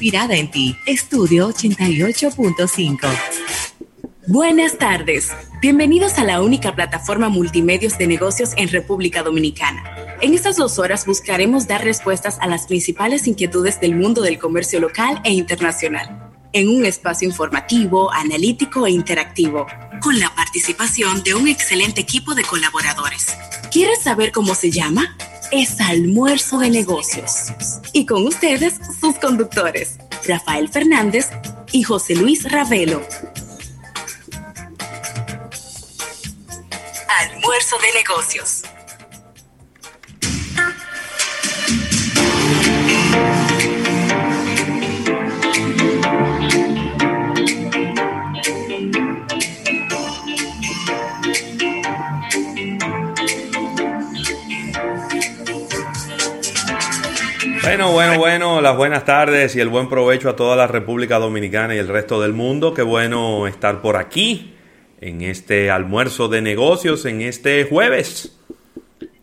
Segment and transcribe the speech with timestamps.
[0.00, 0.74] inspirada en ti.
[0.86, 3.06] Estudio 88.5.
[4.28, 5.28] Buenas tardes.
[5.60, 9.84] Bienvenidos a la única plataforma multimedios de negocios en República Dominicana.
[10.22, 14.80] En estas dos horas buscaremos dar respuestas a las principales inquietudes del mundo del comercio
[14.80, 19.66] local e internacional, en un espacio informativo, analítico e interactivo,
[20.00, 23.36] con la participación de un excelente equipo de colaboradores.
[23.70, 25.14] ¿Quieres saber cómo se llama?
[25.52, 27.48] Es Almuerzo de Negocios.
[27.92, 29.98] Y con ustedes, sus conductores,
[30.28, 31.28] Rafael Fernández
[31.72, 33.02] y José Luis Ravelo.
[37.08, 38.62] Almuerzo de negocios.
[57.62, 61.74] Bueno, bueno, bueno, las buenas tardes y el buen provecho a toda la República Dominicana
[61.74, 62.72] y el resto del mundo.
[62.72, 64.54] Qué bueno estar por aquí
[65.00, 68.38] en este almuerzo de negocios en este jueves.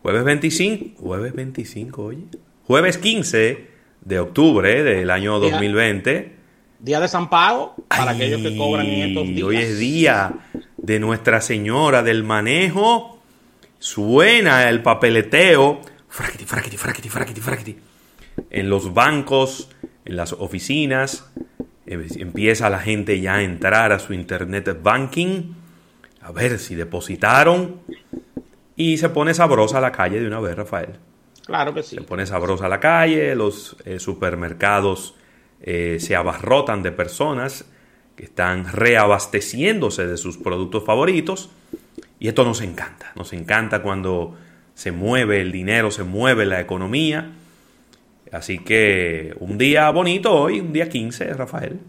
[0.04, 2.24] Jueves 25, jueves 25, oye.
[2.66, 3.68] Jueves 15
[4.02, 6.36] de octubre del año 2020.
[6.80, 9.48] Día de San Pago para aquellos que cobran en estos días.
[9.48, 10.34] Hoy es día
[10.78, 13.20] de Nuestra Señora del Manejo.
[13.80, 15.82] Suena el papeleteo.
[16.08, 17.87] Fraquiti, fraquiti, fraquiti, fraquiti, fraquiti.
[18.50, 19.70] En los bancos,
[20.06, 21.32] en las oficinas,
[21.86, 25.54] eh, empieza la gente ya a entrar a su internet banking
[26.22, 27.82] a ver si depositaron.
[28.76, 31.00] Y se pone sabrosa la calle de una vez, Rafael.
[31.46, 31.96] Claro que sí.
[31.96, 35.16] Se pone sabrosa la calle, los eh, supermercados
[35.62, 37.66] eh, se abarrotan de personas
[38.16, 41.50] que están reabasteciéndose de sus productos favoritos.
[42.20, 43.14] Y esto nos encanta.
[43.16, 44.36] Nos encanta cuando
[44.74, 47.32] se mueve el dinero, se mueve la economía.
[48.32, 51.80] Así que un día bonito hoy, un día 15, Rafael.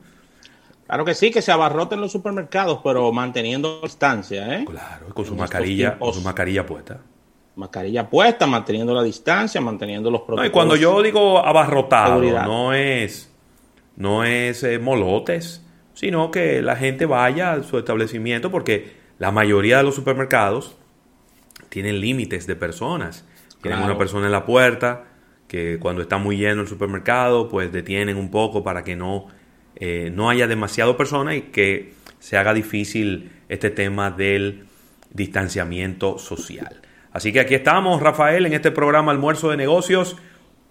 [0.87, 4.65] Claro que sí, que se abarroten los supermercados, pero manteniendo distancia, ¿eh?
[4.65, 7.01] Claro, con su mascarilla, con su mascarilla puesta.
[7.57, 10.45] Mascarilla puesta, manteniendo la distancia, manteniendo los protocolos.
[10.45, 13.31] No, y cuando yo digo abarrotado, no es,
[13.97, 15.63] no es eh, molotes,
[15.93, 20.77] sino que la gente vaya a su establecimiento, porque la mayoría de los supermercados
[21.69, 23.27] tienen límites de personas.
[23.61, 25.05] Tienen una persona en la puerta,
[25.49, 29.27] que cuando está muy lleno el supermercado, pues detienen un poco para que no
[29.81, 34.67] eh, no haya demasiado personas y que se haga difícil este tema del
[35.11, 36.81] distanciamiento social.
[37.13, 40.17] Así que aquí estamos, Rafael, en este programa Almuerzo de Negocios,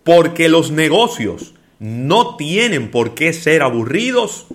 [0.03, 4.47] porque los negocios no tienen por qué ser aburridos.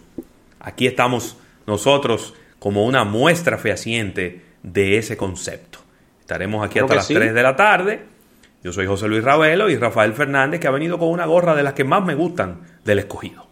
[0.61, 5.79] Aquí estamos nosotros como una muestra fehaciente de ese concepto.
[6.21, 8.05] Estaremos aquí hasta las 3 de la tarde.
[8.63, 11.65] Yo soy José Luis Ravelo y Rafael Fernández, que ha venido con una gorra de
[11.65, 13.45] las que más me gustan del escogido.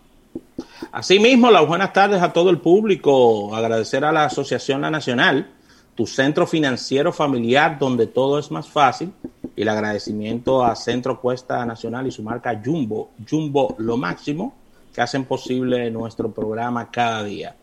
[0.93, 3.55] Asimismo, las buenas tardes a todo el público.
[3.55, 5.51] Agradecer a la Asociación La Nacional,
[5.97, 9.13] tu centro financiero familiar donde todo es más fácil.
[9.57, 14.55] Y el agradecimiento a Centro Cuesta Nacional y su marca Jumbo, Jumbo lo máximo,
[14.95, 17.57] que hacen posible nuestro programa cada día.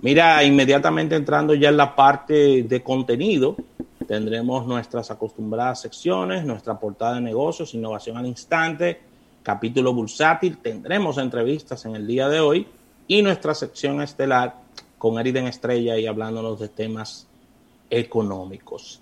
[0.00, 3.56] Mira, inmediatamente entrando ya en la parte de contenido,
[4.06, 9.00] tendremos nuestras acostumbradas secciones, nuestra portada de negocios, innovación al instante,
[9.42, 10.58] capítulo bursátil.
[10.58, 12.66] Tendremos entrevistas en el día de hoy
[13.06, 14.56] y nuestra sección estelar
[14.98, 17.26] con Eriden Estrella y hablándonos de temas
[17.90, 19.00] económicos.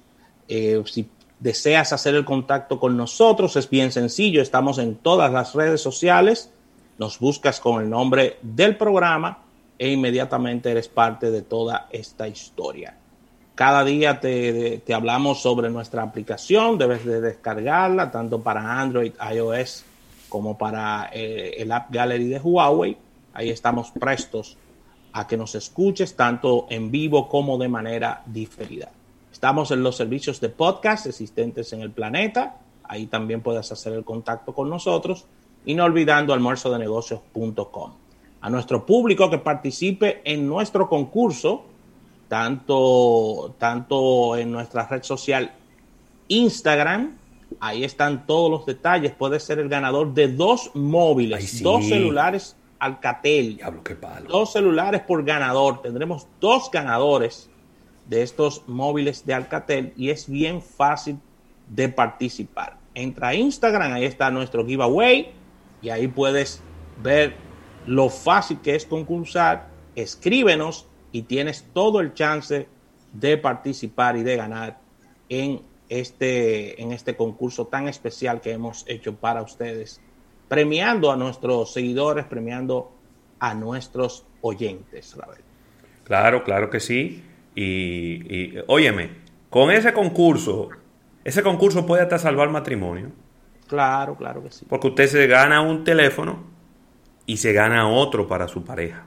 [0.48, 1.08] Eh, si
[1.38, 4.42] deseas hacer el contacto con nosotros, es bien sencillo.
[4.42, 6.50] Estamos en todas las redes sociales.
[6.98, 9.38] Nos buscas con el nombre del programa
[9.80, 12.94] e inmediatamente eres parte de toda esta historia.
[13.54, 19.84] Cada día te, te hablamos sobre nuestra aplicación, debes de descargarla tanto para Android, iOS
[20.28, 22.94] como para eh, el App Gallery de Huawei.
[23.32, 24.58] Ahí estamos prestos
[25.14, 28.90] a que nos escuches tanto en vivo como de manera diferida.
[29.32, 32.58] Estamos en los servicios de podcast existentes en el planeta.
[32.84, 35.24] Ahí también puedes hacer el contacto con nosotros.
[35.64, 38.09] Y no olvidando almuerzodenegocios.com.
[38.40, 41.64] A nuestro público que participe en nuestro concurso,
[42.28, 45.52] tanto, tanto en nuestra red social
[46.28, 47.20] Instagram
[47.58, 49.12] Ahí están todos los detalles.
[49.12, 53.56] Puede ser el ganador de dos móviles, dos celulares Alcatel.
[53.56, 54.30] Diablo, qué palo.
[54.30, 55.82] Dos celulares por ganador.
[55.82, 57.50] Tendremos dos ganadores
[58.06, 61.18] de estos móviles de Alcatel y es bien fácil
[61.68, 62.78] de participar.
[62.94, 65.30] Entra a Instagram, ahí está nuestro giveaway
[65.82, 66.60] y ahí puedes
[67.02, 67.34] ver
[67.90, 69.66] lo fácil que es concursar.
[69.96, 72.68] Escríbenos y tienes todo el chance
[73.12, 74.78] de participar y de ganar
[75.28, 80.00] en este, en este concurso tan especial que hemos hecho para ustedes
[80.46, 82.92] premiando a nuestros seguidores, premiando
[83.40, 85.16] a nuestros oyentes,
[86.04, 87.24] Claro, claro que sí.
[87.56, 89.10] Y, y óyeme,
[89.48, 90.68] con ese concurso,
[91.24, 93.10] ese concurso puede hasta salvar matrimonio.
[93.66, 94.66] Claro, claro que sí.
[94.68, 96.49] Porque usted se gana un teléfono
[97.30, 99.04] y se gana otro para su pareja.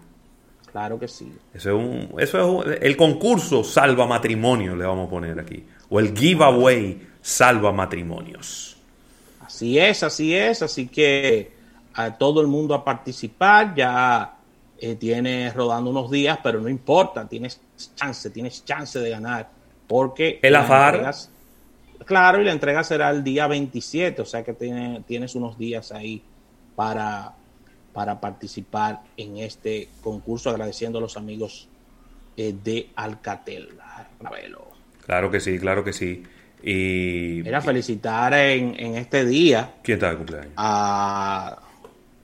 [0.72, 1.30] Claro que sí.
[1.54, 5.62] Eso es un, eso es el concurso salva matrimonio, le vamos a poner aquí.
[5.90, 8.78] O el giveaway salva matrimonios.
[9.42, 10.62] Así es, así es.
[10.62, 11.52] Así que
[11.94, 13.75] a todo el mundo a participar.
[13.75, 14.36] Ya
[14.80, 17.28] eh, tienes rodando unos días, pero no importa.
[17.28, 17.60] Tienes
[17.96, 19.50] chance, tienes chance de ganar.
[19.86, 20.40] Porque.
[20.42, 21.14] El afar.
[22.06, 24.22] claro, y la entrega será el día 27.
[24.22, 24.54] O sea que
[25.06, 26.24] tienes unos días ahí
[26.74, 27.36] para
[27.94, 31.69] para participar en este concurso, agradeciendo a los amigos
[32.36, 33.69] eh, de Alcatel.
[35.06, 36.24] Claro que sí, claro que sí.
[36.63, 37.48] Y.
[37.48, 39.75] Era felicitar en, en este día.
[39.84, 40.54] ¿Quién está de cumpleaños?
[40.57, 41.60] A.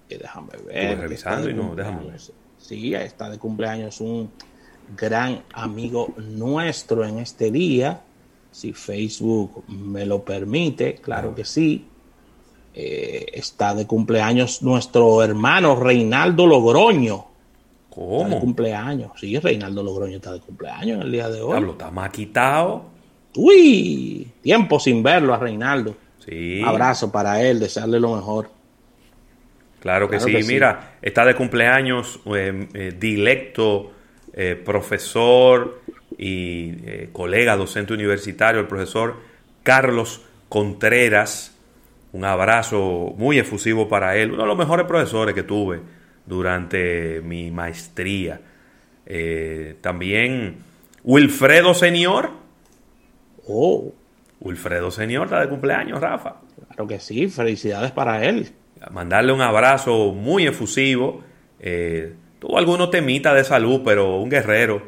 [0.10, 1.00] Eh, déjame ver.
[1.00, 2.20] revisando y no, déjame ver.
[2.58, 4.32] Sí, está de cumpleaños un
[4.96, 8.02] gran amigo nuestro en este día.
[8.52, 11.86] Si Facebook me lo permite, claro que sí.
[12.74, 17.26] Eh, está de cumpleaños nuestro hermano Reinaldo Logroño.
[17.90, 18.30] ¿Cómo?
[18.30, 19.12] de cumpleaños.
[19.20, 21.54] Sí, Reinaldo Logroño está de cumpleaños en el día de hoy.
[21.54, 22.86] Pablo, está maquitado.
[23.36, 25.96] Uy, tiempo sin verlo a Reinaldo.
[26.26, 26.62] Sí.
[26.64, 28.50] abrazo para él, desearle lo mejor.
[29.80, 30.32] Claro que, sí.
[30.48, 33.92] Mira, está de cumpleaños eh, eh, dilecto,
[34.64, 35.82] profesor
[36.18, 39.18] y colega docente universitario, el profesor
[39.64, 41.59] Carlos Contreras
[42.12, 45.82] un abrazo muy efusivo para él, uno de los mejores profesores que tuve
[46.26, 48.42] durante mi maestría.
[49.06, 50.58] Eh, también
[51.04, 52.32] Wilfredo Señor.
[53.48, 53.94] Oh.
[54.40, 56.36] Wilfredo Señor está de cumpleaños, Rafa.
[56.68, 58.50] Claro que sí, felicidades para él.
[58.92, 61.22] Mandarle un abrazo muy efusivo.
[61.60, 64.82] Eh, tuvo algunos temitas de salud, pero un guerrero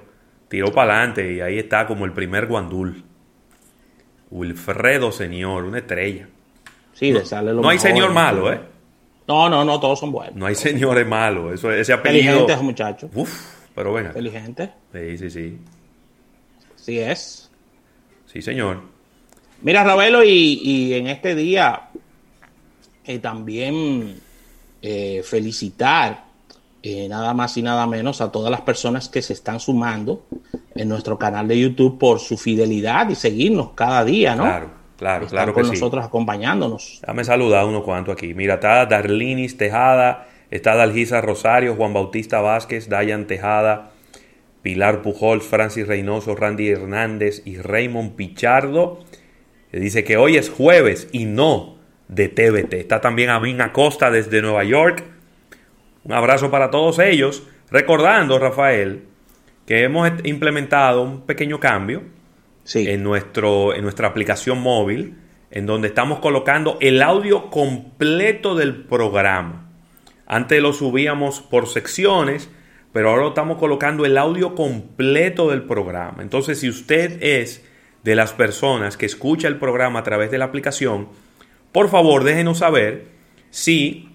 [0.47, 3.03] tiró para adelante y ahí está como el primer guandul.
[4.29, 6.27] Wilfredo Señor, una estrella.
[7.01, 8.61] Sí, no, hay señor malo, ¿eh?
[9.27, 10.35] No, no, no, todos son buenos.
[10.35, 11.55] No hay señores malos.
[11.55, 12.41] Eso, ese apellido.
[12.41, 13.09] Inteligentes, muchachos.
[13.15, 14.09] Uf, pero venga.
[14.09, 14.69] Inteligente.
[14.93, 15.57] Sí, sí, sí.
[16.75, 17.49] Sí es.
[18.27, 18.81] Sí, señor.
[19.63, 21.89] Mira, Ravelo, y, en este día
[23.03, 24.19] eh, también
[24.83, 26.25] eh, felicitar
[26.83, 30.27] eh, nada más y nada menos a todas las personas que se están sumando
[30.75, 34.43] en nuestro canal de YouTube por su fidelidad y seguirnos cada día, ¿no?
[34.43, 34.80] Claro.
[35.01, 37.01] Claro, claro que con nosotros acompañándonos.
[37.03, 38.35] Dame saludar a unos cuantos aquí.
[38.35, 43.93] Mira, está Darlinis Tejada, está Dalgisa Rosario, Juan Bautista Vázquez, Dayan Tejada,
[44.61, 48.99] Pilar Pujols, Francis Reynoso, Randy Hernández y Raymond Pichardo.
[49.71, 51.77] dice que hoy es jueves y no
[52.07, 52.75] de TVT.
[52.75, 55.03] Está también Amin Acosta desde Nueva York.
[56.03, 57.41] Un abrazo para todos ellos.
[57.71, 59.05] Recordando, Rafael,
[59.65, 62.03] que hemos implementado un pequeño cambio
[62.75, 65.17] en, nuestro, en nuestra aplicación móvil,
[65.51, 69.69] en donde estamos colocando el audio completo del programa.
[70.25, 72.49] Antes lo subíamos por secciones,
[72.93, 76.21] pero ahora estamos colocando el audio completo del programa.
[76.21, 77.65] Entonces, si usted es
[78.03, 81.09] de las personas que escucha el programa a través de la aplicación,
[81.71, 83.07] por favor déjenos saber
[83.49, 84.09] si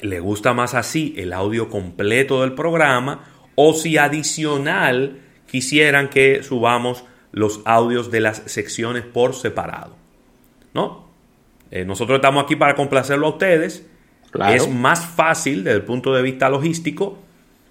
[0.00, 3.24] le gusta más así el audio completo del programa
[3.54, 7.04] o si adicional quisieran que subamos
[7.38, 9.94] los audios de las secciones por separado.
[10.74, 11.06] ¿No?
[11.70, 13.86] Eh, nosotros estamos aquí para complacerlo a ustedes.
[14.50, 17.18] Es más fácil desde el punto de vista logístico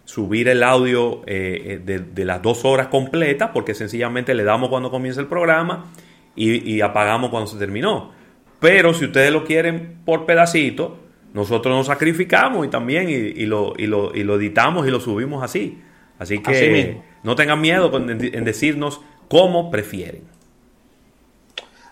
[0.06, 4.90] subir el audio eh, eh, de, las dos horas completas porque sencillamente le damos cuando
[4.90, 5.92] comienza el programa
[6.36, 8.12] y, apagamos cuando se terminó.
[8.60, 10.98] Pero si ustedes lo quieren por pedacito,
[11.34, 15.82] nosotros nos sacrificamos y también y, lo, lo, editamos y lo subimos así.
[16.20, 20.24] Así que no tengan miedo en decirnos como prefieren.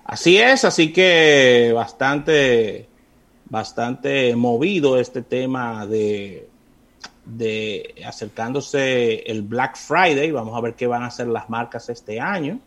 [0.06, 2.88] Así es, así que bastante,
[3.50, 6.48] bastante movido este tema de,
[7.26, 10.30] de acercándose el Black Friday.
[10.32, 12.60] Vamos a ver qué van a hacer las marcas este año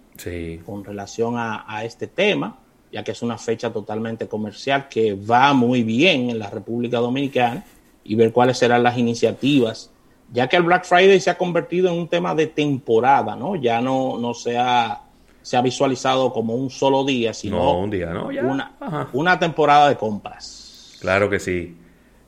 [0.67, 2.59] con relación a, a este tema,
[2.91, 7.65] ya que es una fecha totalmente comercial que va muy bien en la República Dominicana
[8.03, 9.93] y ver cuáles serán las iniciativas
[10.33, 13.57] ya que el Black Friday se ha convertido en un tema de temporada, ¿no?
[13.57, 15.01] Ya no, no se, ha,
[15.43, 18.27] se ha visualizado como un solo día, sino un día, ¿no?
[18.27, 18.73] Una,
[19.13, 20.99] una temporada de compras.
[21.01, 21.77] Claro que sí.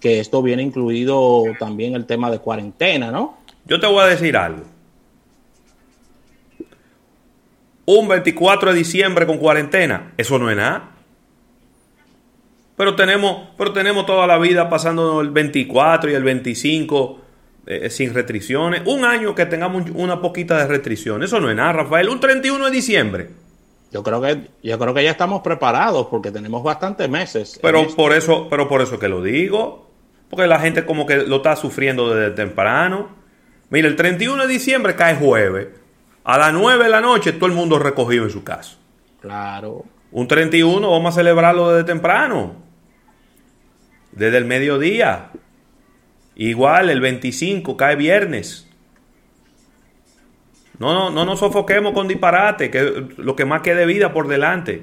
[0.00, 3.38] que esto viene incluido también el tema de cuarentena, ¿no?
[3.64, 4.62] Yo te voy a decir algo.
[7.86, 10.95] Un 24 de diciembre con cuarentena, eso no es nada.
[12.76, 17.20] Pero tenemos, pero tenemos toda la vida pasando el 24 y el 25
[17.66, 18.82] eh, sin restricciones.
[18.84, 21.30] Un año que tengamos una poquita de restricciones.
[21.30, 22.08] Eso no es nada, Rafael.
[22.08, 23.30] Un 31 de diciembre.
[23.90, 27.58] Yo creo que, yo creo que ya estamos preparados porque tenemos bastantes meses.
[27.62, 29.90] Pero por eso, pero por eso que lo digo.
[30.28, 33.08] Porque la gente como que lo está sufriendo desde temprano.
[33.70, 35.68] Mira, el 31 de diciembre cae jueves.
[36.24, 38.76] A las 9 de la noche todo el mundo recogido en su casa.
[39.20, 39.84] Claro.
[40.10, 42.65] Un 31 vamos a celebrarlo desde temprano.
[44.16, 45.30] Desde el mediodía.
[46.34, 48.68] Igual el 25 cae viernes.
[50.80, 54.82] No, no, no nos sofoquemos con disparate, que lo que más quede vida por delante.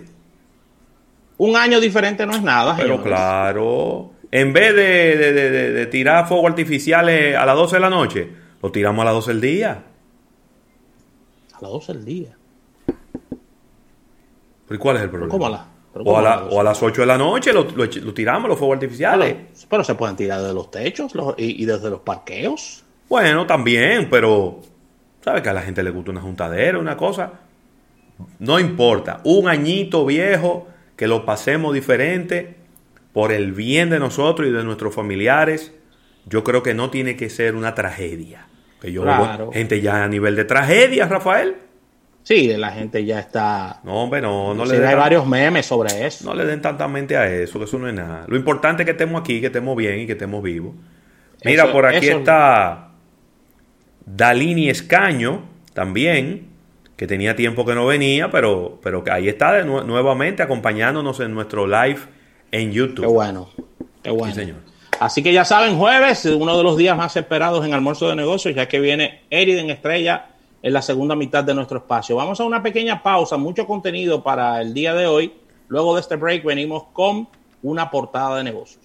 [1.37, 2.77] Un año diferente no es nada.
[2.77, 5.17] Pero claro, en vez de,
[5.73, 8.29] de, tirar fuego artificiales a las 12 de la noche,
[8.61, 9.83] lo tiramos a las 12 del día
[11.63, 12.37] las 12 del día.
[14.67, 15.31] ¿Pero cuál es el problema?
[15.31, 17.65] ¿Cómo a la, o, a o, a las 8 de la noche lo,
[18.13, 19.35] tiramos, los fuegos artificiales.
[19.69, 22.83] Pero, se pueden tirar desde los techos y, desde los parqueos.
[23.09, 24.61] Bueno, también, pero
[25.21, 27.31] ¿sabes que a la gente le gusta una juntadera, una cosa?
[28.39, 32.55] No importa, un añito viejo que lo pasemos diferente
[33.11, 35.71] por el bien de nosotros y de nuestros familiares,
[36.25, 38.47] yo creo que no tiene que ser una tragedia.
[38.81, 39.05] Que yo
[39.53, 41.55] gente ya a nivel de tragedia, Rafael.
[42.23, 43.81] Sí, la gente ya está.
[43.83, 44.87] No, hombre, no, no le den.
[44.87, 46.23] Hay varios memes sobre eso.
[46.25, 48.23] No le den tanta mente a eso, que eso no es nada.
[48.27, 50.73] Lo importante es que estemos aquí, que estemos bien y que estemos vivos.
[51.43, 52.91] Mira, por aquí está
[54.05, 56.47] Dalini Escaño, también,
[56.95, 61.67] que tenía tiempo que no venía, pero, pero ahí está de nuevamente acompañándonos en nuestro
[61.67, 61.99] live
[62.51, 63.01] en YouTube.
[63.01, 63.49] Qué bueno,
[64.01, 64.33] qué bueno.
[64.33, 64.57] Sí, señor.
[65.01, 68.55] Así que ya saben, jueves, uno de los días más esperados en almuerzo de negocios,
[68.55, 70.27] ya que viene Eriden Estrella
[70.63, 72.15] en la segunda mitad de nuestro espacio.
[72.15, 75.33] Vamos a una pequeña pausa, mucho contenido para el día de hoy.
[75.67, 77.27] Luego de este break venimos con
[77.61, 78.79] una portada de negocios.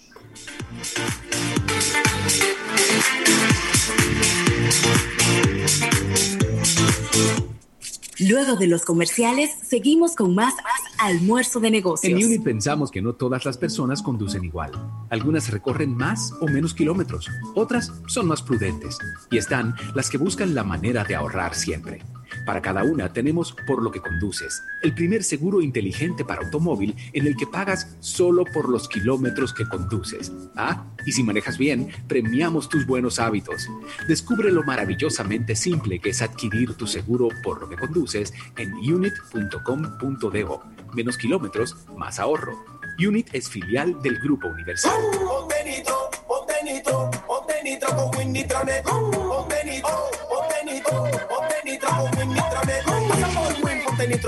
[8.21, 10.55] Luego de los comerciales, seguimos con más
[10.99, 12.13] almuerzo de negocios.
[12.13, 14.73] En Unit pensamos que no todas las personas conducen igual.
[15.11, 18.99] Algunas recorren más o menos kilómetros, otras son más prudentes
[19.31, 22.03] y están las que buscan la manera de ahorrar siempre.
[22.49, 27.27] Para cada una tenemos Por lo que conduces, el primer seguro inteligente para automóvil en
[27.27, 30.33] el que pagas solo por los kilómetros que conduces.
[30.57, 33.69] Ah, y si manejas bien, premiamos tus buenos hábitos.
[34.09, 40.63] Descubre lo maravillosamente simple que es adquirir tu seguro por lo que conduces en unit.com.do.
[40.95, 42.65] Menos kilómetros, más ahorro.
[42.99, 44.99] Unit es filial del Grupo Universal.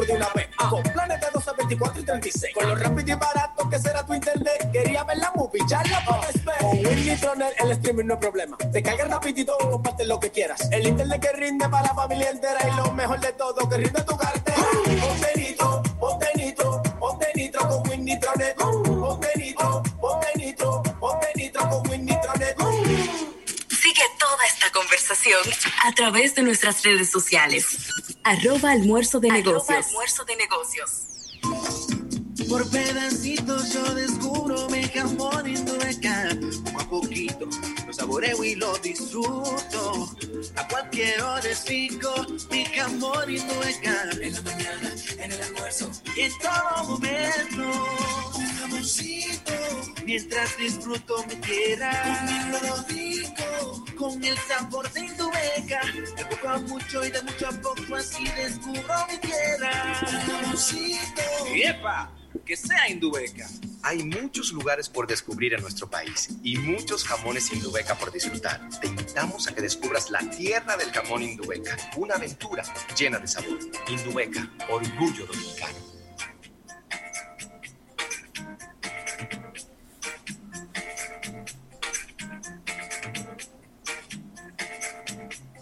[0.06, 0.48] De una vez.
[0.68, 2.54] Con planes de 12, 24 y 36.
[2.54, 4.70] Con lo rápido y barato que será tu internet.
[4.72, 6.56] Quería ver la movie, ya la puedes ver.
[6.58, 8.56] Con Winnitronet el streaming no es problema.
[8.56, 10.68] Te carga rapidito, comparte lo que quieras.
[10.70, 12.58] El internet que rinde para la familia entera.
[12.68, 14.56] Y lo mejor de todo, que rinde tu cartera.
[15.00, 17.82] Ponte nitro, ponte nitro, ponte nitro con.
[17.82, 19.39] Ponte nitro, ponte
[23.90, 25.40] Sigue toda esta conversación
[25.82, 27.88] a través de nuestras redes sociales.
[28.22, 29.84] Arroba almuerzo de negocios.
[29.88, 31.40] almuerzo de negocios.
[32.48, 35.20] Por pedacitos yo descubro mi jamón.
[35.20, 36.59] Poco a
[36.90, 37.48] poquito
[37.86, 40.10] lo saboreo y lo disfruto.
[40.56, 44.10] A cualquier hora fico mi jamón indueca.
[44.20, 47.62] En la mañana, en el almuerzo y en todo momento.
[48.34, 49.52] Un jamoncito.
[50.04, 51.92] Mientras disfruto mi tierra.
[52.18, 53.84] Comiendo rico.
[53.96, 55.80] Con el sabor de indueca.
[56.16, 60.00] De poco a mucho y de mucho a poco así descubro mi tierra.
[60.02, 61.22] Un jamoncito.
[61.54, 62.19] ¡Epa!
[62.44, 63.48] Que sea Indubeca.
[63.82, 68.60] Hay muchos lugares por descubrir en nuestro país y muchos jamones Indubeca por disfrutar.
[68.80, 72.62] Te invitamos a que descubras la tierra del jamón Indubeca, una aventura
[72.98, 73.58] llena de sabor.
[73.88, 75.90] Indubeca, orgullo dominicano.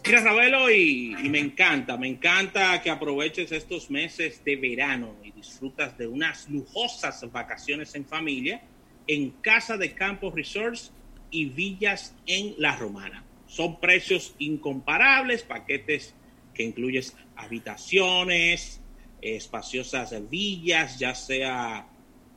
[0.09, 5.28] Mira, Ravelo, y, y me encanta, me encanta que aproveches estos meses de verano y
[5.59, 8.63] disfrutas de unas lujosas vacaciones en familia
[9.09, 10.93] en Casa de Campos Resorts
[11.33, 13.25] y Villas en La Romana.
[13.49, 16.15] Son precios incomparables, paquetes
[16.55, 18.81] que incluyes habitaciones,
[19.21, 21.89] espaciosas villas, ya sea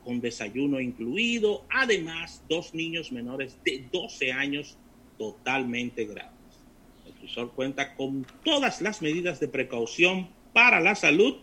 [0.03, 4.79] con desayuno incluido, además dos niños menores de 12 años
[5.19, 6.31] totalmente gratis.
[7.05, 11.35] El resort cuenta con todas las medidas de precaución para la salud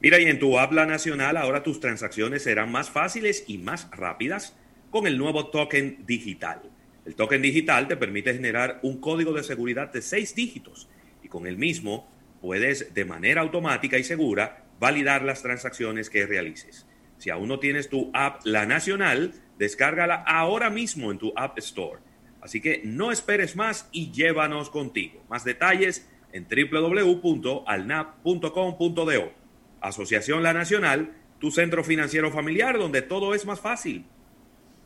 [0.00, 4.54] Mira, y en tu habla nacional ahora tus transacciones serán más fáciles y más rápidas
[4.90, 6.60] con el nuevo token digital.
[7.06, 10.88] El token digital te permite generar un código de seguridad de seis dígitos
[11.22, 12.06] y con el mismo
[12.46, 16.86] puedes de manera automática y segura validar las transacciones que realices.
[17.18, 21.98] Si aún no tienes tu app La Nacional, descárgala ahora mismo en tu App Store.
[22.40, 25.24] Así que no esperes más y llévanos contigo.
[25.28, 29.32] Más detalles en www.alnap.com.do.
[29.80, 34.04] Asociación La Nacional, tu centro financiero familiar donde todo es más fácil.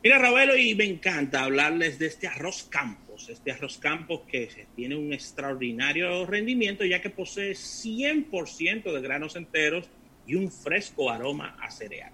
[0.03, 2.63] Mira, Ravelo, y me encanta hablarles de este arroz
[3.21, 9.35] campos, este arroz campos que tiene un extraordinario rendimiento ya que posee 100% de granos
[9.35, 9.89] enteros
[10.25, 12.11] y un fresco aroma a cereal.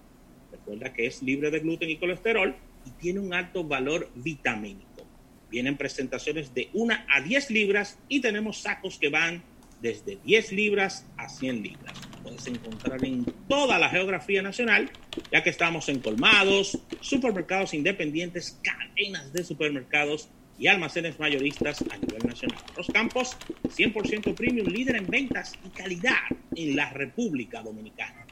[0.50, 2.54] Recuerda que es libre de gluten y colesterol
[2.86, 5.06] y tiene un alto valor vitamínico.
[5.50, 9.42] Vienen presentaciones de 1 a 10 libras y tenemos sacos que van
[9.80, 11.98] desde 10 libras a 100 libras.
[12.22, 14.90] Puedes encontrar en toda la geografía nacional,
[15.32, 22.26] ya que estamos en colmados, supermercados independientes, cadenas de supermercados y almacenes mayoristas a nivel
[22.26, 22.58] nacional.
[22.76, 26.16] Los Campos, 100% premium, líder en ventas y calidad
[26.54, 28.26] en la República Dominicana.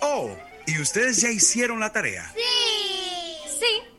[0.00, 2.30] Oh, ¿y ustedes ya hicieron la tarea?
[2.34, 2.91] Sí,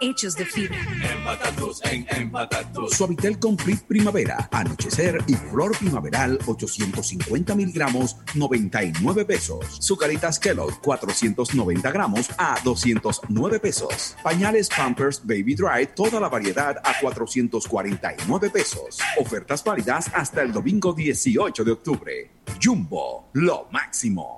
[0.00, 0.78] hechos de fibra.
[1.12, 2.96] Empatatus en Empatatus.
[2.96, 9.64] Suavitel Complete Primavera, Anochecer y Flor Primaveral 850 miligramos, 99 pesos.
[9.80, 14.16] Sucaritas Kellogg 490 gramos a 209 pesos.
[14.22, 18.98] Pañales Pampers Baby Dry, toda la variedad a 449 pesos.
[19.18, 22.30] Ofertas válidas hasta el domingo 18 de octubre.
[22.62, 24.36] Jumbo, lo máximo.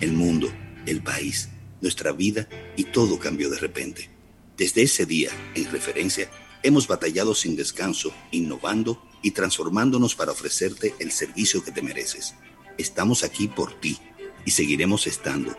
[0.00, 0.48] El mundo,
[0.86, 1.48] el país,
[1.80, 4.13] nuestra vida y todo cambió de repente.
[4.56, 6.30] Desde ese día, en referencia,
[6.62, 12.34] hemos batallado sin descanso, innovando y transformándonos para ofrecerte el servicio que te mereces.
[12.78, 13.98] Estamos aquí por ti
[14.44, 15.56] y seguiremos estando.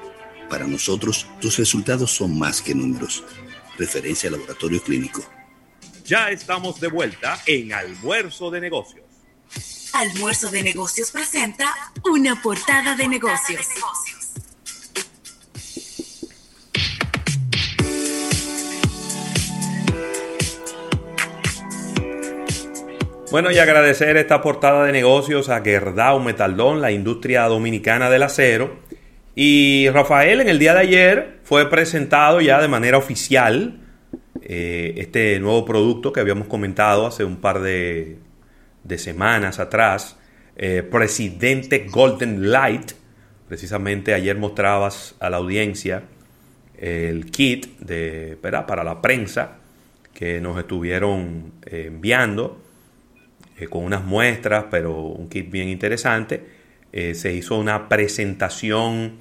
[0.49, 3.23] Para nosotros, tus resultados son más que números.
[3.77, 5.25] Referencia Laboratorio Clínico.
[6.05, 9.03] Ya estamos de vuelta en Almuerzo de Negocios.
[9.93, 11.73] Almuerzo de Negocios presenta
[12.05, 13.65] una portada de negocios.
[23.35, 28.79] Bueno, y agradecer esta portada de negocios a Gerdau Metaldón, la industria dominicana del acero.
[29.35, 33.81] Y Rafael, en el día de ayer fue presentado ya de manera oficial
[34.41, 38.19] eh, este nuevo producto que habíamos comentado hace un par de,
[38.95, 40.17] semanas atrás,
[40.55, 42.93] eh, Presidente Golden Light.
[43.49, 46.03] Precisamente ayer mostrabas a la audiencia
[46.77, 49.57] el kit de, para la prensa
[50.13, 52.63] que nos estuvieron eh, enviando
[53.57, 56.65] eh, con unas muestras, pero un kit bien interesante.
[56.91, 59.17] se hizo una presentación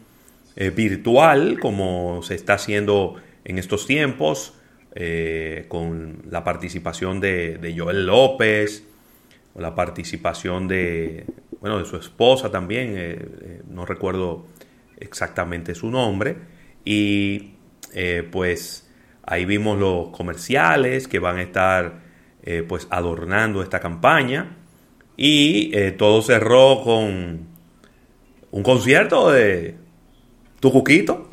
[0.76, 4.54] virtual, como se está haciendo en estos tiempos,
[5.66, 8.84] con la participación de, Joel López,
[9.56, 11.26] la participación de,
[11.64, 14.46] bueno, de su esposa también, eh, eh, no recuerdo
[14.98, 16.36] exactamente su nombre,
[16.84, 17.54] y
[17.94, 18.90] eh, pues
[19.22, 22.03] ahí vimos los comerciales que van a estar
[22.68, 24.57] pues adornando esta campaña,
[25.16, 27.46] y todo cerró con
[28.50, 29.76] un concierto de
[30.61, 31.28] Tucuquito.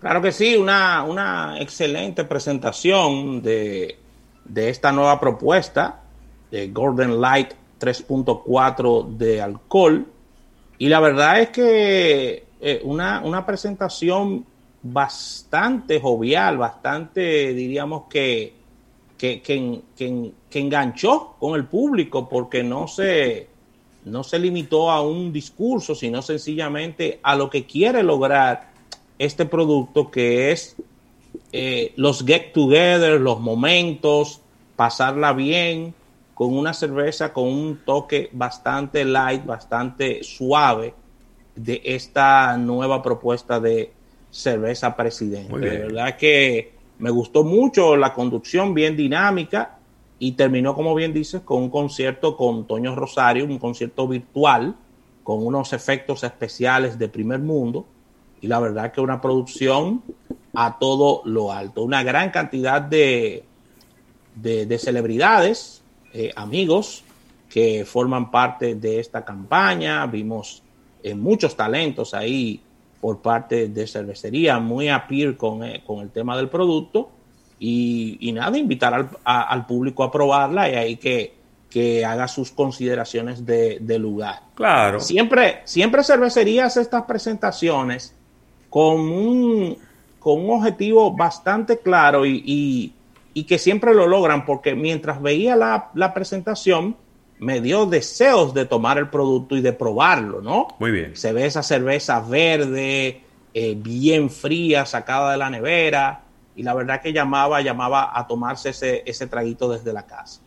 [0.00, 3.98] Claro que sí, una, una excelente presentación de,
[4.44, 6.02] de esta nueva propuesta
[6.50, 10.06] de Golden Light 3.4 de alcohol.
[10.78, 14.44] Y la verdad es que eh, una, presentación
[14.82, 18.59] bastante jovial, bastante, diríamos que,
[19.20, 23.48] que, que, enganchó con el público porque no se,
[24.06, 28.70] no se limitó a un discurso, sino sencillamente a lo que quiere lograr
[29.18, 30.74] este producto que es
[31.52, 34.40] eh, los get together, los momentos,
[34.74, 35.92] pasarla bien,
[36.32, 40.94] con una cerveza con un toque bastante light, bastante suave
[41.54, 43.92] de esta nueva propuesta de
[44.30, 45.58] cerveza presidente.
[45.58, 49.78] De verdad que me gustó mucho la conducción, bien dinámica,
[50.18, 54.76] y terminó, como bien dices, con un concierto con Toño Rosario, un concierto virtual,
[55.24, 57.86] con unos efectos especiales de primer mundo,
[58.40, 60.02] y la verdad que una producción
[60.54, 61.82] a todo lo alto.
[61.82, 63.44] Una gran cantidad de,
[64.34, 65.82] de, de celebridades,
[66.12, 67.04] eh, amigos
[67.48, 70.06] que forman parte de esta campaña.
[70.06, 70.62] Vimos
[71.02, 72.62] eh, muchos talentos ahí
[73.00, 77.10] por parte de cervecería, muy a peer con, eh, con el tema del producto.
[77.62, 81.34] Y, nada, invitar al, al, público a probarla y ahí que,
[81.68, 84.40] que haga sus consideraciones de, lugar.
[84.54, 84.98] Claro.
[85.00, 88.14] Siempre, siempre cervecería hace estas presentaciones
[88.70, 89.76] con un,
[90.18, 92.94] con un objetivo bastante claro y
[93.32, 96.96] y que siempre lo logran porque mientras veía la, presentación
[97.40, 100.68] me dio deseos de tomar el producto y de probarlo, ¿no?
[100.78, 101.16] Muy bien.
[101.16, 103.22] Se ve esa cerveza verde,
[103.54, 106.20] eh, bien fría, sacada de la nevera
[106.54, 110.42] y la verdad que llamaba, llamaba a tomarse ese, ese traguito desde la casa.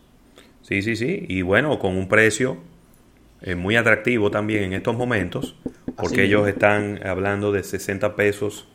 [0.62, 1.26] Sí, sí, sí.
[1.28, 2.58] Y bueno, con un precio
[3.42, 5.56] eh, muy atractivo también en estos momentos,
[5.96, 8.68] porque ellos están hablando de 60 pesos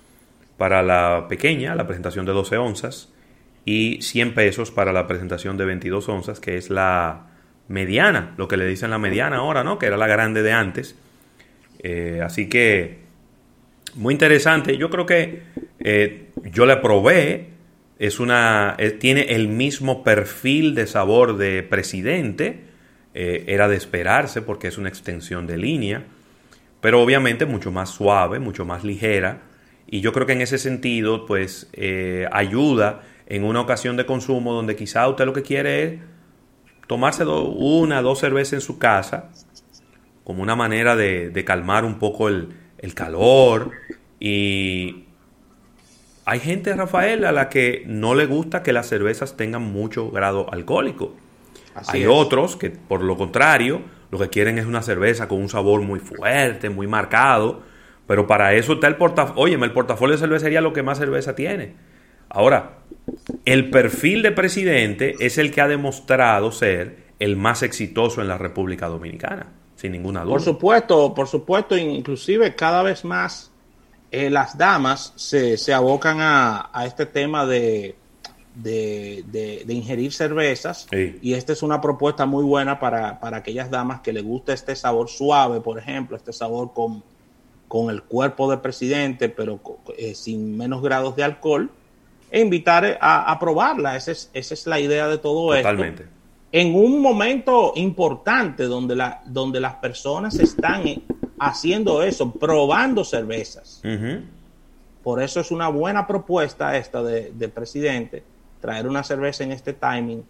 [0.57, 3.13] para la pequeña, la presentación de 12 onzas,
[3.65, 7.28] y 100 pesos para la presentación de 22 onzas, que es la
[7.69, 9.79] mediana, lo que le dicen la mediana ahora, ¿no?
[9.79, 10.97] Que era la grande de antes.
[11.81, 12.99] Eh, así que,
[13.95, 14.77] muy interesante.
[14.77, 15.43] Yo creo que
[15.79, 17.51] eh, yo la probé.
[17.99, 22.67] Es una, eh, tiene el mismo perfil de sabor de presidente.
[23.15, 26.05] era de esperarse porque es una extensión de línea.
[26.81, 29.43] Pero obviamente mucho más suave, mucho más ligera.
[29.89, 31.69] Y yo creo que en ese sentido, pues,
[32.31, 35.95] ayuda en una ocasión de consumo donde quizá usted lo que quiere es
[36.89, 39.31] tomarse una, dos cervezas en su casa,
[40.25, 42.49] como una manera de, calmar un poco el,
[42.95, 43.71] calor.
[44.19, 45.05] Y
[46.25, 50.53] hay gente, Rafael, a la que no le gusta que las cervezas tengan mucho grado
[50.53, 51.15] alcohólico.
[51.87, 55.83] hay otros que, por lo contrario, lo que quieren es una cerveza con un sabor
[55.83, 57.63] muy fuerte, muy marcado.
[58.07, 59.43] Pero para eso está el portafolio.
[59.43, 61.75] Óyeme, el portafolio de cervecería lo que más cerveza tiene.
[62.31, 62.79] Ahora,
[63.45, 68.39] el perfil de presidente es el que ha demostrado ser el más exitoso en la
[68.39, 70.33] República Dominicana, sin ninguna duda.
[70.33, 73.51] Por supuesto, por supuesto, inclusive cada vez más
[74.11, 77.97] eh, las damas se, abocan a, este tema de,
[78.55, 80.87] de, ingerir cervezas.
[80.93, 85.09] Y esta es una propuesta muy buena para, aquellas damas que le gusta este sabor
[85.09, 87.03] suave, por ejemplo, este sabor con,
[87.67, 89.61] con el cuerpo de presidente, pero
[89.97, 91.71] eh, sin menos grados de alcohol
[92.31, 93.97] e invitar a, probarla.
[93.97, 96.05] Esa es, esa es la idea de todo Totalmente.
[96.05, 96.15] esto.
[96.51, 100.83] En un momento importante donde, la, donde las personas están
[101.39, 103.83] haciendo eso, probando cervezas.
[105.03, 108.23] Por eso es una buena propuesta esta de, presidente,
[108.61, 110.25] traer una cerveza en este timing,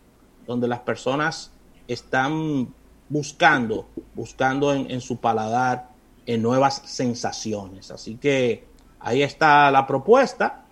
[0.47, 1.53] donde las personas
[1.87, 2.69] están
[3.09, 5.89] buscando, buscando en, en su paladar
[6.27, 7.91] en nuevas sensaciones.
[7.91, 8.65] Así que
[9.01, 10.67] ahí está la propuesta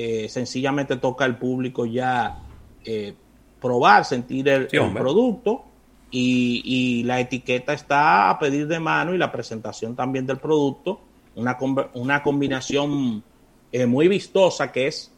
[0.00, 2.38] eh, sencillamente toca al público ya
[2.84, 3.14] eh,
[3.60, 5.64] probar, sentir el, producto
[6.08, 11.00] y, la etiqueta está a pedir de mano y la presentación también del producto,
[11.34, 11.58] una,
[11.94, 13.24] una combinación
[13.72, 15.12] eh, muy vistosa que es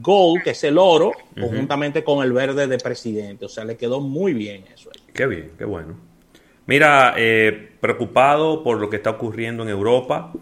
[0.00, 3.44] gold, que es el oro, conjuntamente con el verde de presidente.
[3.44, 4.90] O sea, le quedó muy bien eso.
[5.14, 5.94] Qué bien, qué bueno.
[6.66, 10.32] Mira, eh, preocupado por lo que está ocurriendo en Europa.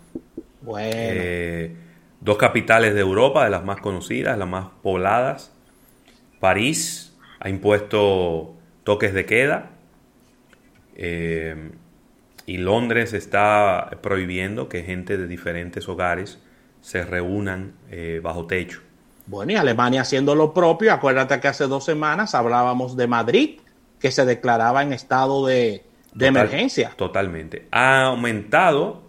[0.63, 1.86] Bueno.
[2.17, 5.53] Eh, dos capitales de Europa, de las más conocidas, las más pobladas.
[6.41, 9.71] París ha impuesto toques de queda.
[12.47, 16.41] y Londres está prohibiendo que gente de diferentes hogares
[16.81, 17.75] se reúnan
[18.23, 18.81] bajo techo.
[19.27, 20.93] Bueno, y Alemania haciendo lo propio.
[20.93, 23.61] Acuérdate que hace dos semanas hablábamos de Madrid,
[23.99, 25.85] que se declaraba en estado de,
[26.19, 26.93] emergencia.
[26.97, 27.67] Totalmente.
[27.73, 29.03] Ha aumentado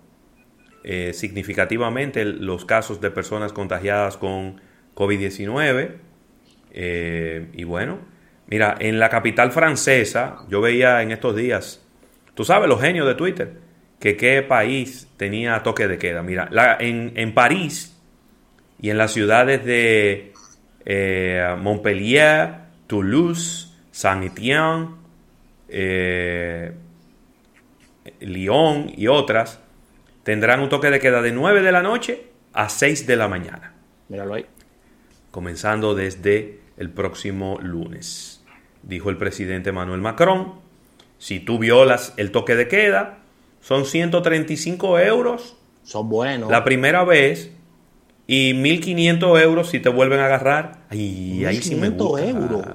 [0.89, 4.61] eh, significativamente los casos de personas contagiadas con
[4.95, 5.95] COVID-19.
[6.71, 7.99] Eh, y bueno,
[8.47, 11.85] mira, en la capital francesa, yo veía en estos días,
[12.35, 13.57] tú sabes, los genios de Twitter,
[13.99, 16.23] que qué país tenía toque de queda.
[16.23, 16.47] Mira,
[16.79, 17.99] en, en París
[18.81, 20.31] y en las ciudades de
[20.85, 24.95] eh, Montpellier, Toulouse, Saint-Étienne,
[28.21, 29.59] Lyon y otras,
[30.27, 33.75] tendrán un toque de queda de 9 de la noche a 6 de la mañana.
[34.09, 34.45] Míralo ahí.
[35.31, 38.43] Comenzando desde el próximo lunes.
[38.83, 40.55] Dijo el presidente Manuel Macron,
[41.17, 43.19] si tú violas el toque de queda,
[43.61, 45.55] son 135 euros.
[45.83, 46.51] Son buenos.
[46.51, 47.53] La primera vez
[48.27, 50.79] y 1.500 euros si te vuelven a agarrar.
[50.89, 52.27] Ay, ahí sí me gusta.
[52.27, 52.65] euros.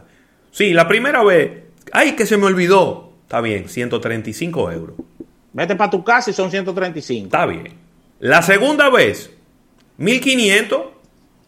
[0.53, 1.65] Sí, la primera vez.
[1.93, 3.13] Ay, que se me olvidó.
[3.25, 4.97] Está bien, 135 euros.
[5.53, 7.27] Vete para tu casa y son 135.
[7.27, 7.75] Está bien.
[8.21, 9.31] La segunda vez,
[9.99, 10.85] 1.500.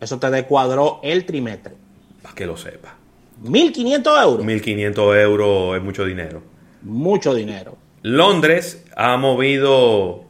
[0.01, 1.75] Eso te descuadró el trimestre.
[2.23, 2.97] Para que lo sepa.
[3.43, 4.47] 1.500 euros.
[4.47, 6.43] 1.500 euros es mucho dinero.
[6.83, 7.77] Mucho dinero.
[8.03, 10.25] Londres ha movido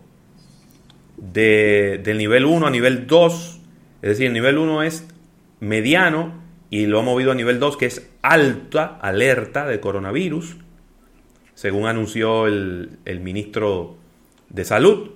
[1.16, 3.54] de, del nivel 1 a nivel 2
[4.04, 5.06] es decir, el nivel 1 es
[5.60, 6.34] mediano
[6.68, 10.58] y lo ha movido a nivel 2, que es alta alerta de coronavirus,
[11.54, 13.96] según anunció el, ministro
[14.48, 15.10] de Salud.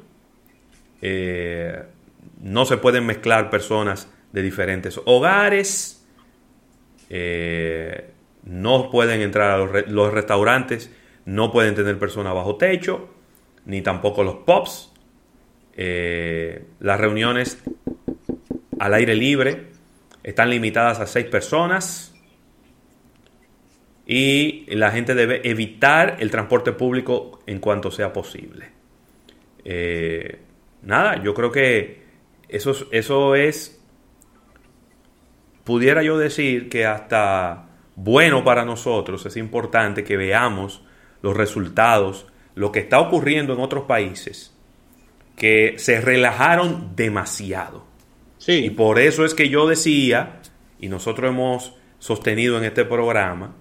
[1.03, 1.83] Eh,
[2.41, 6.07] no se pueden mezclar personas de diferentes hogares,
[7.11, 8.11] eh,
[8.45, 10.91] no pueden entrar a los, restaurantes,
[11.25, 13.09] no pueden tener personas bajo techo,
[13.67, 14.93] ni tampoco los pubs.
[15.81, 17.63] Eh, las reuniones
[18.79, 19.67] al aire libre,
[20.23, 22.15] están limitadas a seis personas
[24.11, 28.71] y la gente debe evitar el transporte público en cuanto sea posible.
[29.65, 30.41] Eh,
[30.81, 32.05] nada, yo creo que
[32.49, 33.85] eso, eso es,
[35.63, 40.83] pudiera yo decir que hasta bueno para nosotros, es importante que veamos
[41.21, 44.57] los resultados, lo que está ocurriendo en otros países,
[45.37, 47.87] que se relajaron demasiado.
[48.47, 50.41] Y por eso es que yo decía,
[50.81, 53.55] y nosotros hemos sostenido en este programa,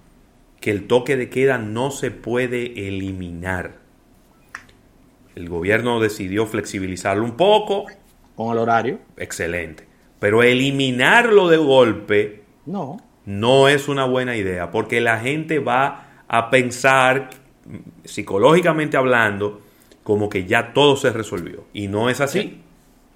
[0.60, 3.76] que el toque de queda no se puede eliminar.
[5.36, 7.86] El gobierno decidió flexibilizarlo un poco.
[8.36, 9.00] Con el horario.
[9.17, 9.88] Excelente.
[10.20, 12.98] Pero eliminarlo de golpe no.
[13.26, 17.30] no es una buena idea, porque la gente va a pensar,
[18.04, 19.62] psicológicamente hablando,
[20.04, 21.65] como que ya todo se resolvió.
[21.72, 22.62] Y no es así.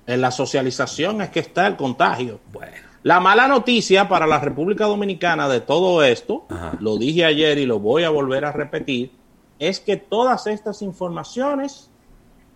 [0.06, 2.40] En la socialización es que está el contagio.
[2.52, 2.91] Bueno.
[3.04, 6.46] La mala noticia para la República Dominicana de todo esto,
[6.80, 9.12] lo dije ayer y lo voy a volver a repetir,
[9.58, 11.90] es que todas estas informaciones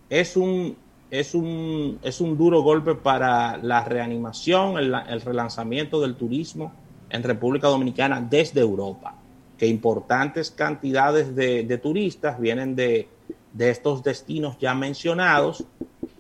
[0.08, 0.76] es un,
[1.10, 6.72] es un, es un duro golpe para la reanimación, el, relanzamiento del turismo
[7.10, 9.16] en República Dominicana desde Europa,
[9.58, 13.10] que importantes cantidades de, de turistas vienen de,
[13.52, 15.64] de estos destinos ya mencionados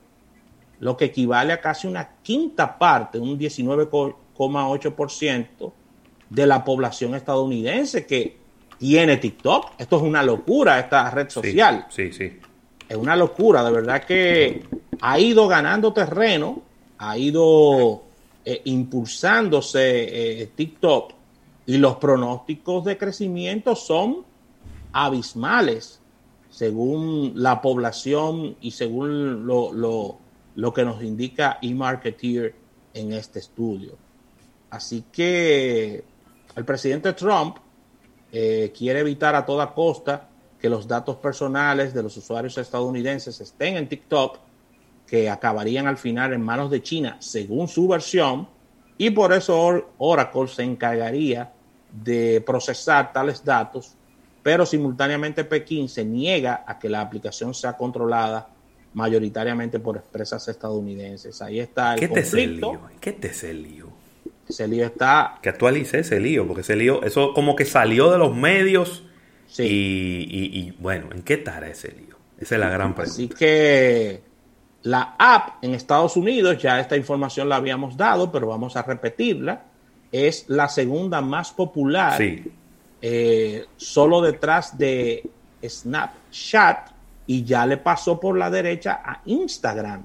[0.80, 5.72] lo que equivale a casi una quinta parte, un 19 8%
[6.30, 8.38] de la población estadounidense que
[8.78, 9.72] tiene TikTok.
[9.78, 11.86] Esto es una locura, esta red social.
[11.90, 12.38] Sí, sí.
[12.88, 14.64] Es una locura, de verdad que
[15.00, 16.62] ha ido ganando terreno,
[16.98, 18.02] ha ido
[18.44, 21.12] eh, impulsándose eh, TikTok
[21.66, 24.24] y los pronósticos de crecimiento son
[24.92, 26.00] abismales
[26.50, 30.18] según la población y según lo, lo,
[30.56, 32.54] lo que nos indica eMarketeer
[32.94, 33.96] en este estudio.
[34.70, 36.04] Así que
[36.56, 37.56] el presidente Trump
[38.32, 40.28] eh, quiere evitar a toda costa
[40.60, 44.38] que los datos personales de los usuarios estadounidenses estén en TikTok,
[45.06, 48.48] que acabarían al final en manos de China, según su versión,
[48.98, 51.52] y por eso Oracle se encargaría
[51.90, 53.94] de procesar tales datos,
[54.42, 58.48] pero simultáneamente Pekín se niega a que la aplicación sea controlada
[58.94, 61.40] mayoritariamente por empresas estadounidenses.
[61.42, 62.72] Ahí está el ¿Qué conflicto.
[62.88, 63.88] Te ¿Qué te es el lío?
[64.48, 65.38] Ese lío está.
[65.40, 69.04] Que actualice ese lío, porque ese lío, eso como que salió de los medios.
[69.58, 72.16] Y, bueno, ¿en qué estará ese lío?
[72.38, 73.12] Esa es la gran pregunta.
[73.12, 74.22] Así que
[74.82, 79.64] la app en Estados Unidos, ya esta información la habíamos dado, pero vamos a repetirla.
[80.10, 82.20] Es la segunda más popular.
[83.02, 85.28] Eh, solo detrás de
[85.64, 86.90] Snapchat
[87.30, 90.04] y ya le pasó por la derecha a Instagram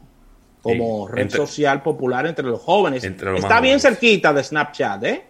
[0.62, 3.04] como red social popular entre los jóvenes.
[3.04, 5.24] Está bien cerquita de Snapchat, ¿eh?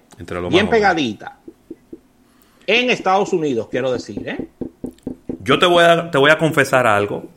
[0.50, 1.38] bien pegadita.
[2.68, 4.46] En Estados Unidos, quiero decir, ¿eh?
[5.42, 7.30] Yo te voy a, te voy a confesar algo.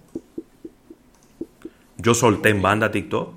[1.97, 3.35] Yo solté en banda TikTok.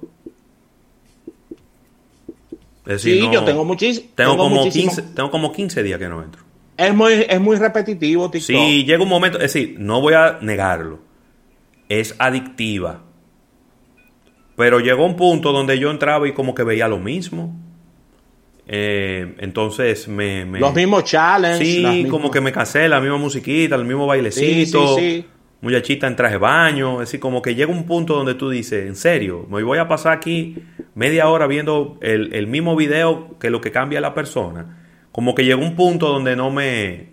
[2.97, 4.07] sí, yo tengo muchísimo.
[4.15, 6.41] Tengo, como 15, tengo como 15 días que no entro.
[6.77, 8.55] Es muy, es muy repetitivo TikTok.
[8.55, 11.10] Sí, llega un momento, es decir, no voy a negarlo.
[11.91, 13.03] Es adictiva
[14.61, 17.59] pero llegó un punto donde yo entraba y como que veía lo mismo.
[18.67, 21.67] Eh, entonces me, Los mismos challenges.
[21.67, 24.97] Sí, como que me casé, la misma musiquita, el mismo bailecito.
[24.97, 25.25] Sí,
[25.61, 27.01] Muchachita en traje de baño.
[27.01, 29.87] Es decir, como que llega un punto donde tú dices, en serio, me voy a
[29.87, 30.57] pasar aquí
[30.93, 34.85] media hora viendo el, mismo video que lo que cambia la persona.
[35.11, 37.09] Como que llegó un punto donde no me.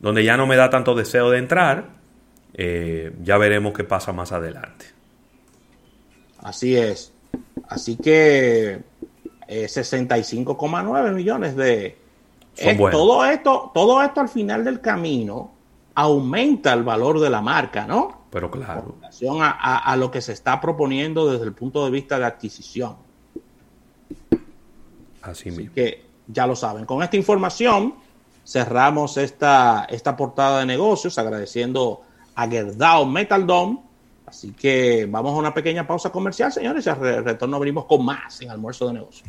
[0.00, 1.99] donde ya no me da tanto deseo de entrar.
[2.54, 4.86] Eh, ya veremos qué pasa más adelante.
[6.38, 7.12] Así es.
[7.68, 8.82] Así que
[9.48, 11.98] 65,9 eh, millones de...
[12.90, 15.52] todo esto, todo esto al final del camino
[15.94, 18.20] aumenta el valor de la marca, ¿no?
[18.30, 18.94] Pero claro.
[18.94, 22.96] En relación a, lo que se está proponiendo desde el punto de vista de adquisición.
[25.22, 25.74] Así, mismo.
[25.74, 26.86] que ya lo saben.
[26.86, 27.94] Con esta información
[28.46, 32.02] cerramos esta, esta portada de negocios agradeciendo
[32.40, 33.78] a Gerdau Metal Dome
[34.24, 38.40] Así que vamos a una pequeña pausa comercial, señores, y al retorno abrimos con más
[38.40, 39.28] en Almuerzo de Negocios.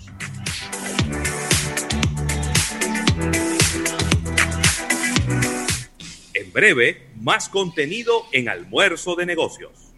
[6.35, 9.90] En breve, más contenido en Almuerzo de Negocios.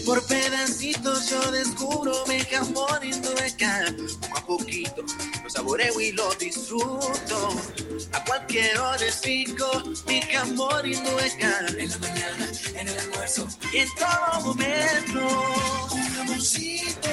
[0.05, 3.85] Por pedacitos yo descubro mi jamón indueca.
[4.21, 5.03] Poco a poquito
[5.43, 7.49] lo saboreo y lo disfruto.
[8.13, 11.65] A cualquier hora sigo mi jamón indueca.
[11.77, 15.19] En la mañana, en el almuerzo en todo momento.
[15.91, 17.09] Un jamoncito.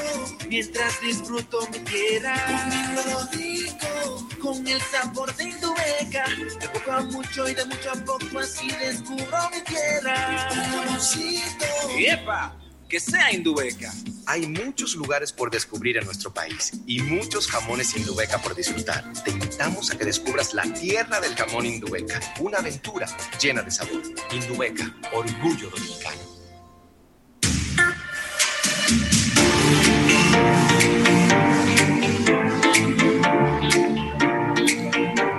[0.49, 2.35] Mientras disfruto mi tierra.
[2.47, 4.29] Comiendo rico.
[4.41, 6.27] Con el sabor de indueca.
[6.61, 10.24] De poco a mucho y de mucho a poco así descubro mi tierra.
[10.31, 11.65] Un jamoncito.
[11.99, 12.57] ¡Epa!
[12.95, 13.93] que sea Indubeca.
[14.27, 19.05] Hay muchos lugares por descubrir en nuestro país y muchos jamones Indubeca por disfrutar.
[19.25, 23.09] Te invitamos a que descubras la tierra del jamón Indubeca, una aventura
[23.41, 24.01] llena de sabor.
[24.33, 26.21] Indubeca, orgullo dominicano.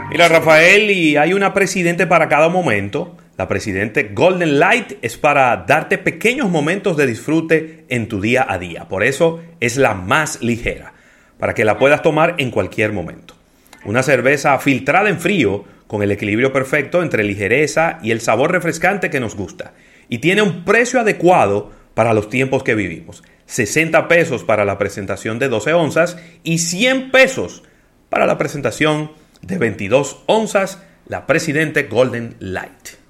[0.09, 3.17] Mira, Rafael, y hay una presidente para cada momento.
[3.37, 8.57] La presidente Golden Light es para darte pequeños momentos de disfrute en tu día a
[8.57, 8.87] día.
[8.87, 10.93] Por eso es la más ligera,
[11.37, 13.35] para que la puedas tomar en cualquier momento.
[13.83, 19.09] Una cerveza filtrada en frío con el equilibrio perfecto entre ligereza y el sabor refrescante
[19.09, 19.73] que nos gusta.
[20.07, 23.21] Y tiene un precio adecuado para los tiempos que vivimos.
[23.47, 27.63] 60 pesos para la presentación de 12 onzas y 100 pesos
[28.07, 29.11] para la presentación
[29.41, 33.04] de 22 onzas, la Presidente Golden Light.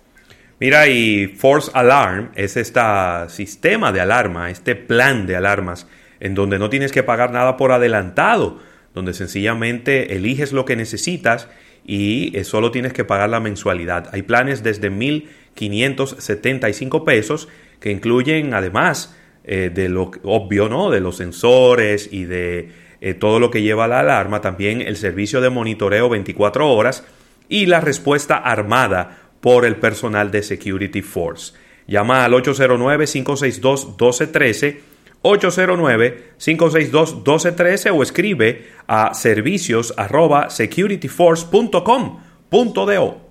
[0.58, 2.80] Mira, y Force Alarm es este
[3.28, 5.86] sistema de alarma, este plan de alarmas,
[6.20, 8.58] en donde no tienes que pagar nada por adelantado
[8.94, 11.48] donde sencillamente eliges lo que necesitas
[11.84, 14.10] y eh, solo tienes que pagar la mensualidad.
[14.12, 17.48] Hay planes desde 1.575 pesos
[17.80, 20.90] que incluyen además eh, de lo obvio, ¿no?
[20.90, 22.68] De los sensores y de
[23.00, 27.06] eh, todo lo que lleva la alarma, también el servicio de monitoreo 24 horas
[27.48, 31.54] y la respuesta armada por el personal de Security Force.
[31.86, 34.89] Llama al 809-562-1213
[35.22, 43.30] 809-562-1213 o escribe a servicios arroba securityforce.com.do.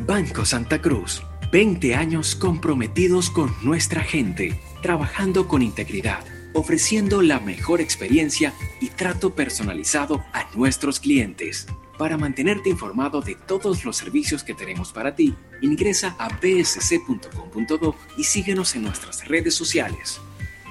[0.00, 1.22] Banco Santa Cruz,
[1.52, 6.24] 20 años comprometidos con nuestra gente, trabajando con integridad
[6.54, 11.66] ofreciendo la mejor experiencia y trato personalizado a nuestros clientes.
[11.98, 18.24] Para mantenerte informado de todos los servicios que tenemos para ti, ingresa a bsc.com.do y
[18.24, 20.20] síguenos en nuestras redes sociales.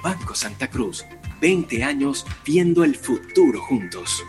[0.02, 1.04] Banco Santa Cruz,
[1.40, 4.24] 20 años viendo el futuro juntos.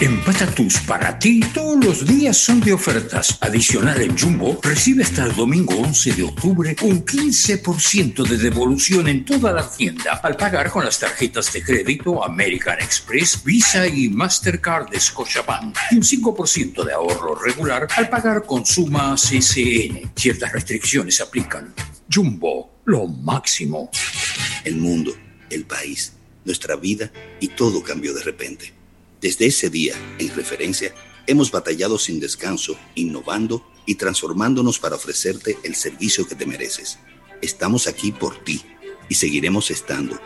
[0.00, 3.38] En Patatús para ti todos los días son de ofertas.
[3.40, 9.24] Adicional en Jumbo, recibe hasta el domingo 11 de octubre un 15% de devolución en
[9.24, 14.90] toda la tienda al pagar con las tarjetas de crédito American Express, Visa y Mastercard
[14.90, 20.12] de Scotiabank y un 5% de ahorro regular al pagar con suma CCN.
[20.16, 21.72] Ciertas restricciones aplican.
[22.12, 23.90] Jumbo lo máximo.
[24.64, 25.16] El mundo,
[25.48, 26.12] el país,
[26.44, 27.10] nuestra vida
[27.40, 28.83] y todo cambió de repente.
[29.24, 30.94] Desde ese día, en referencia,
[31.26, 36.98] hemos batallado sin descanso, innovando y transformándonos para ofrecerte el servicio que te mereces.
[37.40, 38.62] Estamos aquí por ti
[39.08, 40.20] y seguiremos estando.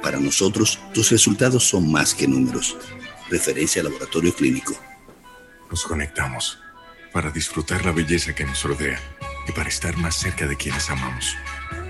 [0.00, 2.76] Para nosotros, tus resultados son más que números.
[3.28, 4.72] Referencia Laboratorio Clínico.
[5.68, 6.60] Nos conectamos
[7.12, 9.00] para disfrutar la belleza que nos rodea
[9.48, 11.34] y para estar más cerca de quienes amamos.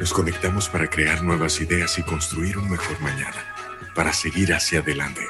[0.01, 3.55] Nos conectamos para crear nuevas ideas y construir un mejor mañana,
[3.95, 5.21] para seguir hacia adelante.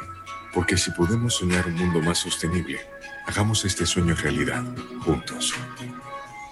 [0.54, 2.80] Porque si podemos soñar un mundo más sostenible,
[3.26, 4.62] hagamos este sueño realidad,
[5.00, 5.52] juntos.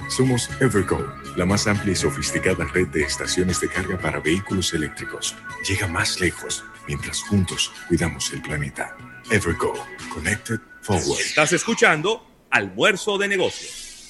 [0.09, 5.37] Somos Evergo, la más amplia y sofisticada red de estaciones de carga para vehículos eléctricos.
[5.67, 8.97] Llega más lejos mientras juntos cuidamos el planeta.
[9.31, 9.73] Evergo,
[10.13, 11.21] Connected Forward.
[11.21, 14.09] Estás escuchando Almuerzo de Negocios.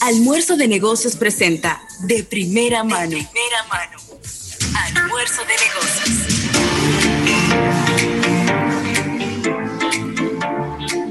[0.00, 3.10] Almuerzo de Negocios presenta de primera mano.
[3.10, 3.98] De primera mano.
[4.96, 6.16] Almuerzo de Negocios.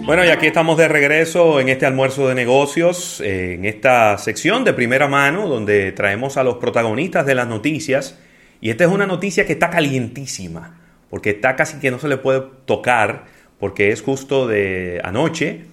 [0.05, 4.71] Bueno, y aquí estamos de regreso en este almuerzo de negocios, en esta sección de
[4.71, 8.19] primera mano, donde traemos a los protagonistas de las noticias.
[8.61, 10.79] Y esta es una noticia que está calientísima,
[11.09, 13.25] porque está casi que no se le puede tocar,
[13.59, 15.63] porque es justo de anoche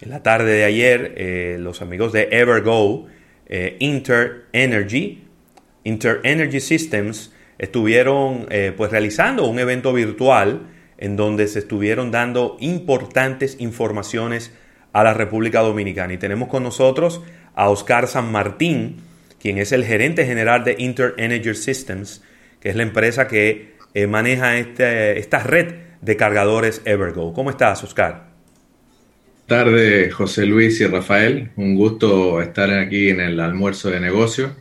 [0.00, 3.06] en la tarde de ayer, eh, los amigos de Evergo,
[3.48, 5.24] eh, Inter Energy,
[5.84, 10.60] Inter Energy Systems, estuvieron eh, pues realizando un evento virtual
[11.00, 14.52] en donde se estuvieron dando importantes informaciones
[14.92, 16.12] a la República Dominicana.
[16.12, 17.20] Y tenemos con nosotros
[17.54, 18.98] a Oscar San Martín,
[19.40, 22.22] quien es el gerente general de Inter Energy Systems,
[22.60, 23.74] que es la empresa que
[24.08, 27.32] maneja este, esta red de cargadores Evergo.
[27.32, 28.30] ¿Cómo estás, Oscar?
[29.50, 31.50] tardes, José Luis y Rafael.
[31.56, 34.54] Un gusto estar aquí en el almuerzo de negocio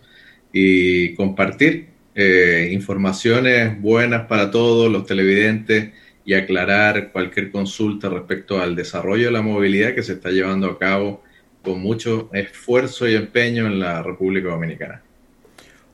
[0.51, 5.91] y compartir eh, informaciones buenas para todos los televidentes
[6.29, 10.77] y aclarar cualquier consulta respecto al desarrollo de la movilidad que se está llevando a
[10.77, 11.23] cabo
[11.63, 15.01] con mucho esfuerzo y empeño en la República Dominicana.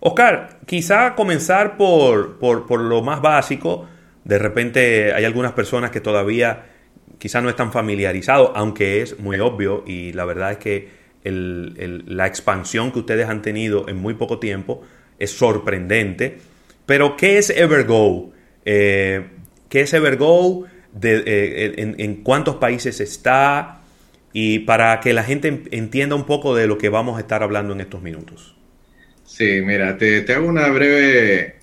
[0.02, 3.88] Oscar, quizá comenzar por, por, por lo más básico.
[4.26, 6.66] De repente hay algunas personas que todavía
[7.18, 10.90] quizá no están familiarizados, aunque es muy obvio y la verdad es que
[11.24, 14.84] la expansión que ustedes han tenido en muy poco tiempo
[15.18, 16.40] es sorprendente.
[16.86, 18.34] Pero, ¿qué es Evergo?
[18.66, 19.24] Eh,
[19.70, 20.66] ¿Qué es Evergo?
[21.01, 23.82] Eh, en, cuántos países está?
[24.34, 27.74] Y para que la gente entienda un poco de lo que vamos a estar hablando
[27.74, 28.55] en estos minutos.
[29.24, 31.55] Sí, mira, te, te hago una breve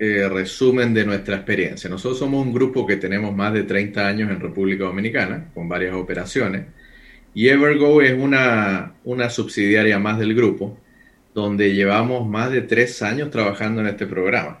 [0.00, 1.90] eh, resumen de nuestra experiencia.
[1.90, 5.94] Nosotros somos un grupo que tenemos más de 30 años en República Dominicana, con varias
[5.94, 6.66] operaciones,
[7.34, 10.78] y Evergo es una, una subsidiaria más del grupo,
[11.34, 14.60] donde llevamos más de tres años trabajando en este programa.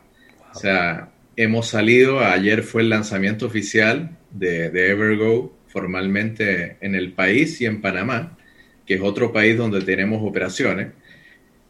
[0.52, 7.12] O sea, hemos salido, ayer fue el lanzamiento oficial de, de Evergo formalmente en el
[7.12, 8.36] país y en Panamá,
[8.84, 10.88] que es otro país donde tenemos operaciones.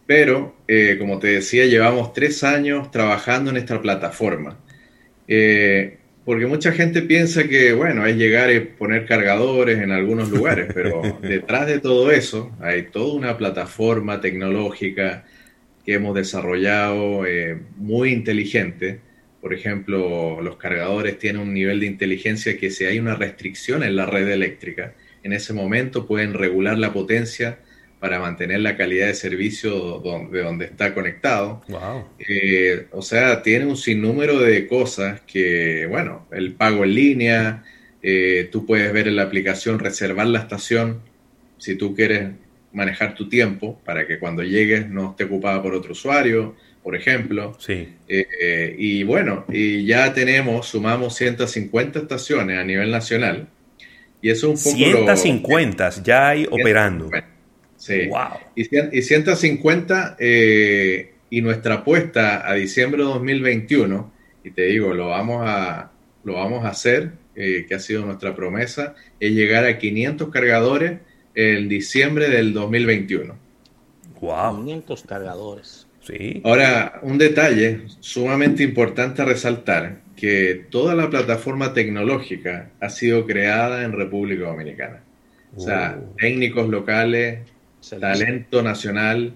[0.06, 4.58] Pero, eh, como te decía, llevamos tres años trabajando en esta plataforma.
[5.28, 10.68] Eh, porque mucha gente piensa que, bueno, es llegar y poner cargadores en algunos lugares,
[10.74, 15.26] pero detrás de todo eso hay toda una plataforma tecnológica
[15.84, 19.00] que hemos desarrollado eh, muy inteligente.
[19.40, 23.94] Por ejemplo, los cargadores tienen un nivel de inteligencia que si hay una restricción en
[23.96, 27.58] la red eléctrica, en ese momento pueden regular la potencia
[28.00, 31.62] para mantener la calidad de servicio de donde está conectado.
[32.18, 37.64] Eh, o sea, tiene un sinnúmero de cosas que, bueno, el pago en línea,
[38.02, 41.00] eh, tú puedes ver en la aplicación reservar la estación
[41.58, 42.30] si tú quieres
[42.72, 46.54] manejar tu tiempo para que cuando llegues no esté ocupada por otro usuario,
[46.88, 47.54] por ejemplo.
[47.58, 47.86] Sí.
[48.08, 53.46] Eh, y bueno, y ya tenemos, sumamos 150 estaciones a nivel nacional.
[54.22, 54.84] Y eso es un poco...
[55.14, 57.10] 150 ya hay operando.
[57.76, 58.08] Sí.
[58.54, 64.10] Y, 150 eh, y nuestra apuesta a diciembre de 2021,
[64.44, 65.92] y te digo, lo vamos a,
[66.24, 71.00] lo vamos a hacer, eh, que ha sido nuestra promesa, es llegar a 500 cargadores
[71.34, 73.34] en diciembre del 2021.
[74.22, 74.56] Wow.
[74.64, 75.87] 500 cargadores.
[76.08, 76.40] Sí.
[76.42, 83.84] Ahora, un detalle sumamente importante a resaltar, que toda la plataforma tecnológica ha sido creada
[83.84, 85.00] en República Dominicana.
[85.54, 86.16] O sea, oh.
[86.18, 87.40] técnicos locales,
[88.00, 89.34] talento nacional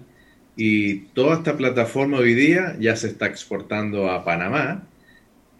[0.55, 4.83] y toda esta plataforma hoy día ya se está exportando a Panamá,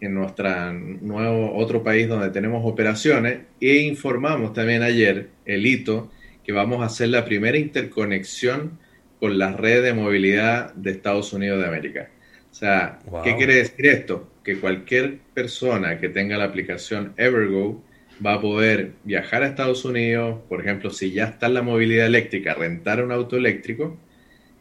[0.00, 6.10] en nuestro nuevo otro país donde tenemos operaciones e informamos también ayer el hito
[6.44, 8.78] que vamos a hacer la primera interconexión
[9.24, 12.10] con la red de movilidad de Estados Unidos de América.
[12.50, 14.30] O sea, ¿qué quiere decir esto?
[14.44, 17.82] Que cualquier persona que tenga la aplicación Evergo
[18.24, 22.04] va a poder viajar a Estados Unidos, por ejemplo, si ya está en la movilidad
[22.04, 23.96] eléctrica, rentar un auto eléctrico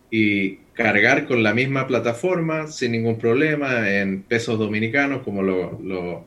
[0.09, 6.25] y cargar con la misma plataforma sin ningún problema en pesos dominicanos como lo,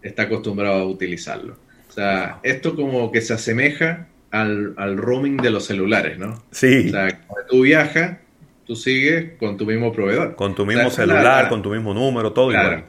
[0.00, 1.58] está acostumbrado a utilizarlo.
[1.86, 6.42] O sea, esto como que se asemeja al, roaming de los celulares, ¿no?
[6.50, 6.88] Sí.
[6.88, 8.18] O sea, cuando tú viajas,
[8.66, 10.34] tú sigues con tu mismo proveedor.
[10.34, 12.84] Con tu mismo celular, con tu mismo número, todo igual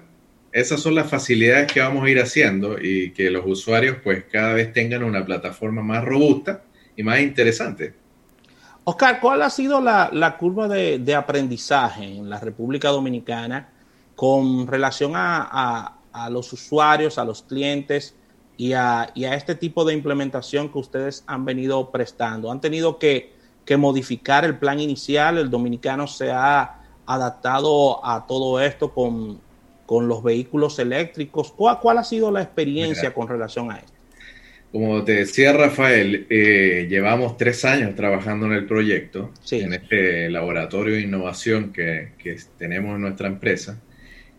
[0.51, 4.53] esas son las facilidades que vamos a ir haciendo y que los usuarios pues cada
[4.53, 6.63] vez tengan una plataforma más robusta
[6.95, 7.93] y más interesante.
[8.83, 13.69] Oscar, ¿cuál ha sido la, curva de, aprendizaje en la República Dominicana
[14.15, 15.95] con relación a,
[16.31, 18.15] los usuarios, a los clientes
[18.59, 22.51] y a, este tipo de implementación que ustedes han venido prestando?
[22.51, 23.33] ¿Han tenido que,
[23.65, 25.39] que modificar el plan inicial?
[25.39, 29.39] ¿El dominicano se ha adaptado a todo esto con
[29.89, 31.51] con los vehículos eléctricos.
[31.51, 33.91] ¿Cuál, ha sido la experiencia con relación a esto?
[34.71, 40.93] Como te decía Rafael, eh, llevamos tres años trabajando en el proyecto, en este laboratorio
[40.93, 43.81] de innovación que, que tenemos en nuestra empresa.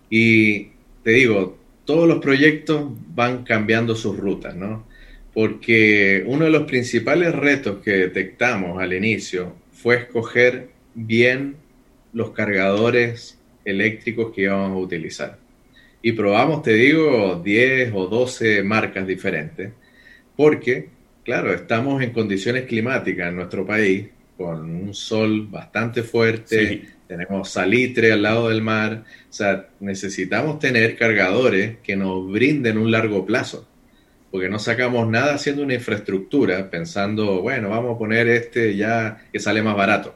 [0.09, 0.67] Y
[1.03, 1.59] te digo,
[1.91, 4.87] todos los proyectos van cambiando sus rutas, ¿no?
[5.35, 11.57] Porque uno de los principales retos que detectamos al inicio fue escoger bien
[12.13, 15.39] los cargadores eléctricos que íbamos a utilizar.
[16.01, 19.73] Y probamos, te digo, 10 o 12 marcas diferentes,
[20.37, 20.91] porque,
[21.25, 28.13] claro, estamos en condiciones climáticas en nuestro país, con un sol bastante fuerte, tenemos salitre
[28.13, 33.69] al lado del mar, o sea, necesitamos tener cargadores que nos brinden un largo plazo,
[34.31, 39.41] porque no sacamos nada haciendo una infraestructura pensando, bueno, vamos a poner este ya que
[39.41, 40.15] sale más barato.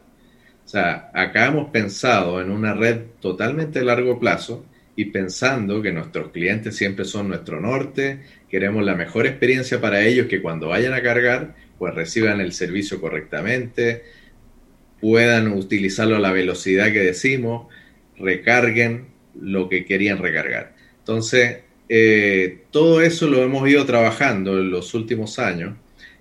[0.64, 4.64] O sea, acá hemos pensado en una red totalmente largo plazo
[4.94, 10.28] y pensando que nuestros clientes siempre son nuestro norte, queremos la mejor experiencia para ellos,
[10.28, 14.04] que cuando vayan a cargar, pues reciban el servicio correctamente,
[15.00, 17.68] puedan utilizarlo a la velocidad que decimos,
[18.18, 20.74] recarguen lo que querían recargar.
[20.98, 25.74] Entonces, eh, todo eso lo hemos ido trabajando en los últimos años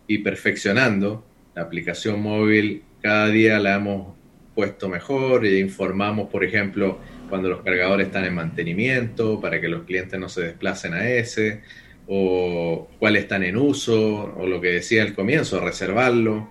[0.08, 1.26] y perfeccionando.
[1.56, 4.14] La aplicación móvil cada día la hemos
[4.56, 7.00] puesto mejor e informamos, por ejemplo,
[7.30, 11.62] cuando los cargadores están en mantenimiento para que los clientes no se desplacen a ese,
[12.08, 16.50] o cuáles están en uso, o lo que decía al comienzo, reservarlo.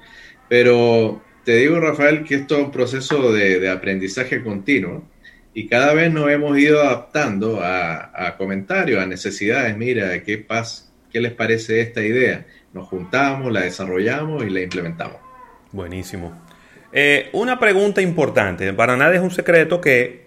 [0.49, 5.05] Pero te digo, Rafael, que esto es un proceso de, aprendizaje continuo
[5.55, 9.77] y cada vez nos hemos ido adaptando a, comentarios, a necesidades.
[9.77, 10.91] Mira, ¿qué, pasa?
[11.11, 12.47] ¿qué les parece esta idea?
[12.73, 15.19] Nos juntamos, la desarrollamos y la implementamos.
[15.73, 16.41] Buenísimo.
[16.93, 18.73] Eh, una pregunta importante.
[18.73, 20.27] Para nadie es un secreto que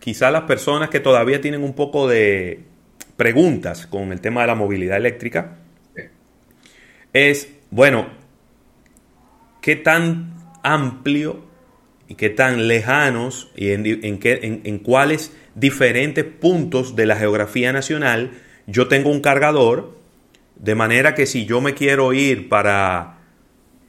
[0.00, 2.60] quizá las personas que todavía tienen un poco de
[3.16, 5.56] preguntas con el tema de la movilidad eléctrica
[7.12, 8.06] es, bueno,
[9.66, 11.40] ¿qué tan amplio
[12.06, 14.20] y qué tan lejanos y en, en,
[14.62, 18.30] en cuáles diferentes puntos de la geografía nacional
[18.68, 19.96] yo tengo un cargador?
[20.54, 23.18] De manera que si yo me quiero ir para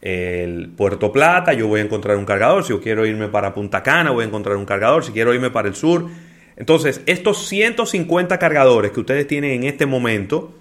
[0.01, 2.63] el Puerto Plata, yo voy a encontrar un cargador.
[2.63, 5.05] Si yo quiero irme para Punta Cana, voy a encontrar un cargador.
[5.05, 6.07] Si quiero irme para el sur.
[6.55, 10.55] Entonces, estos 150 cargadores que ustedes tienen en este momento,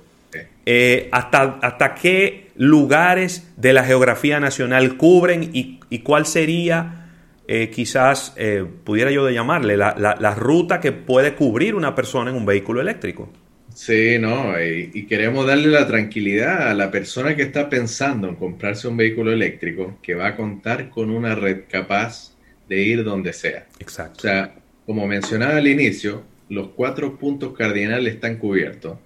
[0.65, 7.11] eh, hasta, ¿hasta qué lugares de la geografía nacional cubren y, cuál sería,
[7.49, 12.47] eh, quizás, eh, pudiera yo llamarle, la ruta que puede cubrir una persona en un
[12.47, 13.31] vehículo eléctrico?
[13.77, 18.89] Sí, no, y, queremos darle la tranquilidad a la persona que está pensando en comprarse
[18.89, 22.35] un vehículo eléctrico que va a contar con una red capaz
[22.71, 23.67] de ir donde sea.
[23.79, 24.17] Exacto.
[24.17, 24.55] O sea,
[24.87, 28.97] como mencionaba al inicio, los cuatro puntos cardinales están cubiertos.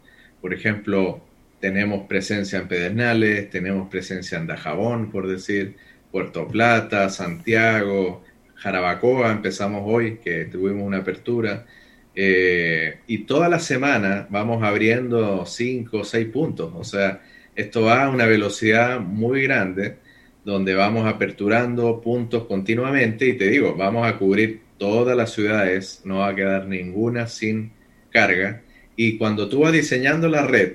[0.41, 1.21] Por ejemplo,
[1.61, 5.77] tenemos presencia en Pedernales, tenemos presencia en Dajabón, por decir,
[6.11, 8.25] Puerto Plata, Santiago,
[8.57, 11.67] Jarabacoa, empezamos hoy, que tuvimos una apertura.
[12.15, 16.73] Eh, y toda la semana vamos abriendo 5 o 6 puntos.
[16.75, 17.23] O sea,
[17.55, 19.97] esto va a una velocidad muy grande
[20.45, 26.19] donde vamos aperturando puntos continuamente y te digo, vamos a cubrir todas las ciudades, no
[26.19, 27.73] va a quedar ninguna sin
[28.11, 28.63] carga.
[29.03, 30.75] Y cuando tú vas diseñando la red,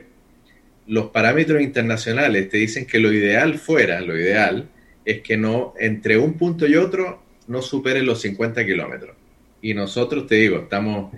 [0.88, 4.68] los parámetros internacionales te dicen que lo ideal fuera, lo ideal
[5.06, 9.16] es que no entre un punto y otro no supere los 50 kilómetros.
[9.62, 11.14] Y nosotros, te digo, estamos,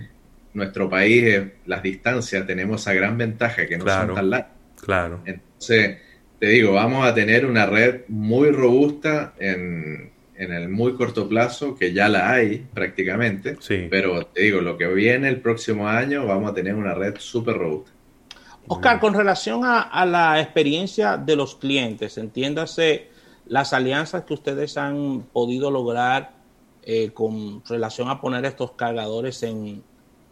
[0.52, 4.52] nuestro país, las distancias, tenemos esa gran ventaja que no son tan largas.
[4.78, 5.22] Claro.
[5.24, 5.96] Entonces,
[6.38, 11.74] te digo, vamos a tener una red muy robusta en, en el muy corto plazo,
[11.74, 13.88] que ya la hay prácticamente, sí.
[13.90, 17.56] pero te digo, lo que viene el próximo año vamos a tener una red súper
[17.56, 17.90] robusta.
[18.68, 23.08] Oscar, con relación a, a, la experiencia de los clientes, entiéndase
[23.46, 26.32] las alianzas que ustedes han podido lograr
[26.82, 29.82] eh, con relación a poner estos cargadores en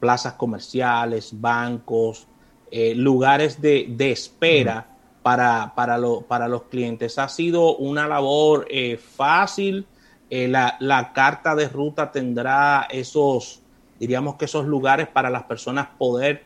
[0.00, 2.28] plazas comerciales, bancos,
[2.70, 4.88] eh, lugares de, de espera
[5.22, 7.18] para, para, lo, para, los clientes.
[7.18, 9.86] Ha sido una labor eh, fácil.
[10.28, 13.62] La, la, carta de ruta tendrá esos,
[14.00, 16.42] diríamos que esos lugares para las personas poder,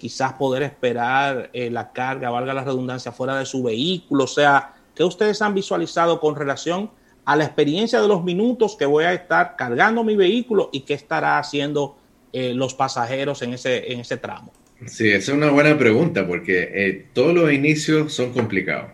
[0.00, 4.24] quizás poder esperar la carga, valga la redundancia, fuera de su vehículo.
[4.24, 6.90] O sea, ¿qué ustedes han visualizado con relación
[7.24, 10.94] a la experiencia de los minutos que voy a estar cargando mi vehículo y qué
[10.94, 11.96] estará haciendo
[12.32, 14.52] eh, los pasajeros en ese, en ese tramo?
[14.86, 18.90] Sí, esa es una buena pregunta porque eh, todos los inicios son complicados.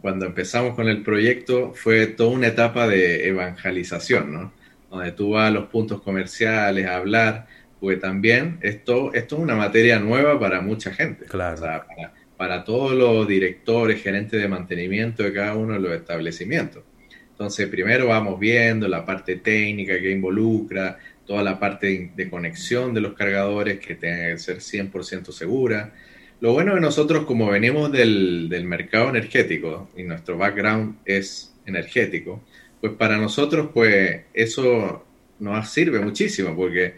[0.00, 4.52] Cuando empezamos con el proyecto fue toda una etapa de evangelización, ¿no?
[4.90, 7.46] Donde tú vas a los puntos comerciales a hablar,
[7.80, 11.26] porque también esto, esto es una materia nueva para mucha gente.
[11.26, 11.54] Claro.
[11.54, 15.92] O sea, para, para todos los directores, gerentes de mantenimiento de cada uno de los
[15.92, 16.82] establecimientos.
[17.30, 23.00] Entonces, primero vamos viendo la parte técnica que involucra, toda la parte de conexión de
[23.00, 25.92] los cargadores que tenga que ser 100% segura.
[26.40, 32.42] Lo bueno de nosotros, como venimos del, del, mercado energético y nuestro background es energético,
[32.80, 35.04] pues para nosotros, pues eso
[35.38, 36.94] nos sirve muchísimo porque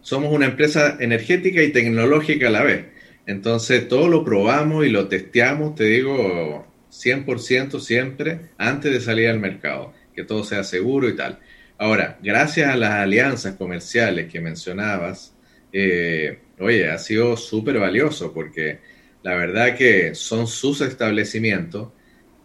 [0.00, 2.86] somos una empresa energética y tecnológica a la vez.
[3.26, 9.38] Entonces, todo lo probamos y lo testeamos, te digo, 100% siempre antes de salir al
[9.38, 11.38] mercado, que todo sea seguro y tal.
[11.76, 15.36] Ahora, gracias a las alianzas comerciales que mencionabas,
[15.72, 18.78] eh, oye, ha sido súper valioso porque
[19.22, 21.88] la verdad que son sus establecimientos,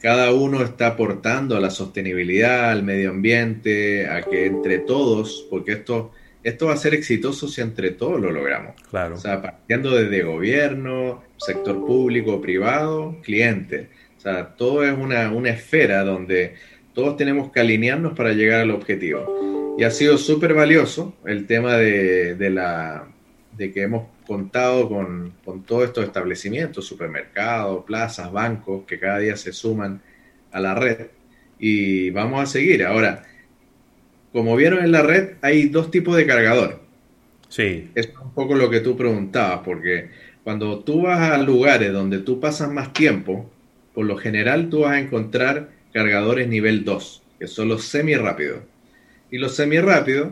[0.04, 5.72] cada uno está aportando a la sostenibilidad, al medio ambiente, a que entre todos, porque
[5.72, 6.12] esto,
[6.44, 8.76] esto va a ser exitoso si entre todos lo logramos.
[8.90, 9.16] Claro.
[9.16, 13.90] O sea, partiendo desde gobierno, sector público, privado, cliente.
[14.18, 16.56] O sea, todo es una, una esfera donde
[16.94, 19.76] todos tenemos que alinearnos para llegar al objetivo.
[19.78, 23.08] Y ha sido súper valioso el tema de, de, la,
[23.58, 29.36] de que hemos contado con, con todos estos establecimientos, supermercados, plazas, bancos, que cada día
[29.36, 30.02] se suman
[30.52, 31.08] a la red.
[31.60, 32.84] Y vamos a seguir.
[32.84, 33.24] Ahora,
[34.32, 36.82] como vieron en la red, hay dos tipos de cargador.
[37.50, 37.92] Sí.
[37.94, 40.10] Es un poco lo que tú preguntabas, porque
[40.44, 43.50] cuando tú vas a lugares donde tú pasas más tiempo,
[43.94, 48.62] por lo general tú vas a encontrar cargadores nivel 2, que son los semi rápidos.
[49.30, 50.30] Y los semi rápidos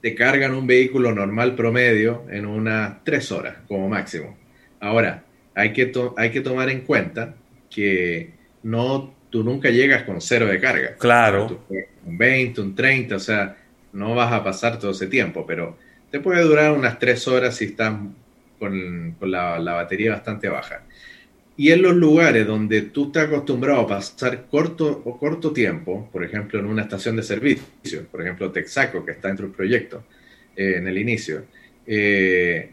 [0.00, 4.36] te cargan un vehículo normal promedio en unas 3 horas como máximo.
[4.80, 5.24] Ahora,
[5.54, 7.34] hay que, hay que tomar en cuenta
[7.70, 10.96] que no, tú nunca llegas con cero de carga.
[10.96, 11.64] Claro.
[12.04, 13.56] Un 20, un 30, o sea,
[13.92, 15.78] no vas a pasar todo ese tiempo, pero
[16.10, 17.94] te puede durar unas 3 horas si estás
[18.58, 20.82] con, con la, la batería bastante baja.
[21.58, 26.22] Y en los lugares donde tú estás acostumbrado a pasar corto o corto tiempo, por
[26.22, 30.04] ejemplo, en una estación de servicio, por ejemplo, Texaco, que está dentro del proyecto,
[30.54, 31.44] eh, en el inicio,
[31.86, 32.70] eh,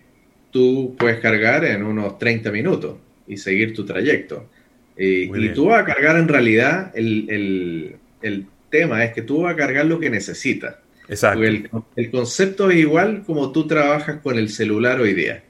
[0.51, 4.49] tú puedes cargar en unos 30 minutos y seguir tu trayecto.
[4.97, 9.43] Eh, y tú vas a cargar en realidad, el, el, el, tema es que tú
[9.43, 10.77] vas a cargar lo que necesitas.
[11.07, 11.43] Exacto.
[11.43, 15.43] El, el concepto es igual como tú trabajas con el celular hoy día.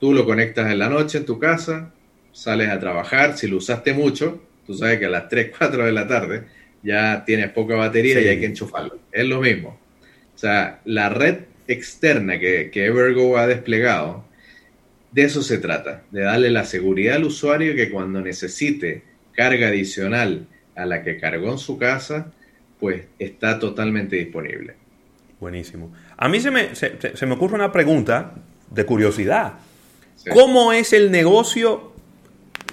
[0.00, 1.92] Tú lo conectas en la noche en tu casa,
[2.34, 5.92] sales a trabajar, si lo usaste mucho, tú sabes que a las 3, 4 de
[5.92, 6.42] la tarde
[6.82, 8.24] ya tienes poca batería sí.
[8.24, 8.98] y hay que enchufarlo.
[9.12, 9.78] Es lo mismo.
[10.34, 14.24] O sea, la red externa que, que, Evergo ha desplegado,
[15.12, 20.48] de eso se trata, de darle la seguridad al usuario que cuando necesite carga adicional
[20.74, 22.32] a la que cargó en su casa,
[22.80, 24.74] pues está totalmente disponible.
[25.38, 25.92] Buenísimo.
[26.16, 28.34] A mí se me, se, se me ocurre una pregunta
[28.70, 29.52] de curiosidad.
[30.16, 30.30] Sí.
[30.30, 31.93] ¿Cómo es el negocio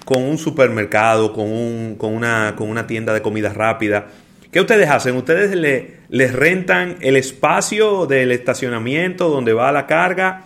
[0.04, 4.08] con un supermercado, con, un, con, una, con una tienda de comida rápida.
[4.50, 5.16] ¿Qué ustedes hacen?
[5.16, 10.44] ¿Ustedes le, les rentan el espacio del estacionamiento donde va la carga?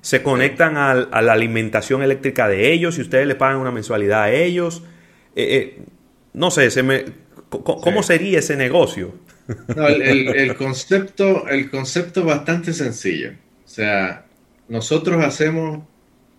[0.00, 4.24] ¿Se conectan a, a la alimentación eléctrica de ellos y ustedes le pagan una mensualidad
[4.24, 4.82] a ellos?
[5.36, 5.82] Eh, eh,
[6.32, 7.04] no sé, se me,
[7.48, 8.08] ¿cómo sí.
[8.08, 9.14] sería ese negocio?
[9.76, 13.32] No, el, el, el, concepto, el concepto es bastante sencillo.
[13.64, 14.24] O sea,
[14.68, 15.84] nosotros hacemos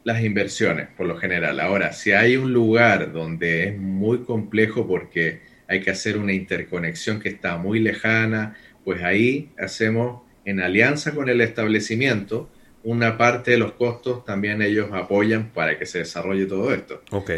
[0.06, 1.60] las inversiones, por lo general.
[1.60, 7.20] Ahora, si hay un lugar donde es muy complejo porque hay que hacer una interconexión
[7.20, 12.52] que está muy lejana, pues ahí hacemos en alianza con el establecimiento
[12.84, 17.02] una parte de los costos también ellos apoyan para que se desarrolle todo esto.
[17.10, 17.32] Ok.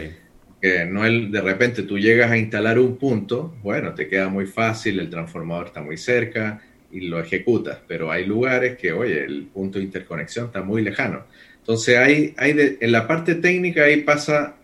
[0.61, 4.45] Que no el, de repente tú llegas a instalar un punto, bueno, te queda muy
[4.45, 6.61] fácil, el transformador está muy cerca
[6.91, 11.23] y lo ejecutas, pero hay lugares que, oye, el punto de interconexión está muy lejano.
[11.67, 14.55] Entonces, hay, hay en la parte técnica ahí pasa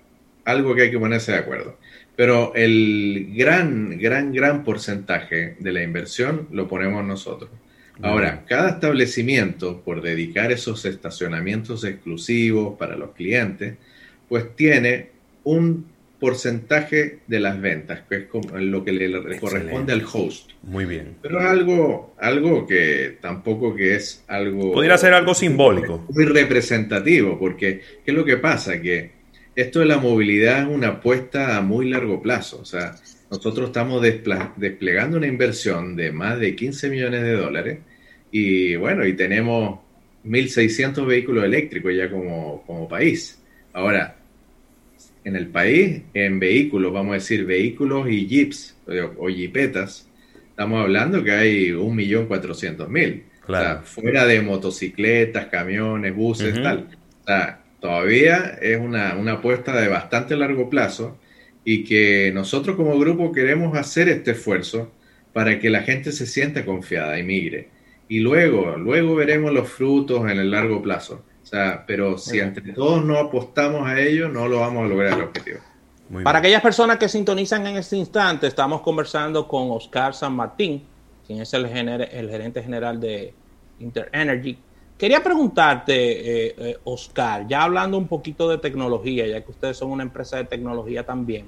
[0.46, 1.78] algo que hay que ponerse de acuerdo.
[2.16, 7.50] Pero el gran, gran, gran porcentaje de la inversión lo ponemos nosotros.
[8.02, 13.76] Ahora, cada establecimiento, por dedicar esos estacionamientos exclusivos para los clientes,
[14.30, 15.10] pues tiene
[15.44, 15.86] un
[16.24, 20.52] porcentaje de las ventas, que es lo que le corresponde al host.
[20.62, 21.18] Muy bien.
[21.22, 24.72] Pero es algo, algo que tampoco que es algo...
[24.72, 26.06] Podría ser algo simbólico.
[26.08, 28.80] Muy representativo, porque ¿qué es lo que pasa?
[28.80, 29.12] Que
[29.54, 32.60] esto de la movilidad es una apuesta a muy largo plazo.
[32.62, 32.96] O sea,
[33.30, 37.80] nosotros estamos desplegando una inversión de más de 15 millones de dólares
[38.32, 39.78] y bueno, y tenemos
[40.24, 43.44] 1.600 vehículos eléctricos ya como, como país.
[43.74, 44.23] Ahora,
[45.24, 48.76] en el país, en vehículos, vamos a decir vehículos y jeeps
[49.18, 50.10] o, jeepetas,
[50.50, 53.24] estamos hablando que hay 1.400.000.
[53.46, 56.88] O sea, fuera de motocicletas, camiones, buses, tal.
[57.24, 61.18] O sea, todavía es una, una apuesta de bastante largo plazo
[61.66, 64.92] y que nosotros como grupo queremos hacer este esfuerzo
[65.34, 67.68] para que la gente se sienta confiada y migre.
[68.08, 71.26] Y luego, luego veremos los frutos en el largo plazo.
[71.54, 75.26] Sea, pero si entre todos no apostamos a ello, no lo vamos a lograr el
[75.26, 75.60] objetivo.
[76.24, 80.84] Para aquellas personas que sintonizan en este instante, estamos conversando con Oscar San Martín,
[81.28, 83.34] quien es el, el gerente general de
[83.80, 84.58] InterEnergy
[84.98, 89.92] Quería preguntarte, eh, eh, Oscar, ya hablando un poquito de tecnología, ya que ustedes son
[89.92, 91.48] una empresa de tecnología también,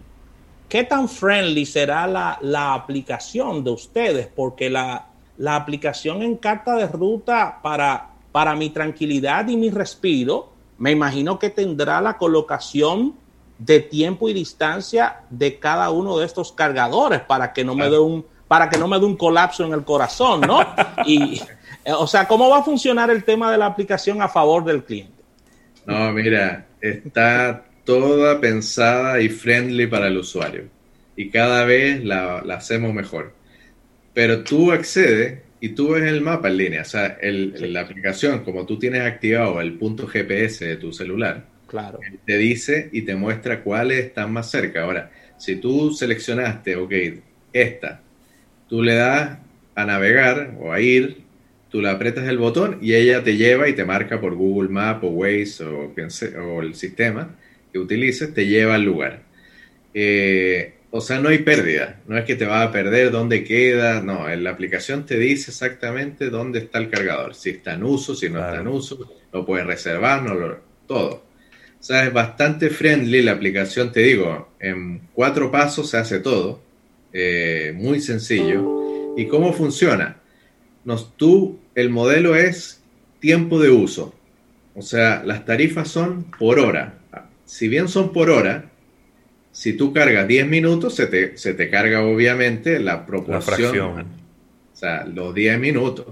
[0.68, 4.28] ¿qué tan friendly será la, aplicación de ustedes?
[4.28, 5.08] Porque la,
[5.48, 11.50] aplicación en carta de ruta para, para mi tranquilidad y mi respiro, me imagino que
[11.50, 13.16] tendrá la colocación
[13.58, 17.98] de tiempo y distancia de cada uno de estos cargadores para que no me dé
[17.98, 20.60] un para que no me dé un colapso en el corazón, ¿no?
[21.06, 21.42] Y,
[21.98, 25.24] o sea, ¿cómo va a funcionar el tema de la aplicación a favor del cliente?
[25.86, 30.66] No, mira, está toda pensada y friendly para el usuario.
[31.16, 33.32] Y cada vez la, hacemos mejor.
[34.14, 36.82] Pero tú accedes y tú ves el mapa en línea.
[36.82, 42.00] O sea, la aplicación, como tú tienes activado el punto GPS de tu celular, claro.
[42.26, 44.84] te dice y te muestra cuáles están más cerca.
[44.84, 46.94] Ahora, si tú seleccionaste, ok,
[47.54, 48.02] esta,
[48.68, 49.38] tú le das
[49.76, 51.26] a navegar o a ir
[51.76, 55.04] tú le apretas el botón y ella te lleva y te marca por Google Maps
[55.04, 57.36] o Waze o, o el sistema
[57.74, 59.24] que utilices, te lleva al lugar.
[59.94, 64.02] Eh, o sea, no hay pérdida, no es que te va a perder dónde queda,
[64.02, 68.16] no, en la aplicación te dice exactamente dónde está el cargador, si está en uso,
[68.16, 71.26] si no está en uso, lo puedes reservar, no lo, todo.
[71.78, 76.62] O sea, es bastante friendly la aplicación, te digo, en cuatro pasos se hace todo,
[77.12, 79.14] eh, muy sencillo.
[79.18, 80.22] ¿Y cómo funciona?
[80.86, 82.82] Nos, tú el modelo es
[83.20, 84.16] tiempo de uso.
[84.74, 87.00] O sea, las tarifas son por hora.
[87.44, 88.72] Si bien son por hora,
[89.56, 94.02] si tú cargas 10 minutos, se te, carga obviamente la proporción.
[94.02, 96.08] o sea, los 10 minutos.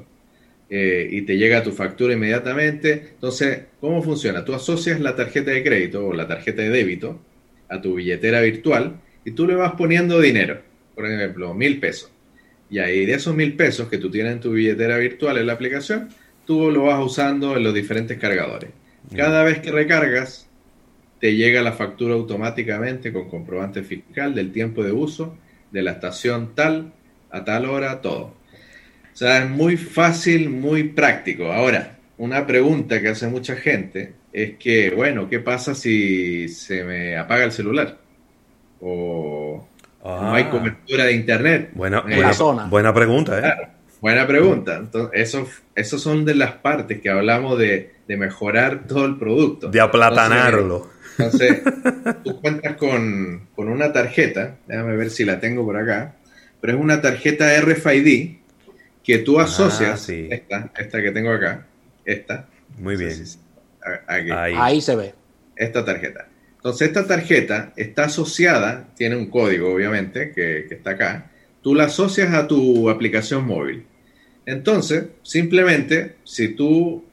[0.70, 3.10] Eh, y te llega tu factura inmediatamente.
[3.16, 4.46] Entonces, ¿cómo funciona?
[4.46, 7.20] Tú asocias la tarjeta de crédito o la tarjeta de débito
[7.68, 10.62] a tu billetera virtual y tú le vas poniendo dinero.
[10.96, 12.14] Por ejemplo, mil pesos.
[12.70, 15.54] Y ahí de esos mil pesos que tú tienes en tu billetera virtual en la
[15.54, 16.08] aplicación,
[16.46, 18.70] tú lo vas usando en los diferentes cargadores.
[19.14, 20.50] Cada vez que recargas,
[21.24, 25.38] te llega la factura automáticamente con comprobante fiscal del tiempo de uso
[25.72, 26.92] de la estación tal
[27.32, 28.24] a tal hora, todo.
[28.24, 31.50] O sea, es muy fácil, muy práctico.
[31.50, 37.16] Ahora, una pregunta que hace mucha gente es que, bueno, ¿qué pasa si se me
[37.16, 38.00] apaga el celular?
[38.82, 39.66] O
[40.04, 40.50] no hay ah.
[40.50, 42.66] cobertura de internet buena, en la zona.
[42.66, 43.70] Buena pregunta, ¿eh?
[44.02, 44.76] buena pregunta.
[44.76, 49.70] Entonces, eso, esos son de las partes que hablamos de, mejorar todo el producto.
[49.70, 50.76] De aplatanarlo.
[50.76, 51.03] Entonces,
[52.24, 56.16] tú cuentas con, una tarjeta, déjame ver si la tengo por acá,
[56.62, 58.38] pero es una tarjeta RFID
[59.04, 61.66] que tú ah, asocias, esta, esta que tengo acá,
[62.06, 62.48] esta.
[62.78, 63.14] Muy bien.
[64.08, 65.14] Ahí se ve.
[65.56, 66.28] Esta tarjeta.
[66.64, 71.30] Entonces esta tarjeta está asociada, tiene un código obviamente que, está acá,
[71.62, 73.86] tú la asocias a tu aplicación móvil.
[74.46, 77.04] Entonces, simplemente, si tú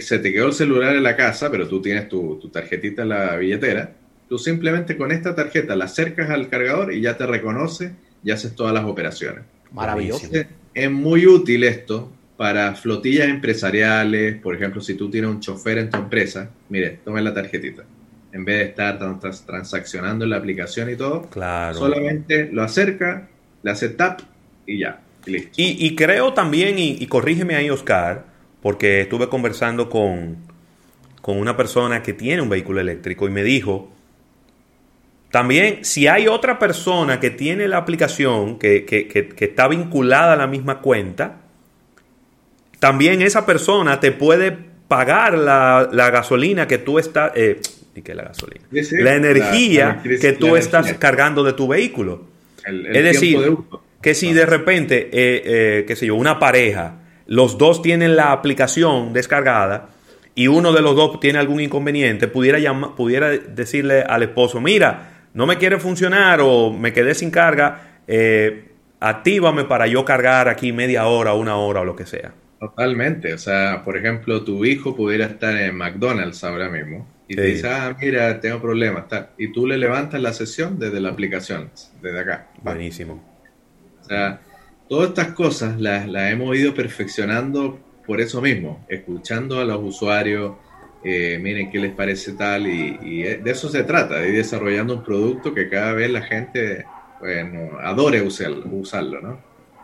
[0.00, 3.36] se te quedó el celular en la casa, pero tú tienes tu, tarjetita en la
[3.36, 3.92] billetera,
[4.28, 7.92] tú simplemente con esta tarjeta la acercas al cargador y ya te reconoce
[8.22, 9.44] y haces todas las operaciones.
[9.72, 10.28] Maravilloso.
[10.74, 15.90] es muy útil esto para flotillas empresariales, por ejemplo, si tú tienes un chofer en
[15.90, 17.84] tu empresa, mire, toma la tarjetita
[18.36, 18.98] en vez de estar
[19.46, 21.22] transaccionando en la aplicación y todo.
[21.30, 21.78] Claro.
[21.78, 23.28] Solamente lo acerca,
[23.62, 24.20] le hace tap
[24.66, 25.00] y ya.
[25.56, 28.26] Y, creo también, y, corrígeme ahí, Oscar,
[28.66, 30.38] porque estuve conversando con,
[31.20, 33.92] con una persona que tiene un vehículo eléctrico y me dijo,
[35.30, 40.48] también si hay otra persona que tiene la aplicación, que, que, está vinculada a la
[40.48, 41.42] misma cuenta,
[42.80, 44.58] también esa persona te puede
[44.88, 47.30] pagar la, gasolina que tú estás...
[47.36, 47.60] Eh,
[48.02, 48.66] que la gasolina?
[48.72, 52.24] la energía que tú estás cargando de tu vehículo.
[52.66, 53.58] es decir,
[54.02, 58.32] que si de repente, eh, eh, qué sé yo, una pareja, los dos tienen la
[58.32, 59.88] aplicación descargada
[60.34, 62.58] y uno de los dos tiene algún inconveniente, pudiera,
[62.94, 68.70] pudiera decirle al esposo, mira, no me quiere funcionar o me quedé sin carga, eh,
[69.00, 72.32] actívame para yo cargar aquí media hora, una hora o lo que sea.
[72.60, 77.42] Totalmente, o sea, por ejemplo, tu hijo pudiera estar en McDonald's ahora mismo y te
[77.42, 79.04] dice, ah, mira, tengo problemas,
[79.36, 81.70] y tú le levantas la sesión desde la aplicación,
[82.00, 82.46] desde acá.
[82.62, 83.22] Buenísimo.
[84.00, 84.40] O sea,
[84.88, 90.54] todas estas cosas las, hemos ido perfeccionando por eso mismo, escuchando a los usuarios,
[91.02, 95.02] eh, miren qué les parece tal, y, de eso se trata, de ir desarrollando un
[95.02, 96.84] producto que cada vez la gente
[97.20, 99.40] bueno, adore usarlo, ¿no?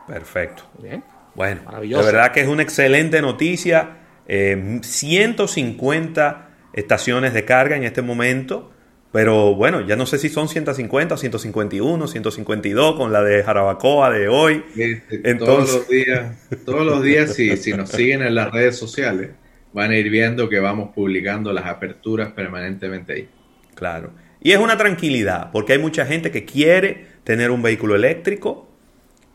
[0.06, 0.64] Perfecto.
[0.80, 1.02] Bien.
[1.34, 3.98] Bueno, de verdad que es una excelente noticia.
[4.26, 6.34] 150 eh,
[6.74, 8.72] estaciones de carga en este momento.
[9.12, 14.28] Pero bueno, ya no sé si son 150, 151, 152 con la de Jarabacoa de
[14.28, 14.64] hoy.
[14.74, 15.38] Entonces...
[15.38, 19.30] Todos los días, todos los días si, si nos siguen en las redes sociales,
[19.74, 23.28] van a ir viendo que vamos publicando las aperturas permanentemente ahí.
[23.74, 24.12] Claro.
[24.40, 28.66] Y es una tranquilidad, porque hay mucha gente que quiere tener un vehículo eléctrico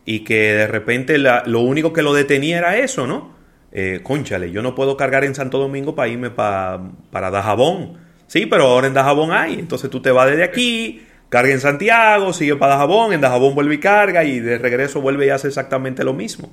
[0.04, 3.38] y que de repente lo único que lo detenía era eso, ¿no?
[3.70, 8.64] Eh, conchale, yo no puedo cargar en Santo Domingo para irme para Dajabón Sí, pero
[8.64, 9.54] ahora en Dajabón hay.
[9.54, 13.74] Entonces tú te vas desde aquí, carga en Santiago, sigue para Dajabón, en Dajabón vuelve
[13.74, 16.52] y carga y de regreso vuelve y hace exactamente lo mismo.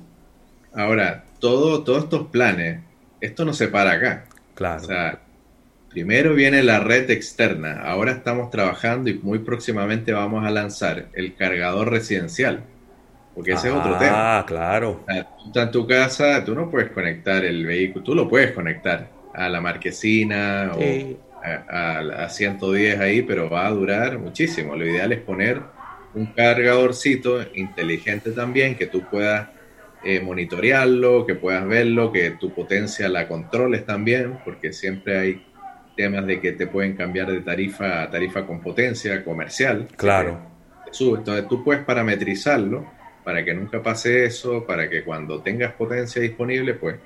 [0.74, 2.80] Ahora, todo, todos estos planes,
[3.20, 4.24] esto no se para acá.
[4.54, 4.82] Claro.
[4.82, 5.20] O sea,
[5.90, 7.82] primero viene la red externa.
[7.82, 12.64] Ahora estamos trabajando y muy próximamente vamos a lanzar el cargador residencial.
[13.34, 14.38] Porque ese es otro tema.
[14.38, 15.04] Ah, claro.
[15.06, 19.10] tú estás en tu casa, tú no puedes conectar el vehículo, tú lo puedes conectar
[19.34, 20.80] a la marquesina o
[21.68, 24.76] a, 110 ahí, pero va a durar muchísimo.
[24.76, 25.60] Lo ideal es poner
[26.14, 29.48] un cargadorcito inteligente también, que tú puedas
[30.04, 35.46] eh, monitorearlo, que puedas verlo, que tu potencia la controles también, porque siempre hay
[35.96, 39.88] temas de que te pueden cambiar de tarifa a tarifa con potencia comercial.
[39.96, 40.38] Claro.
[40.86, 42.86] Entonces tú puedes parametrizarlo
[43.24, 46.96] para que nunca pase eso, para que cuando tengas potencia disponible, pues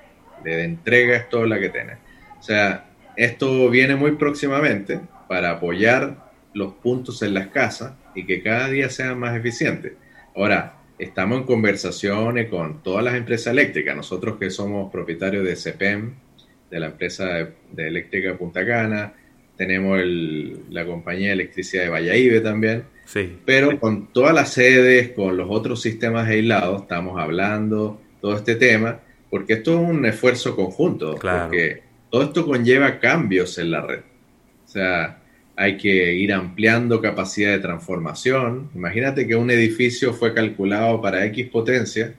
[0.45, 1.97] le entregas toda la que tienes.
[2.39, 2.90] O sea,
[3.21, 4.99] esto viene muy próximamente
[5.29, 9.93] para apoyar los puntos en las casas y que cada día sean más eficientes.
[10.35, 13.95] Ahora, estamos en conversaciones con todas las empresas eléctricas.
[13.95, 16.15] Nosotros que somos propietarios de CPEM,
[16.71, 17.27] de la empresa
[17.71, 19.13] de, eléctrica Punta Cana,
[19.55, 20.01] tenemos
[20.71, 22.85] la compañía de electricidad de Valladolid también.
[23.05, 23.37] Sí.
[23.45, 29.01] Pero con todas las sedes, con los otros sistemas aislados, estamos hablando todo este tema,
[29.29, 31.17] porque esto es un esfuerzo conjunto.
[31.17, 31.49] Claro.
[31.49, 34.01] Porque todo esto conlleva cambios en la red.
[34.65, 35.21] O sea,
[35.57, 38.71] hay que ir ampliando capacidad de transformación.
[38.75, 42.15] Imagínate que un edificio fue calculado para X potencia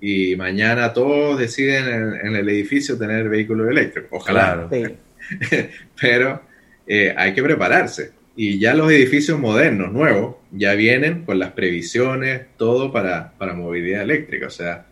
[0.00, 4.10] y mañana todos deciden en, el edificio tener vehículos eléctricos.
[4.10, 4.68] Ojalá.
[6.00, 6.42] Pero
[6.86, 8.10] eh, hay que prepararse.
[8.34, 14.02] Y ya los edificios modernos, nuevos, ya vienen con las previsiones, todo para, para movilidad
[14.02, 14.48] eléctrica.
[14.48, 14.86] O sea,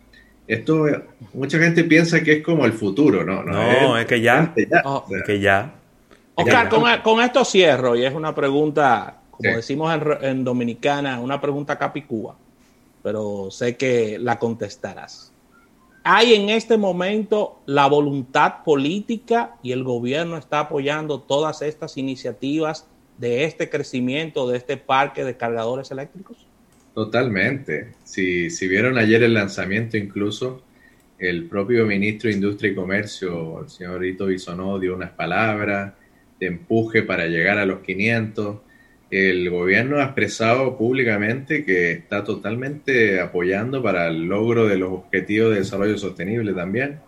[0.53, 0.85] esto,
[1.33, 3.41] mucha gente piensa que es como el futuro, ¿no?
[3.41, 4.53] No, es, que ya.
[4.83, 5.05] Oh.
[5.09, 5.75] Es que ya.
[6.35, 12.35] Oscar, con, esto cierro y es una pregunta, como decimos en, Dominicana, una pregunta capicúa,
[13.01, 15.31] pero sé que la contestarás.
[16.03, 22.87] ¿Hay en este momento la voluntad política y el gobierno está apoyando todas estas iniciativas
[23.17, 26.45] de este crecimiento de este parque de cargadores eléctricos?
[26.93, 27.93] Totalmente.
[28.03, 30.61] Si, si vieron ayer el lanzamiento incluso,
[31.17, 35.93] el propio ministro de Industria y Comercio, el señor Ito Bisonó, dio unas palabras
[36.39, 38.57] de empuje para llegar a los 500.
[39.09, 45.51] El gobierno ha expresado públicamente que está totalmente apoyando para el logro de los objetivos
[45.51, 46.99] de desarrollo sostenible también.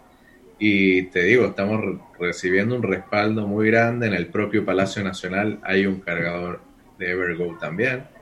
[0.60, 4.08] Y te digo, estamos recibiendo un respaldo muy grande.
[4.08, 6.62] En el propio Palacio Nacional hay un cargador
[7.00, 8.13] de Evergo también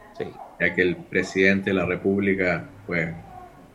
[0.62, 3.10] ya que el presidente de la República, pues,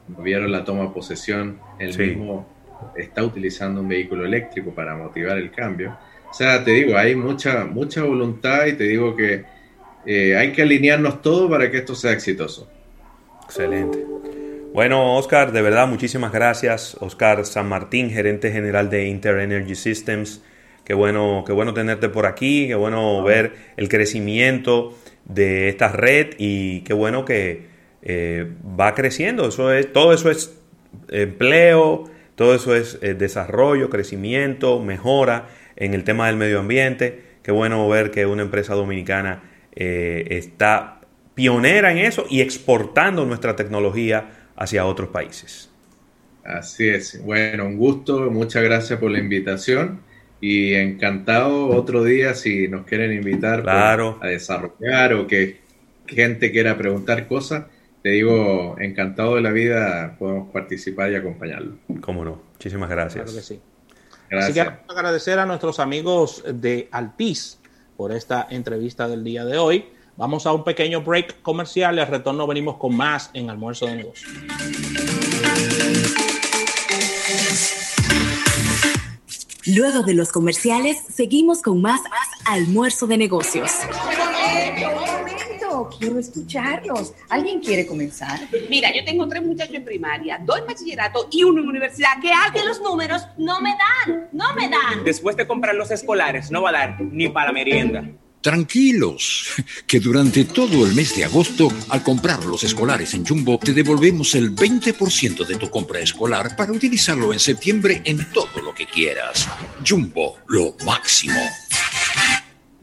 [0.06, 2.46] vieron la toma de posesión, él mismo
[2.94, 5.98] está utilizando un vehículo eléctrico para motivar el cambio.
[6.30, 9.44] O sea, te digo, hay mucha, mucha voluntad y te digo que
[10.06, 12.70] eh, hay que alinearnos todos para que esto sea exitoso.
[13.44, 14.06] Excelente.
[14.72, 16.96] Bueno, Oscar, de verdad, muchísimas gracias.
[17.00, 20.44] Oscar San Martín, gerente general de Inter Energy Systems.
[20.84, 24.94] Qué bueno, qué bueno tenerte por aquí, qué bueno ver el crecimiento
[25.28, 27.66] de esta red y qué bueno que
[28.02, 29.48] eh, va creciendo.
[29.48, 30.58] Eso es, todo eso es
[31.08, 32.04] empleo,
[32.34, 37.24] todo eso es eh, desarrollo, crecimiento, mejora en el tema del medio ambiente.
[37.42, 39.42] Qué bueno ver que una empresa dominicana
[39.74, 41.00] eh, está
[41.34, 45.70] pionera en eso y exportando nuestra tecnología hacia otros países.
[46.44, 47.22] Así es.
[47.24, 50.00] Bueno, un gusto, muchas gracias por la invitación
[50.40, 53.74] y encantado otro día si nos quieren invitar pues,
[54.20, 55.60] a desarrollar o que
[56.06, 57.64] gente quiera preguntar cosas.
[58.02, 61.76] Te digo, encantado de la vida, podemos participar y acompañarlo.
[62.00, 63.24] Cómo no, muchísimas gracias.
[63.24, 63.60] Claro que sí.
[64.30, 64.58] Gracias.
[64.66, 67.58] Así que agradecer a nuestros amigos de Altis
[67.96, 69.86] por esta entrevista del día de hoy.
[70.16, 73.96] Vamos a un pequeño break comercial y al retorno venimos con más en Almuerzo de
[73.96, 74.32] Negocios.
[79.66, 82.00] Luego de los comerciales, seguimos con más
[82.44, 83.72] Almuerzo de Negocios.
[85.98, 87.12] Quiero escucharlos.
[87.28, 88.40] ¿Alguien quiere comenzar?
[88.70, 92.10] Mira, yo tengo tres muchachos en primaria, dos en bachillerato y uno en universidad.
[92.22, 92.64] ¿Qué hago?
[92.66, 95.04] los números no me dan, no me dan.
[95.04, 98.04] Después de comprar los escolares, no va a dar ni para la merienda.
[98.46, 99.48] Tranquilos,
[99.88, 104.36] que durante todo el mes de agosto, al comprar los escolares en Jumbo, te devolvemos
[104.36, 109.48] el 20% de tu compra escolar para utilizarlo en septiembre en todo lo que quieras.
[109.84, 111.40] Jumbo, lo máximo.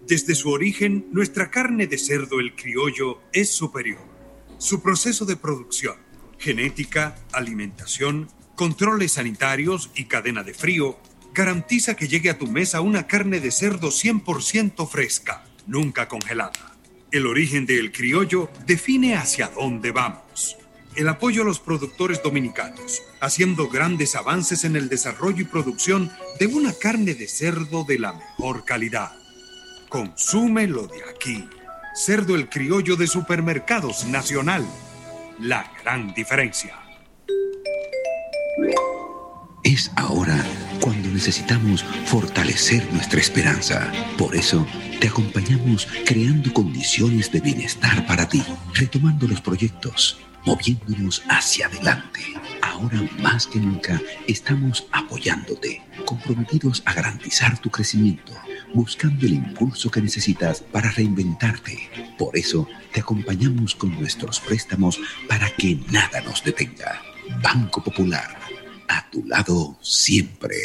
[0.06, 4.04] Desde su origen, nuestra carne de cerdo el criollo es superior.
[4.58, 5.96] Su proceso de producción,
[6.40, 11.00] genética, alimentación, controles sanitarios y cadena de frío
[11.34, 16.76] garantiza que llegue a tu mesa una carne de cerdo 100% fresca nunca congelada.
[17.12, 20.58] El origen del criollo define hacia dónde vamos.
[20.96, 26.48] El apoyo a los productores dominicanos, haciendo grandes avances en el desarrollo y producción de
[26.48, 29.12] una carne de cerdo de la mejor calidad.
[29.90, 31.48] Consúmelo de aquí.
[31.96, 34.66] Cerdo el criollo de supermercados nacional.
[35.40, 36.80] La gran diferencia.
[39.64, 40.44] Es ahora
[40.82, 43.90] cuando necesitamos fortalecer nuestra esperanza.
[44.18, 44.68] Por eso,
[45.00, 48.44] te acompañamos creando condiciones de bienestar para ti,
[48.74, 52.20] retomando los proyectos, moviéndonos hacia adelante.
[52.62, 58.34] Ahora más que nunca estamos apoyándote, comprometidos a garantizar tu crecimiento,
[58.74, 61.90] buscando el impulso que necesitas para reinventarte.
[62.18, 65.00] Por eso, te acompañamos con nuestros préstamos
[65.30, 67.02] para que nada nos detenga.
[67.42, 68.43] Banco Popular
[68.88, 70.56] a tu lado siempre.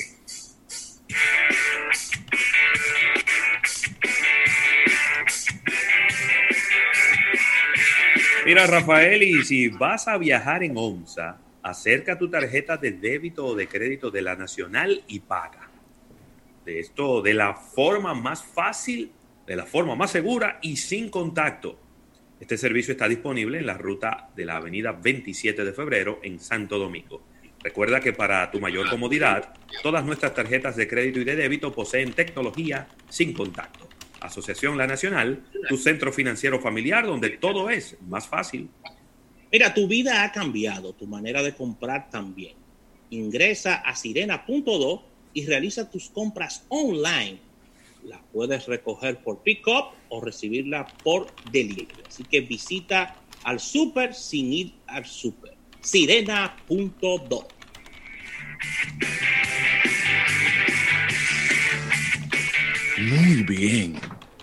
[8.45, 13.55] Mira, Rafael, y si vas a viajar en ONSA, acerca tu tarjeta de débito o
[13.55, 15.69] de crédito de la Nacional y paga.
[16.65, 19.13] De esto de la forma más fácil,
[19.47, 21.79] de la forma más segura y sin contacto.
[22.41, 26.79] Este servicio está disponible en la ruta de la avenida 27 de febrero en Santo
[26.79, 27.23] Domingo.
[27.63, 29.53] Recuerda que para tu mayor comodidad,
[29.83, 33.89] todas nuestras tarjetas de crédito y de débito poseen tecnología sin contacto.
[34.21, 38.69] Asociación La Nacional, tu centro financiero familiar donde todo es más fácil.
[39.51, 42.55] Mira, tu vida ha cambiado, tu manera de comprar también.
[43.11, 47.39] Ingresa a sirena.do y realiza tus compras online.
[48.05, 52.03] La puedes recoger por pick-up o recibirla por delivery.
[52.07, 55.58] Así que visita al super sin ir al super
[55.89, 57.49] sirena.do.
[62.99, 63.99] Muy bien.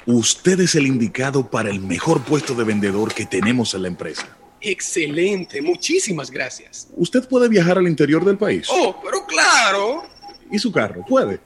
[0.07, 4.27] Usted es el indicado para el mejor puesto de vendedor que tenemos en la empresa.
[4.61, 6.87] Excelente, muchísimas gracias.
[6.95, 8.67] ¿Usted puede viajar al interior del país?
[8.69, 10.03] Oh, pero claro.
[10.51, 11.05] ¿Y su carro?
[11.07, 11.39] ¿Puede?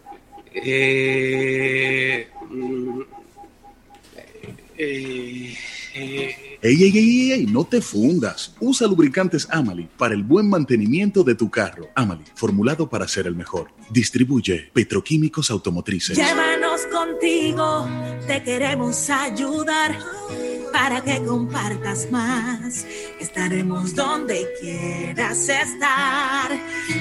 [0.53, 3.01] Eh, mm,
[4.77, 5.57] eh,
[5.95, 8.53] eh Ey, ey, ey, ey, no te fundas.
[8.59, 11.87] Usa lubricantes Amali para el buen mantenimiento de tu carro.
[11.95, 13.71] Amali, formulado para ser el mejor.
[13.89, 16.17] Distribuye Petroquímicos Automotrices.
[16.17, 17.87] Llévanos contigo,
[18.27, 19.97] te queremos ayudar
[20.73, 22.85] para que compartas más.
[23.21, 26.51] Estaremos donde quieras estar.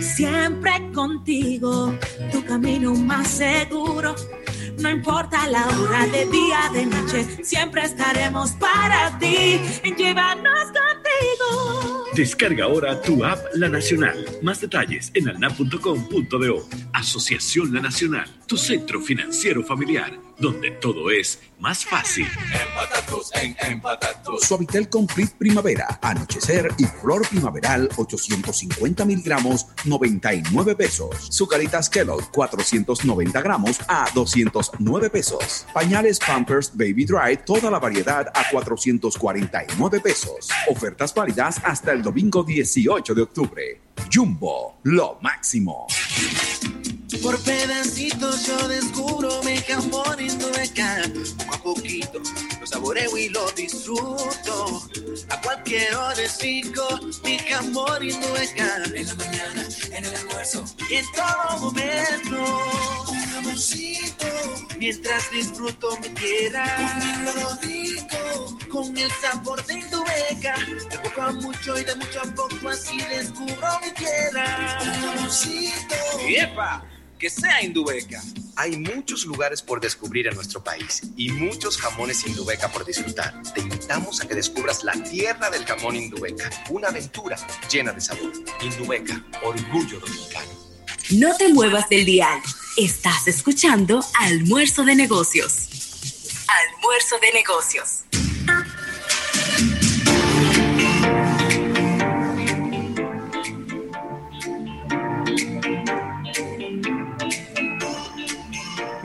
[0.00, 1.98] Siempre contigo,
[2.30, 4.14] tu camino más seguro
[4.80, 9.60] no importa la hora de día, de noche, siempre estaremos para ti.
[9.96, 12.04] Llévanos contigo.
[12.14, 14.24] Descarga ahora tu app La Nacional.
[14.42, 16.68] Más detalles en alnap.com.do.
[16.92, 22.26] Asociación La Nacional tu centro financiero familiar, donde todo es más fácil.
[24.40, 31.28] Suavitel Complete Primavera, Anochecer y Flor Primaveral 850 miligramos, 99 pesos.
[31.32, 35.66] Zucaritas Kellogg 490 gramos a 209 pesos.
[35.72, 40.48] Pañales Pampers Baby Dry, toda la variedad a 449 pesos.
[40.68, 43.80] Ofertas válidas hasta el domingo 18 de octubre.
[44.12, 45.86] Jumbo, lo máximo.
[47.22, 51.02] Por pedacitos yo descubro mi jamón Indubeca.
[51.36, 52.20] Poco a poquito
[52.60, 54.88] lo saboreo y lo disfruto.
[55.30, 58.82] A cualquier hora fico mi jamón Indubeca.
[58.94, 63.06] En la mañana, en el almuerzo y en todo momento.
[63.08, 64.26] Un jamoncito.
[64.78, 66.64] Mientras disfruto mi tierra.
[66.76, 68.58] Comiendo rico.
[68.70, 70.54] Con el sabor de Indubeca.
[70.90, 74.78] De poco a mucho y de mucho a poco así descubro mi tierra.
[74.82, 75.96] Un jamoncito.
[76.28, 76.84] ¡Yepa!
[77.18, 78.22] Que sea Indubeca.
[78.54, 83.42] Hay muchos lugares por descubrir en nuestro país y muchos jamones Indubeca por disfrutar.
[83.54, 87.36] Te invitamos a que descubras la tierra del jamón Indubeca, una aventura
[87.68, 88.32] llena de sabor.
[88.62, 90.48] Indubeca, orgullo dominicano.
[91.10, 92.40] No te muevas del dial.
[92.76, 95.68] Estás escuchando Almuerzo de Negocios.
[96.46, 98.04] Almuerzo de Negocios.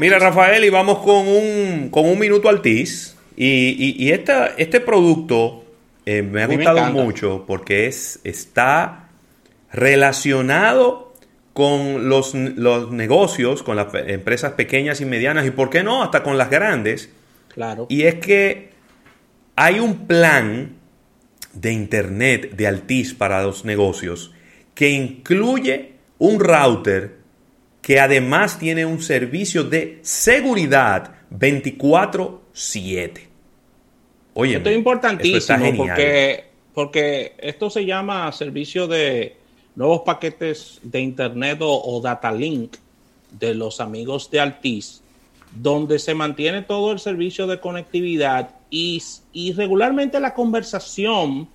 [0.03, 3.15] Mira, Rafael, y vamos con un, con un minuto altiz.
[3.37, 3.45] Y,
[3.79, 5.63] y, y esta, este producto
[6.05, 7.01] eh, me ha me gustado encanta.
[7.01, 9.07] mucho porque es, está
[9.71, 11.13] relacionado
[11.53, 16.21] con los, los negocios, con las empresas pequeñas y medianas, y por qué no, hasta
[16.21, 17.09] con las grandes.
[17.47, 17.85] Claro.
[17.87, 18.71] Y es que
[19.55, 20.75] hay un plan
[21.53, 24.33] de Internet de Altiz para los negocios
[24.75, 27.22] que incluye un router
[27.83, 33.27] que además tiene un servicio de seguridad 24/7.
[34.33, 39.35] Oye, Esto es importantísimo porque, porque esto se llama servicio de
[39.75, 42.77] nuevos paquetes de Internet o, o Data Link
[43.31, 45.01] de los amigos de Altiz,
[45.55, 49.03] donde se mantiene todo el servicio de conectividad y,
[49.33, 51.47] y regularmente la conversación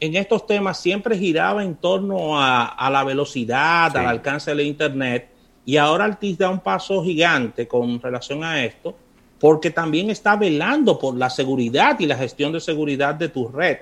[0.00, 3.98] en estos temas siempre giraba en torno a, a la velocidad, Sí.
[3.98, 5.30] al alcance del Internet.
[5.66, 8.94] Y ahora Altiz da un paso gigante con relación a esto,
[9.40, 13.78] porque también está velando por la seguridad y la gestión de seguridad de tu red,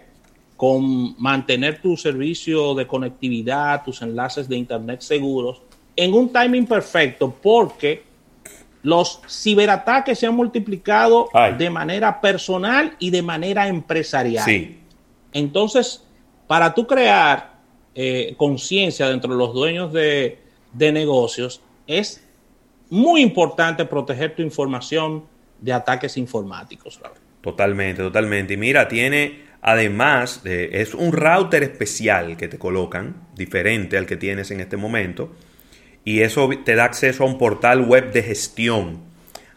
[0.56, 5.60] con mantener tu servicio de conectividad, tus enlaces de Internet seguros,
[5.94, 8.02] en un timing perfecto, porque
[8.82, 11.28] los ciberataques se han multiplicado
[11.58, 14.44] de manera personal y de manera empresarial.
[14.44, 14.78] Sí.
[15.34, 16.02] Entonces,
[16.46, 17.54] para tú crear
[17.94, 20.38] eh, conciencia dentro de los dueños de,
[20.72, 22.22] de negocios, es
[22.90, 25.24] muy importante proteger tu información
[25.60, 27.00] de ataques informáticos.
[27.02, 27.16] Raúl.
[27.40, 28.54] Totalmente, totalmente.
[28.54, 34.16] Y mira, tiene además, de, es un router especial que te colocan, diferente al que
[34.16, 35.32] tienes en este momento.
[36.04, 39.00] Y eso te da acceso a un portal web de gestión.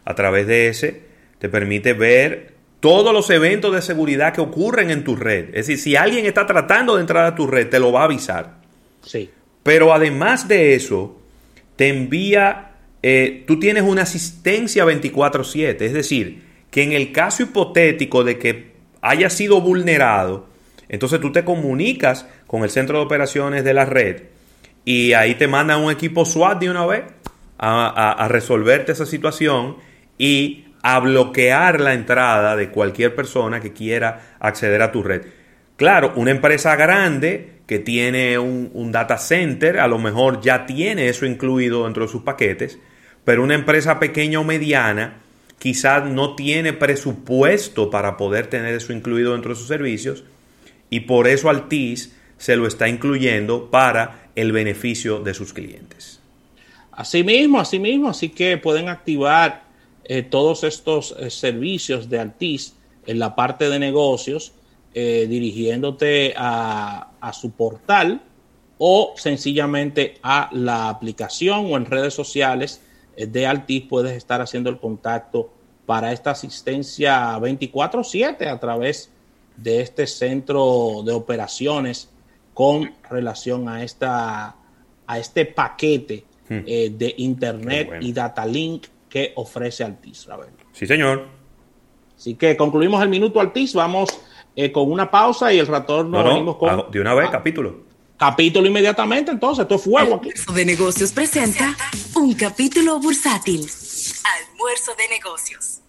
[0.06, 1.02] A través de ese
[1.38, 5.48] te permite ver todos los eventos de seguridad que ocurren en tu red.
[5.48, 8.04] Es decir, si alguien está tratando de entrar a tu red, te lo va a
[8.04, 8.62] avisar.
[9.02, 9.30] Sí.
[9.62, 11.20] Pero además de eso,
[11.78, 12.72] te envía,
[13.04, 18.72] eh, tú tienes una asistencia 24/7, es decir, que en el caso hipotético de que
[19.00, 20.48] haya sido vulnerado,
[20.88, 24.22] entonces tú te comunicas con el centro de operaciones de la red
[24.84, 27.04] y ahí te mandan un equipo SWAT de una vez
[27.58, 29.76] a, a- a resolverte esa situación
[30.18, 35.22] y a bloquear la entrada de cualquier persona que quiera acceder a tu red.
[35.76, 41.26] Claro, una empresa grande que tiene un, data center, a lo mejor ya tiene eso
[41.26, 42.78] incluido dentro de sus paquetes,
[43.24, 45.18] pero una empresa pequeña o mediana
[45.58, 50.24] quizás no tiene presupuesto para poder tener eso incluido dentro de sus servicios
[50.88, 56.20] y por eso Altiz se lo está incluyendo para el beneficio de sus clientes.
[56.92, 59.64] Así mismo, así mismo, así que pueden activar
[60.04, 62.72] eh, todos estos eh, servicios de Altiz
[63.06, 64.54] en la parte de negocios,
[64.94, 68.22] eh, dirigiéndote a, a su portal
[68.78, 72.80] o sencillamente a la aplicación o en redes sociales
[73.16, 75.50] eh, de Altiz puedes estar haciendo el contacto
[75.86, 79.10] para esta asistencia 24/7 a través
[79.56, 82.10] de este centro de operaciones
[82.54, 84.56] con relación a esta
[85.06, 86.60] a este paquete Hmm.
[86.66, 88.06] eh, de internet bueno.
[88.06, 90.48] y data link que ofrece Ravel.
[90.72, 91.26] Sí, señor.
[92.16, 94.08] Así que concluimos el minuto Altiz, vamos
[94.60, 97.30] eh, con una pausa y el retorno No, venimos no, con ah, de una vez,
[97.30, 97.76] capítulo.
[98.18, 100.30] capítulo inmediatamente, entonces, esto es fuego aquí.
[100.30, 101.76] Almuerzo de Negocios presenta
[102.16, 103.60] un capítulo bursátil.
[103.60, 105.80] almuerzo de negocios.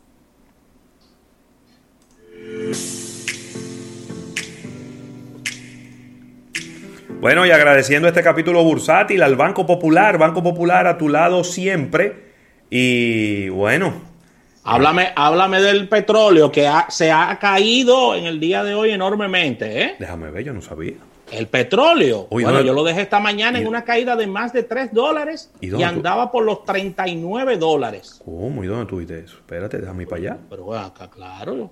[7.19, 12.33] Bueno, y agradeciendo este capítulo bursátil al Banco Popular, Banco Popular a tu lado siempre.
[12.69, 14.08] Y bueno.
[14.73, 19.81] Háblame, háblame del petróleo que ha- se ha caído en el día de hoy enormemente,
[19.83, 19.95] ¿eh?
[19.99, 20.93] Déjame ver, yo no sabía.
[21.31, 22.27] El petróleo.
[22.31, 24.91] Bueno, no, yo lo dejé esta mañana y- en una caída de más de 3
[24.93, 28.19] dólares ¿Y y, dónde tú- andaba por los 39 dólares.
[28.25, 28.63] ¿Cómo?
[28.63, 29.35] ¿Y dónde tuviste eso?
[29.37, 30.37] Espérate, déjame ir para allá.
[30.49, 31.69] Pero bueno, acá, claro.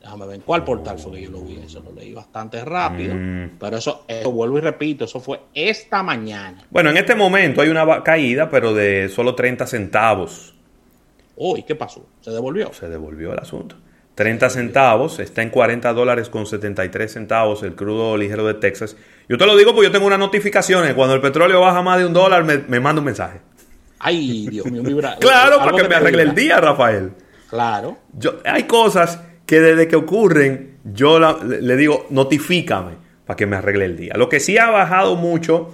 [0.00, 1.56] Déjame ver en cuál portal fue que yo lo vi.
[1.64, 3.14] Eso lo leí bastante rápido.
[3.16, 3.56] Mm.
[3.58, 6.64] Pero eso, eso, vuelvo y repito, eso fue esta mañana.
[6.70, 10.54] Bueno, en este momento hay una caída, pero de solo 30 centavos.
[11.40, 12.06] Uy, ¿qué pasó?
[12.20, 12.72] ¿Se devolvió?
[12.72, 13.76] Se devolvió el asunto.
[14.16, 18.96] 30 centavos, está en 40 dólares con 73 centavos el crudo ligero de Texas.
[19.28, 20.94] Yo te lo digo porque yo tengo unas notificaciones.
[20.94, 23.38] Cuando el petróleo baja más de un dólar, me, me manda un mensaje.
[24.00, 27.12] Ay, Dios mío, vibra- Claro, algo para que me arregle el día, Rafael.
[27.48, 27.98] Claro.
[28.12, 32.92] Yo, hay cosas que desde que ocurren, yo la- le digo, notifícame
[33.24, 34.14] para que me arregle el día.
[34.16, 35.70] Lo que sí ha bajado mucho,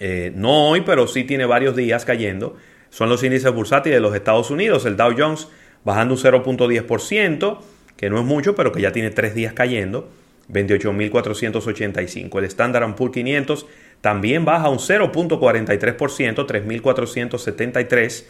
[0.00, 2.56] eh, no hoy, pero sí tiene varios días cayendo,
[2.92, 4.84] son los índices bursátiles de los Estados Unidos.
[4.84, 5.48] El Dow Jones
[5.82, 7.58] bajando un 0.10%,
[7.96, 10.10] que no es mucho, pero que ya tiene tres días cayendo,
[10.50, 12.38] 28.485.
[12.38, 13.64] El Standard Poor's 500
[14.02, 18.24] también baja un 0.43%, 3.473.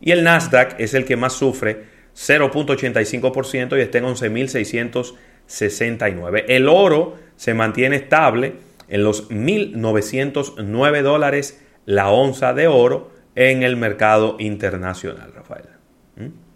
[0.00, 1.84] Y el Nasdaq es el que más sufre,
[2.16, 6.46] 0.85% y está en 11.669.
[6.48, 8.54] El oro se mantiene estable
[8.88, 15.64] en los 1.909 dólares la onza de oro en el mercado internacional, Rafael.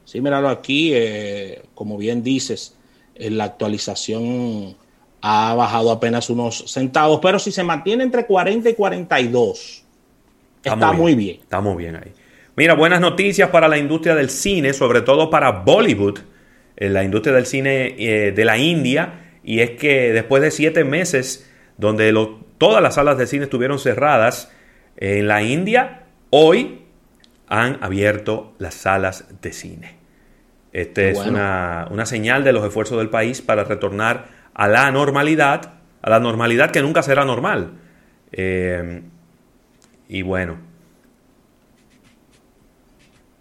[0.05, 2.77] Sí, míralo aquí, eh, como bien dices,
[3.15, 4.77] eh, la actualización
[5.23, 9.83] ha bajado apenas unos centavos, pero si se mantiene entre 40 y 42,
[10.63, 11.39] está muy bien.
[11.41, 12.13] Estamos bien ahí.
[12.57, 16.19] Mira, buenas noticias para la industria del cine, sobre todo para Bollywood,
[16.77, 20.85] eh, la industria del cine eh, de la India, y es que después de siete
[20.85, 24.53] meses donde lo- todas las salas de cine estuvieron cerradas
[24.99, 26.03] eh, en la India,
[26.36, 26.82] hoy
[27.47, 29.97] han abierto las salas de cine.
[30.73, 34.90] Este Qué es una, una señal de los esfuerzos del país para retornar a la
[34.90, 37.74] normalidad, a la normalidad que nunca será normal.
[38.32, 39.02] Eh,
[40.09, 40.56] y bueno,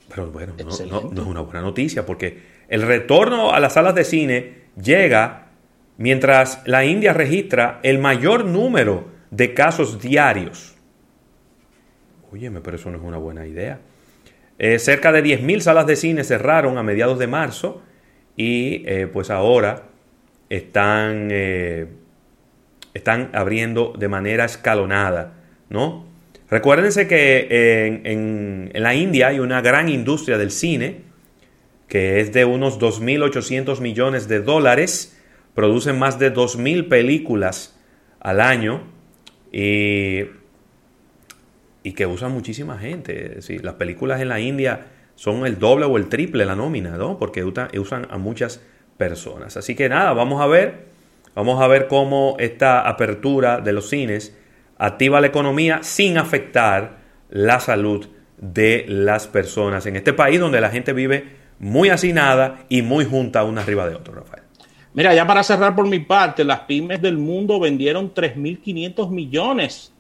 [0.10, 3.96] pero bueno, no, no- no es una buena noticia porque el retorno a las salas
[3.96, 5.48] de cine llega
[5.98, 10.73] mientras la India registra el mayor número de casos diarios.
[12.34, 13.80] Óyeme, pero eso no es una buena idea.
[14.58, 17.84] Eh, cerca de 10.000 salas de cine cerraron a mediados de marzo
[18.36, 19.84] y eh, pues ahora
[20.50, 21.86] están, eh,
[22.96, 25.34] están abriendo de manera escalonada,
[25.70, 26.08] ¿no?
[26.50, 31.02] Recuérdense que en, en- en la India hay una gran industria del cine
[31.88, 35.20] que es de unos 2.800 millones de dólares,
[35.54, 37.80] producen más de 2.000 películas
[38.20, 38.88] al año
[39.52, 40.22] y,
[41.84, 43.14] y que usan muchísima gente.
[43.36, 47.18] Decir, las películas en la India son el doble o el triple la nómina, ¿no?
[47.18, 48.62] Porque usan a muchas
[48.98, 49.58] personas.
[49.58, 50.86] Así que nada, vamos a ver,
[51.36, 54.36] vamos a ver cómo esta apertura de los cines
[54.78, 56.98] activa la economía sin afectar
[57.30, 58.08] la salud
[58.38, 63.44] de las personas en este país donde la gente vive muy hacinada y muy junta
[63.44, 64.44] una arriba de otra, Rafael.
[64.94, 69.93] Mira, ya para cerrar por mi parte, las pymes del mundo vendieron 3.500 millones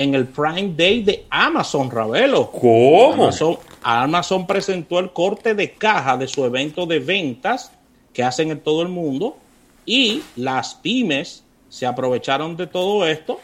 [0.00, 2.50] en el Prime Day de Amazon, Ravelo.
[2.50, 3.24] ¿Cómo?
[3.24, 7.70] Amazon, Amazon presentó el corte de caja de su evento de ventas
[8.14, 9.36] que hacen en todo el mundo
[9.84, 13.40] y las pymes se aprovecharon de todo esto,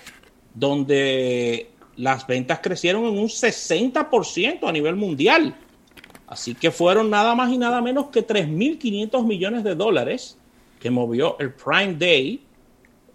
[0.54, 5.54] donde las ventas crecieron en un 60% a nivel mundial.
[6.26, 10.38] Así que fueron nada más y nada menos que 3.500 millones de dólares
[10.80, 12.45] que movió el Prime Day,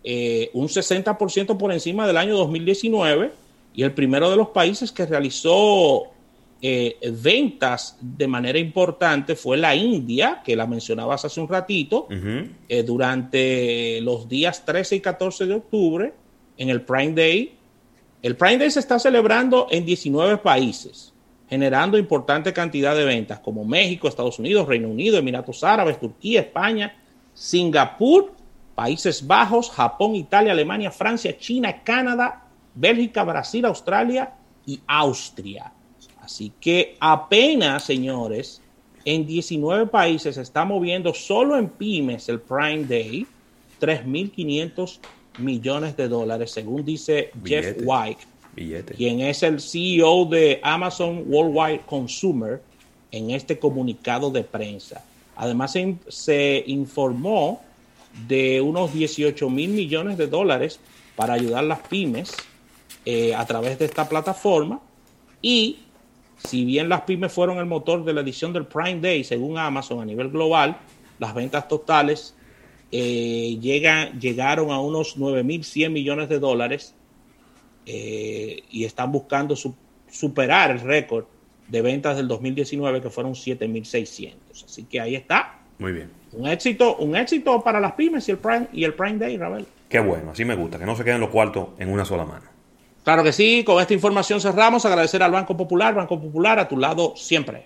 [0.04, 3.32] eh, un 60% por encima del año 2019
[3.74, 6.08] y el primero de los países que realizó
[6.64, 12.08] eh, ventas de manera importante fue la India, que la mencionabas hace un ratito,
[12.68, 16.14] eh, durante los días 13 y 14 de octubre
[16.58, 17.54] en el Prime Day.
[18.22, 21.14] El Prime Day se está celebrando en 19 países,
[21.50, 26.96] generando importante cantidad de ventas como México, Estados Unidos, Reino Unido, Emiratos Árabes, Turquía, España,
[27.34, 28.34] Singapur,
[28.82, 34.34] Países Bajos, Japón, Italia, Alemania, Francia, China, Canadá, Bélgica, Brasil, Australia
[34.66, 35.72] y Austria.
[36.20, 38.60] Así que apenas, señores,
[39.06, 43.28] en 19 países se está moviendo solo en pymes el Prime Day
[43.80, 44.98] 3.500
[45.38, 47.78] millones de dólares, según dice Jeff.
[47.84, 48.22] White,
[48.56, 48.96] Billete.
[48.96, 52.60] quien es el CEO de Amazon Worldwide Consumer,
[53.12, 55.06] en este comunicado de prensa.
[55.36, 57.62] Además, se, se informó
[58.28, 60.80] de unos 18 mil millones de dólares
[61.16, 62.36] para ayudar a las pymes
[63.06, 64.82] eh, a través de esta plataforma.
[65.42, 65.80] Y
[66.38, 70.02] si bien las pymes fueron el motor de la edición del Prime Day, según Amazon
[70.02, 70.78] a nivel global,
[71.20, 72.36] las ventas totales
[72.92, 76.94] eh, llegaron a unos 9.100 millones de dólares
[77.86, 79.56] eh, y están buscando
[80.10, 81.26] superar el récord
[81.68, 84.66] de ventas del 2019 que fueron 7.600.
[84.66, 85.61] Así que ahí está.
[85.82, 86.12] Muy bien.
[86.34, 89.66] Un éxito, un éxito para las pymes y el Prime, y el Prime Day, Ravel.
[89.90, 92.46] Qué bueno, así me gusta, que no se queden los cuartos en una sola mano.
[93.04, 94.86] Claro que sí, con esta información cerramos.
[94.86, 97.66] Agradecer al Banco Popular, Banco Popular, a tu lado siempre.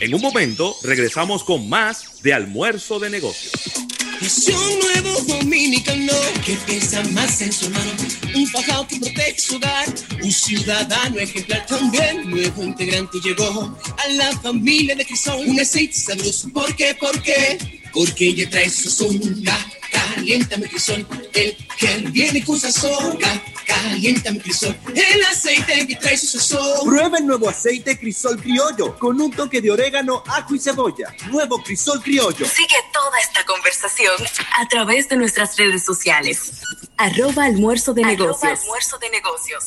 [0.00, 3.88] En un momento regresamos con más de almuerzo de negocios.
[4.20, 6.12] Es un nuevo dominicano
[6.44, 7.90] que piensa más en su hermano.
[8.34, 9.86] Un fajado que protege su hogar.
[10.22, 12.28] Un ciudadano ejemplar también.
[12.28, 15.46] Nuevo integrante llegó a la familia de Crisol.
[15.46, 16.50] Un aceite sabroso.
[16.50, 16.94] ¿Por qué?
[16.94, 17.79] ¿Por qué?
[17.92, 19.58] Porque ella trae su songa.
[19.90, 21.06] Caliéntame Crisol.
[21.32, 23.18] El que viene con sazón.
[23.66, 24.76] Caliéntame Crisol.
[24.94, 26.88] El aceite que trae su sazón.
[26.88, 31.14] Prueba el nuevo aceite Crisol Criollo con un toque de orégano, ajo y cebolla.
[31.30, 32.46] Nuevo Crisol Criollo.
[32.46, 34.14] Sigue toda esta conversación
[34.58, 36.52] a través de nuestras redes sociales.
[36.96, 38.60] Arroba almuerzo de Arroba negocios.
[38.60, 39.64] almuerzo de negocios.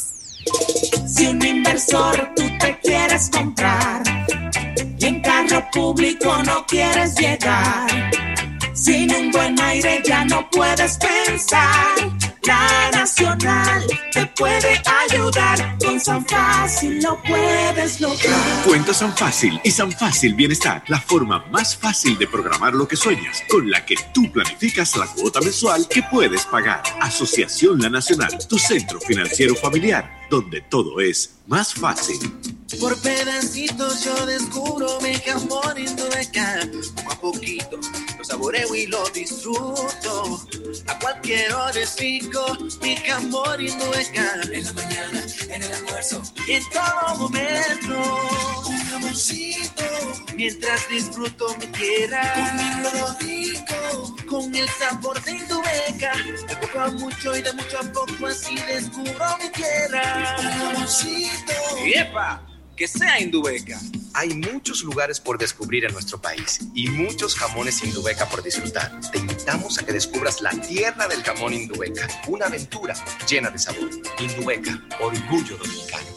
[1.08, 4.04] Si un inversor tú te quieres comprar
[5.00, 8.12] y en carro público no quieres llegar,
[8.74, 11.96] sin un buen aire ya no puedes pensar.
[12.46, 18.64] La Nacional te puede ayudar, con San Fácil lo puedes lograr.
[18.66, 22.98] Cuenta San Fácil y San Fácil Bienestar, la forma más fácil de programar lo que
[22.98, 26.84] sueñas, con la que tú planificas la cuota mensual que puedes pagar.
[27.00, 32.18] Asociación La Nacional, tu centro financiero familiar, donde todo es más fácil.
[32.80, 36.68] Por pedacitos yo descubro mi jamón hindueca.
[36.96, 37.80] Poco a poquito
[38.18, 40.44] lo saboreo y lo disfruto.
[40.88, 44.42] A cualquier hora es mi jamón hindueca.
[44.52, 48.66] En la mañana, en el almuerzo, en todo momento.
[48.66, 49.84] Un jamoncito.
[50.36, 52.34] Mientras disfruto mi tierra.
[52.34, 54.16] Comiendo rico.
[54.28, 56.14] Con el sabor de hindueca.
[56.48, 60.23] De poco a mucho y de mucho a poco así descubro mi tierra.
[60.40, 61.54] Un jamoncito.
[61.86, 62.48] ¡Epa!
[62.76, 63.80] Que sea Indubeca.
[64.14, 69.00] Hay muchos lugares por descubrir en nuestro país y muchos jamones Indubeca por disfrutar.
[69.12, 72.96] Te invitamos a que descubras la tierra del jamón Indubeca, una aventura
[73.30, 73.90] llena de sabor.
[74.20, 76.08] Indubeca, orgullo dominicano.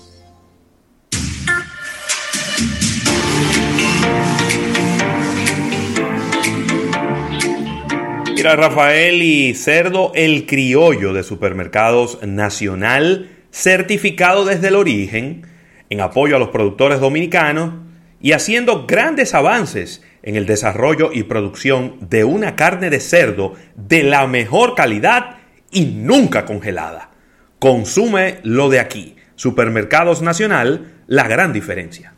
[8.35, 15.47] Mira, Rafael y Cerdo, el criollo de supermercados nacional, certificado desde el origen,
[15.89, 17.73] en apoyo a los productores dominicanos
[18.21, 24.03] y haciendo grandes avances en el desarrollo y producción de una carne de cerdo de
[24.03, 25.39] la mejor calidad
[25.71, 27.13] y nunca congelada.
[27.59, 29.17] Consume lo de aquí.
[29.37, 32.13] Supermercados Nacional, la gran diferencia.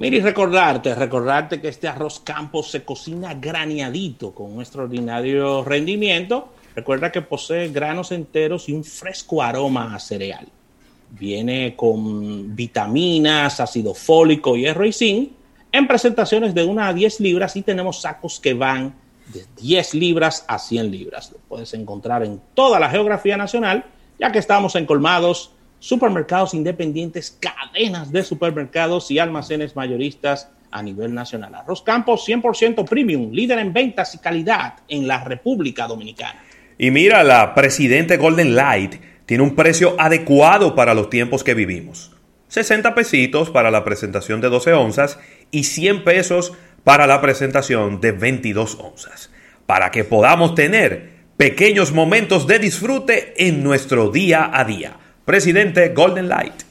[0.00, 6.52] Mira, y recordarte, recordarte que este arroz campo se cocina graneadito con un extraordinario rendimiento.
[6.74, 10.48] Recuerda que posee granos enteros y un fresco aroma a cereal.
[11.10, 15.32] Viene con vitaminas, ácido fólico, hierro y zinc
[15.72, 18.94] en presentaciones de 1 a 10 libras y tenemos sacos que van
[19.32, 21.30] de 10 libras a 100 libras.
[21.32, 23.84] Lo puedes encontrar en toda la geografía nacional,
[24.18, 31.14] ya que estamos en colmados, supermercados independientes, cadenas de supermercados y almacenes mayoristas a nivel
[31.14, 31.54] nacional.
[31.54, 36.42] Arroz Campos 100% premium, líder en ventas y calidad en la República Dominicana.
[36.78, 38.94] Y mira, la Presidente Golden Light
[39.30, 42.10] tiene un precio adecuado para los tiempos que vivimos.
[42.48, 45.20] 60 pesitos para la presentación de 12 onzas
[45.52, 46.52] y 100 pesos
[46.82, 49.30] para la presentación de 22 onzas.
[49.66, 54.96] Para que podamos tener pequeños momentos de disfrute en nuestro día a día.
[55.24, 56.64] Presidente Golden Light.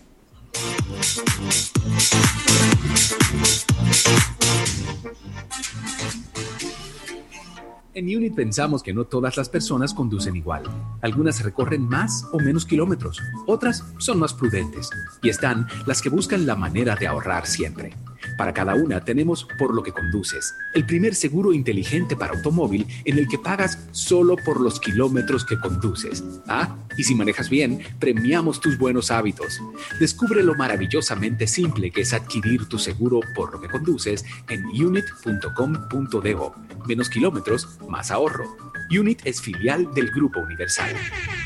[7.99, 10.63] En Unit pensamos que no todas las personas conducen igual.
[11.01, 14.89] Algunas recorren más o menos kilómetros, otras son más prudentes
[15.21, 17.97] y están las que buscan la manera de ahorrar siempre.
[18.37, 23.17] Para cada una tenemos Por lo que conduces, el primer seguro inteligente para automóvil en
[23.17, 26.23] el que pagas solo por los kilómetros que conduces.
[26.47, 29.61] Ah, Y si manejas bien, premiamos tus buenos hábitos.
[29.99, 36.55] Descubre lo maravillosamente simple que es adquirir tu seguro por lo que conduces en unit.com.do.
[36.87, 38.57] Menos kilómetros, más ahorro.
[38.89, 40.95] Unit es filial del Grupo Universal.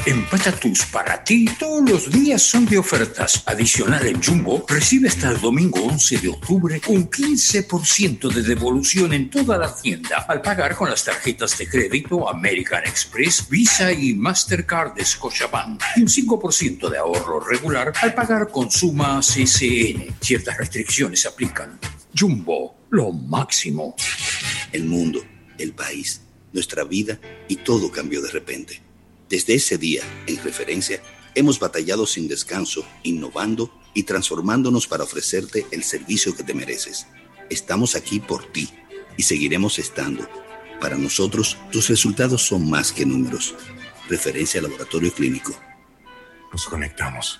[0.05, 3.43] En Patatus para ti todos los días son de ofertas.
[3.45, 9.29] Adicional en Jumbo, recibe hasta el domingo 11 de octubre un 15% de devolución en
[9.29, 14.93] toda la tienda al pagar con las tarjetas de crédito American Express, Visa y Mastercard
[14.93, 20.15] de Scotiabank y un 5% de ahorro regular al pagar con Suma CCN.
[20.21, 21.77] Ciertas restricciones aplican.
[22.17, 23.95] Jumbo, lo máximo.
[24.71, 25.21] El mundo,
[25.57, 26.21] el país,
[26.53, 27.19] nuestra vida
[27.49, 28.81] y todo cambió de repente.
[29.27, 31.01] Desde ese día, en referencia,
[31.35, 37.07] hemos batallado sin descanso, innovando y transformándonos para ofrecerte el servicio que te mereces.
[37.49, 38.69] Estamos aquí por ti
[39.17, 40.27] y seguiremos estando.
[40.79, 43.55] Para nosotros, tus resultados son más que números.
[44.09, 45.57] Referencia Laboratorio Clínico.
[46.51, 47.39] Nos conectamos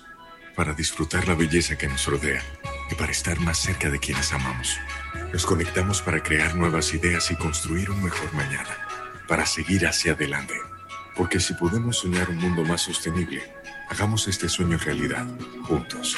[0.56, 2.42] para disfrutar la belleza que nos rodea
[2.90, 4.76] y para estar más cerca de quienes amamos.
[5.32, 8.76] Nos conectamos para crear nuevas ideas y construir un mejor mañana,
[9.28, 10.54] para seguir hacia adelante.
[11.16, 13.42] Porque si podemos soñar un mundo más sostenible,
[13.94, 15.24] hagamos este sueño realidad,
[15.68, 16.16] juntos.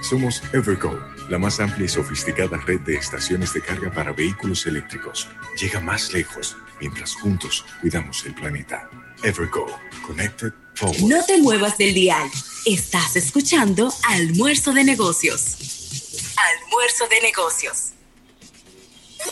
[0.00, 5.28] Somos Evergo, la más amplia y sofisticada red de estaciones de carga para vehículos eléctricos.
[5.60, 8.88] Llega más lejos mientras juntos cuidamos el planeta.
[9.22, 9.66] Evergo,
[10.06, 11.02] Connected Forward.
[11.02, 12.28] No te muevas del dial.
[12.64, 16.32] Estás escuchando Almuerzo de Negocios.
[16.64, 17.92] Almuerzo de Negocios.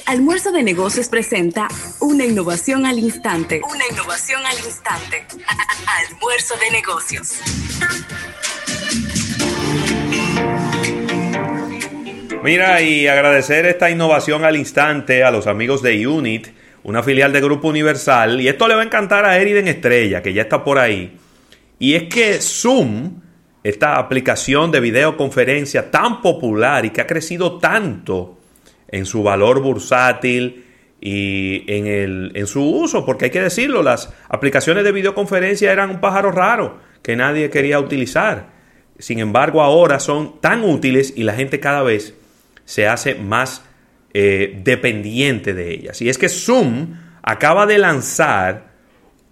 [0.07, 1.69] Almuerzo de Negocios presenta
[2.01, 3.61] una innovación al instante.
[3.69, 5.25] Una innovación al instante.
[6.11, 7.41] Almuerzo de Negocios.
[12.43, 16.49] Mira, y agradecer esta innovación al instante a los amigos de Unit,
[16.83, 18.41] una filial de Grupo Universal.
[18.41, 21.19] Y esto le va a encantar a Eriden Estrella, que ya está por ahí.
[21.79, 23.21] Y es que Zoom,
[23.62, 28.40] esta aplicación de videoconferencia tan popular y que ha crecido tanto
[28.91, 30.67] en su valor bursátil
[31.01, 35.91] y en, el, en su uso, porque hay que decirlo, las aplicaciones de videoconferencia eran
[35.91, 38.51] un pájaro raro que nadie quería utilizar.
[38.99, 42.15] Sin embargo, ahora son tan útiles y la gente cada vez
[42.67, 43.65] se hace más
[44.12, 46.03] eh, dependiente de ellas.
[46.03, 48.71] Y es que Zoom acaba de lanzar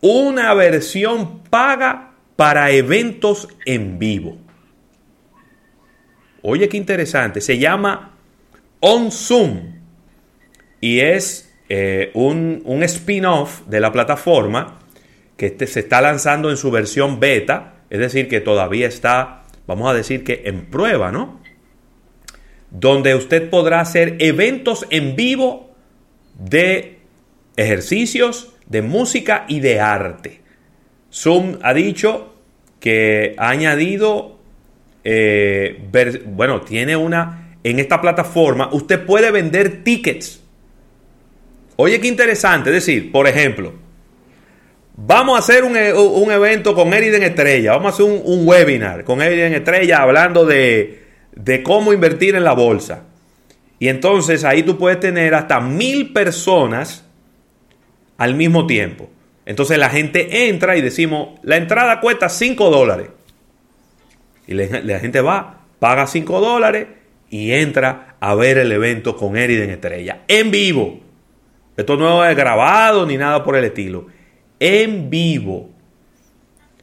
[0.00, 4.38] una versión paga para eventos en vivo.
[6.40, 7.40] Oye, qué interesante.
[7.40, 8.17] Se llama
[8.80, 9.78] On Zoom
[10.80, 14.78] y es eh, un, un spin-off de la plataforma
[15.36, 19.90] que este se está lanzando en su versión beta, es decir, que todavía está, vamos
[19.90, 21.38] a decir que en prueba, ¿no?
[22.70, 25.74] donde usted podrá hacer eventos en vivo
[26.38, 26.98] de
[27.56, 30.40] ejercicios, de música y de arte.
[31.12, 32.34] Zoom ha dicho
[32.80, 34.38] que ha añadido,
[35.04, 35.80] eh,
[36.26, 40.42] bueno, tiene una, en esta plataforma usted puede vender tickets.
[41.76, 43.72] Oye, qué interesante, es decir, por ejemplo,
[44.96, 49.22] vamos a hacer un, un evento con Eriden Estrella, vamos a hacer un, webinar con
[49.22, 51.02] Eriden Estrella hablando de
[51.64, 53.04] cómo invertir en la bolsa.
[53.78, 57.04] Y entonces ahí tú puedes tener hasta mil personas
[58.16, 59.08] al mismo tiempo.
[59.46, 63.08] Entonces la gente entra y decimos, la entrada cuesta 5 dólares.
[64.46, 66.86] Y la, gente va, paga 5 dólares
[67.30, 70.22] y entra a ver el evento con Eriden Estrella.
[70.28, 71.00] En vivo.
[71.76, 74.06] Esto no es grabado ni nada por el estilo.
[74.58, 75.70] En vivo.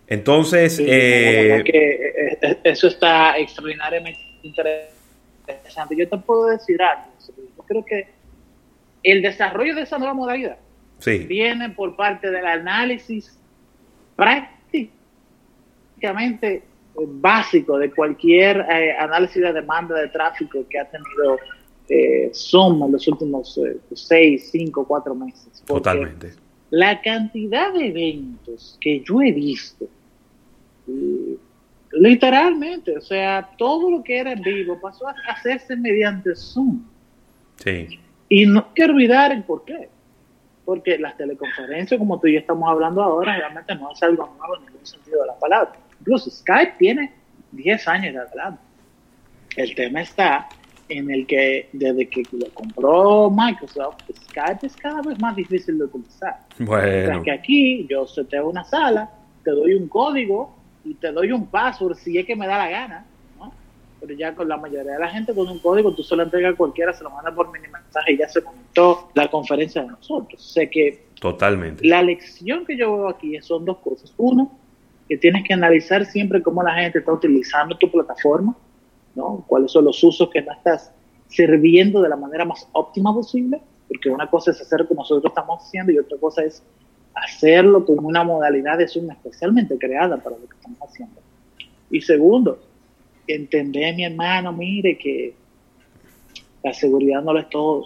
[0.08, 0.80] Entonces...
[0.80, 5.98] Eh, eh, eh, eso está extraordinariamente interesante.
[5.98, 7.12] Yo te puedo decir algo.
[7.28, 8.08] Yo creo que
[9.04, 10.58] el desarrollo de esa nueva modalidad
[11.28, 13.38] viene por parte del análisis
[14.16, 16.64] prácticamente
[17.08, 21.38] básico de cualquier eh, análisis de demanda de tráfico que ha tenido
[21.90, 23.60] eh, Zoom en los últimos
[23.94, 25.64] 6, 5, 4 meses.
[25.66, 26.34] Totalmente.
[26.70, 29.88] La cantidad de eventos que yo he visto
[30.88, 31.38] eh,
[31.96, 36.84] Literalmente, o sea, todo lo que era en vivo pasó a hacerse mediante Zoom.
[37.58, 38.00] Sí.
[38.28, 39.88] Y no hay que olvidar el por qué.
[40.66, 44.58] Porque las teleconferencias, como tú y yo estamos hablando ahora, realmente no es algo nuevo
[44.58, 45.74] en ningún sentido de la palabra.
[46.06, 47.11] Incluso Skype tiene
[47.52, 48.61] 10 años de adelante.
[49.56, 50.48] El tema está
[50.88, 55.86] en el que desde que lo compró Microsoft, Skype es cada vez más difícil de
[55.86, 56.41] utilizar.
[56.60, 56.84] Bueno.
[56.84, 59.10] O sea, que aquí yo seteo una sala,
[59.44, 62.69] te doy un código y te doy un password si es que me da la
[62.69, 63.06] gana,
[63.40, 63.52] ¿no?
[63.99, 66.53] Pero ya con la mayoría de la gente con un código tú se lo entregas
[66.53, 69.88] a cualquiera, se lo manda por mini mensaje y ya se montó la conferencia de
[69.88, 70.40] nosotros.
[70.53, 71.88] Sé que Totalmente.
[71.88, 74.14] La lección que yo veo aquí son dos cosas.
[74.18, 74.52] Uno,
[75.07, 78.56] que tienes que analizar siempre cómo la gente está utilizando tu plataforma,
[79.15, 79.44] ¿no?
[79.48, 80.91] Cuáles son los usos que no estás
[81.27, 85.32] sirviendo de la manera más óptima posible, porque una cosa es hacer lo que nosotros
[85.32, 86.64] estamos haciendo y otra cosa es
[87.14, 91.22] hacerlo con una modalidad de Zoom especialmente creada para lo que estamos haciendo.
[91.91, 92.60] Y segundo,
[93.27, 95.36] entender, mi hermano, mire que
[96.64, 97.86] la seguridad no lo es todo,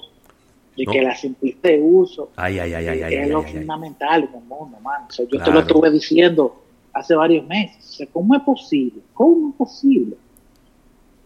[0.76, 5.08] y que la simplicidad de uso es lo fundamental en el mundo, hermano.
[5.30, 6.64] yo te lo estuve diciendo
[7.00, 8.08] hace varios meses.
[8.12, 9.02] ¿Cómo es posible?
[9.14, 10.16] ¿Cómo es posible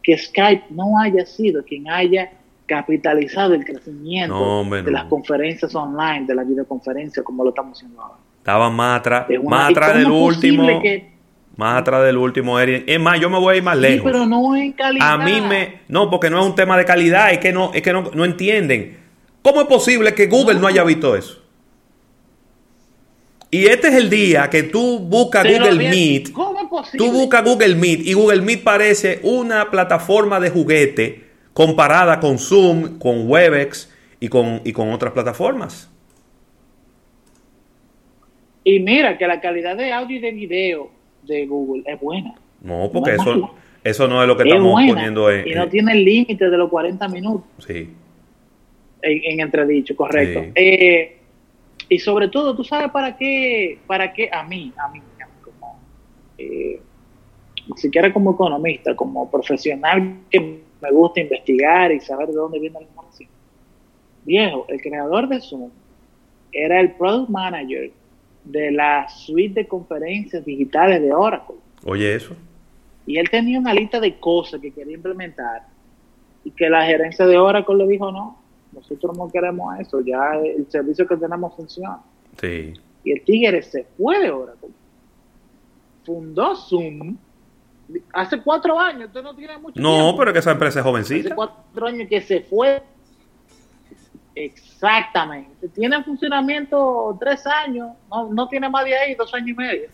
[0.02, 2.32] que Skype no haya sido quien haya
[2.66, 8.18] capitalizado el crecimiento de las conferencias online, de la videoconferencia, como lo estamos haciendo ahora?
[8.38, 10.82] Estaba más atrás, más atrás del último.
[11.56, 13.98] más atrás del último Es más, yo me voy a ir más lejos.
[13.98, 15.14] Sí, pero no en calidad.
[15.14, 15.82] A mí me.
[15.88, 18.26] No, porque no es un tema de calidad, es que no, es que no, no
[18.26, 18.98] entienden.
[19.42, 21.43] ¿Cómo es posible que Google no haya visto eso?
[23.54, 26.32] Y este es el día que tú buscas Google Meet.
[26.98, 31.24] Tú buscas Google Meet y Google Meet parece una plataforma de juguete
[31.54, 35.88] comparada con Zoom, con Webex y con, y con otras plataformas.
[38.64, 40.90] Y mira que la calidad de audio y de video
[41.22, 42.34] de Google es buena.
[42.60, 43.54] No, porque eso,
[43.84, 45.48] eso no es lo que estamos poniendo en.
[45.48, 47.46] Y no tiene el límite de los 40 minutos.
[47.68, 47.88] Sí.
[49.04, 50.44] En, entredicho, correcto.
[50.56, 51.20] Eh,
[51.90, 53.80] y sobre todo, ¿tú sabes para qué?
[53.88, 55.02] Para qué a mí, a mí,
[55.44, 55.80] como,
[56.38, 56.80] eh,
[57.68, 62.80] ni siquiera como economista, como profesional que me gusta investigar y saber de dónde viene
[62.80, 63.30] la información.
[64.26, 65.70] Viejo, el creador de Zoom
[66.52, 67.92] era el product manager
[68.44, 71.56] de la suite de conferencias digitales de Oracle.
[71.86, 72.36] Oye, eso.
[73.06, 75.64] Y él tenía una lista de cosas que quería implementar
[76.44, 78.43] y que la gerencia de Oracle le dijo no,
[78.74, 82.00] nosotros no queremos eso, ya el servicio que tenemos funciona.
[82.40, 82.74] Sí.
[83.04, 84.70] Y el tigre se fue de Oracle.
[86.06, 87.18] Fundó Zoom
[88.12, 91.28] hace cuatro años, usted no tiene mucho No, pero que esa empresa es jovencita.
[91.28, 92.82] Hace cuatro años que se fue.
[94.36, 95.68] Exactamente.
[95.70, 99.90] Tiene en funcionamiento tres años, no, no tiene más de ahí, dos años y medio.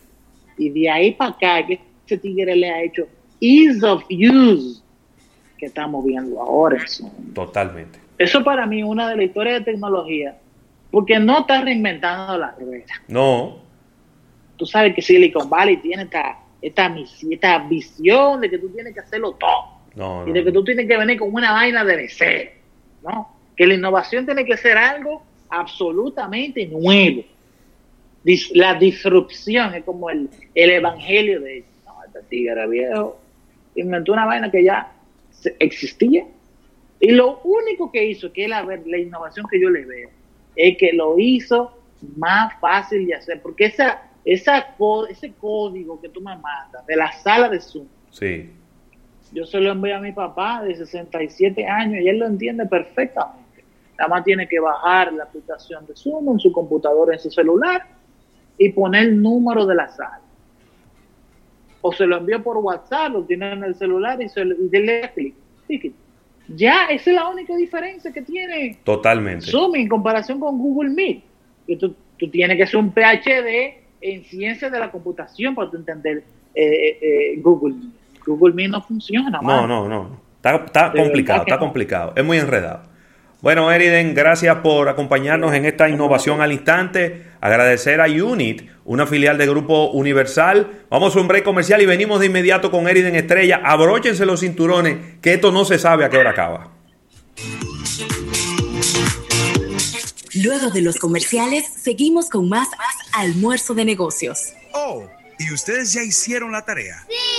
[0.58, 3.08] Y de ahí para acá, que ese tigre le ha hecho
[3.42, 4.82] ease of use
[5.58, 6.84] que estamos viendo ahora.
[7.34, 8.00] Totalmente.
[8.20, 10.38] Eso para mí es una de las historias de tecnología,
[10.92, 13.02] porque no está reinventando la rueda.
[13.08, 13.60] No.
[14.58, 16.94] Tú sabes que Silicon Valley tiene esta, esta,
[17.32, 19.80] esta visión de que tú tienes que hacerlo todo.
[19.96, 22.54] No, y de que tú tienes que venir con una vaina de ser,
[23.02, 23.36] ¿no?
[23.56, 27.24] Que la innovación tiene que ser algo absolutamente nuevo.
[28.54, 33.18] La disrupción es como el, el evangelio de no, este tigre viejo
[33.76, 34.92] inventó una vaina que ya
[35.58, 36.26] existía
[37.00, 40.10] y lo único que hizo, que es la, la innovación que yo le veo,
[40.56, 41.72] es que lo hizo
[42.18, 44.76] más fácil de hacer, porque esa, esa,
[45.10, 48.50] ese código que tú me mandas de la sala de Zoom, sí.
[49.32, 53.64] yo se lo envío a mi papá de 67 años y él lo entiende perfectamente.
[53.98, 57.86] Nada más tiene que bajar la aplicación de Zoom en su computadora, en su celular
[58.58, 60.22] y poner el número de la sala.
[61.82, 65.12] O se lo envío por WhatsApp, lo tiene en el celular y, se, y le
[65.14, 65.36] clic.
[66.56, 69.46] Ya, esa es la única diferencia que tiene Totalmente.
[69.46, 71.24] Zoom en comparación con Google Meet.
[71.68, 71.96] Que tú,
[72.32, 76.24] tienes que ser un PhD en ciencia de la computación para entender
[76.56, 77.94] eh, eh, eh, Google Meet.
[78.26, 79.40] Google Meet no funciona.
[79.42, 80.20] No, no, no.
[80.36, 82.14] Está, está complicado, está complicado.
[82.16, 82.84] Es muy enredado.
[83.42, 87.26] Bueno, Eriden, gracias por acompañarnos en esta innovación al instante.
[87.40, 90.84] Agradecer a Unit, una filial de Grupo Universal.
[90.90, 93.62] Vamos a un break comercial y venimos de inmediato con Eriden Estrella.
[93.64, 96.72] Abróchense los cinturones, que esto no se sabe a qué hora acaba.
[100.44, 102.68] Luego de los comerciales, seguimos con más
[103.14, 104.54] almuerzo de negocios.
[104.74, 105.06] Oh,
[105.38, 107.06] ¿y ustedes ya hicieron la tarea?
[107.08, 107.39] Sí.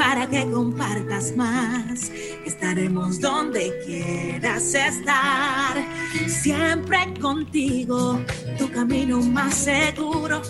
[0.00, 2.10] para que compartas más.
[2.46, 5.76] Estaremos donde quieras estar,
[6.26, 8.18] siempre contigo,
[8.58, 10.40] tu camino más seguro.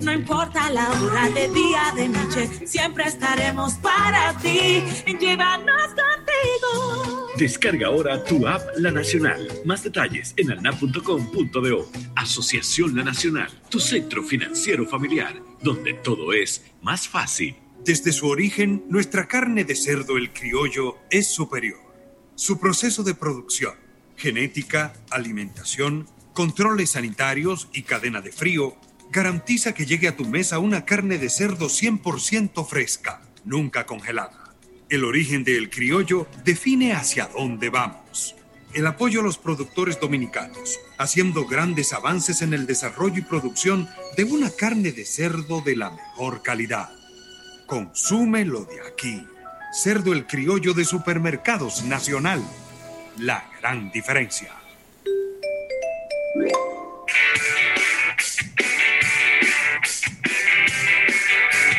[0.00, 4.82] No importa la hora de día, de noche, siempre estaremos para ti.
[5.20, 7.28] Llévanos contigo.
[7.36, 9.46] Descarga ahora tu app La Nacional.
[9.66, 11.90] Más detalles en alnap.com.do.
[12.14, 17.65] Asociación La Nacional, tu centro financiero familiar, donde todo es más fácil.
[17.86, 21.78] Desde su origen, nuestra carne de cerdo el criollo es superior.
[22.34, 23.74] Su proceso de producción,
[24.16, 28.74] genética, alimentación, controles sanitarios y cadena de frío
[29.12, 34.56] garantiza que llegue a tu mesa una carne de cerdo 100% fresca, nunca congelada.
[34.88, 38.34] El origen del criollo define hacia dónde vamos.
[38.74, 44.24] El apoyo a los productores dominicanos, haciendo grandes avances en el desarrollo y producción de
[44.24, 47.05] una carne de cerdo de la mejor calidad.
[47.66, 49.26] Consúmelo de aquí.
[49.72, 52.40] Cerdo el criollo de Supermercados Nacional.
[53.18, 54.52] La gran diferencia.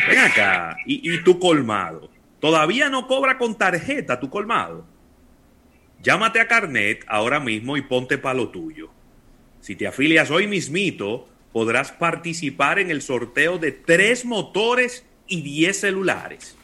[0.09, 2.09] Ven acá, ¿y, y tu colmado?
[2.41, 4.85] ¿Todavía no cobra con tarjeta tu colmado?
[6.03, 8.89] Llámate a Carnet ahora mismo y ponte pa' lo tuyo.
[9.61, 15.79] Si te afilias hoy mismito, podrás participar en el sorteo de tres motores y 10
[15.79, 16.55] celulares.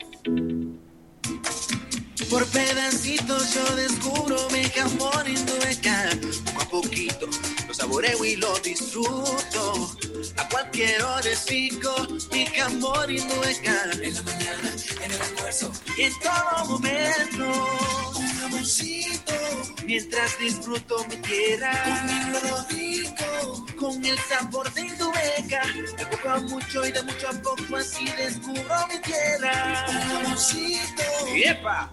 [2.30, 6.08] Por pedacitos yo descubro mi jamón indueca.
[6.54, 9.90] Poco a saboreo y lo disfruto.
[10.38, 13.82] A cualquier hora es mi jamón indueca.
[14.02, 14.70] En la mañana,
[15.04, 17.44] en el almuerzo y en todo momento.
[18.16, 19.34] Un jamoncito.
[19.84, 21.72] Mientras disfruto mi tierra.
[22.70, 23.66] Rico.
[23.78, 25.62] Con el sabor de indueca.
[25.98, 29.86] De poco a mucho y de mucho a poco así descubro mi tierra.
[29.88, 31.02] Un jamoncito.
[31.34, 31.92] ¡Yepa!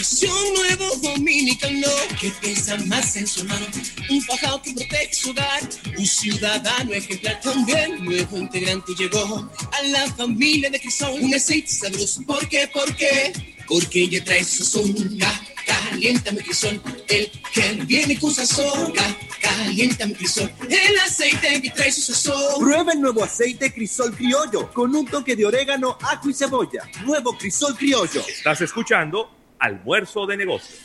[0.00, 1.86] Es un nuevo dominicano
[2.18, 3.66] que piensa más en su mano.
[4.08, 5.60] Un fajado que protege su hogar.
[5.98, 8.02] Un ciudadano ejemplar también.
[8.04, 11.20] Nuevo integrante llegó a la familia de Crisol.
[11.20, 12.22] Un aceite sabroso.
[12.22, 12.66] ¿Por qué?
[12.72, 13.32] ¿Por qué?
[13.68, 15.18] Porque ella trae su sazón.
[15.18, 16.80] Ca- Caliéntame Crisol.
[17.08, 18.92] El que viene con sazón.
[18.92, 20.50] Ca- Caliéntame Crisol.
[20.68, 22.58] El aceite que trae su sazón.
[22.58, 26.88] Prueba el nuevo aceite Crisol Criollo con un toque de orégano, ajo y cebolla.
[27.04, 28.24] Nuevo Crisol Criollo.
[28.26, 30.78] Estás escuchando Almuerzo de Negocios.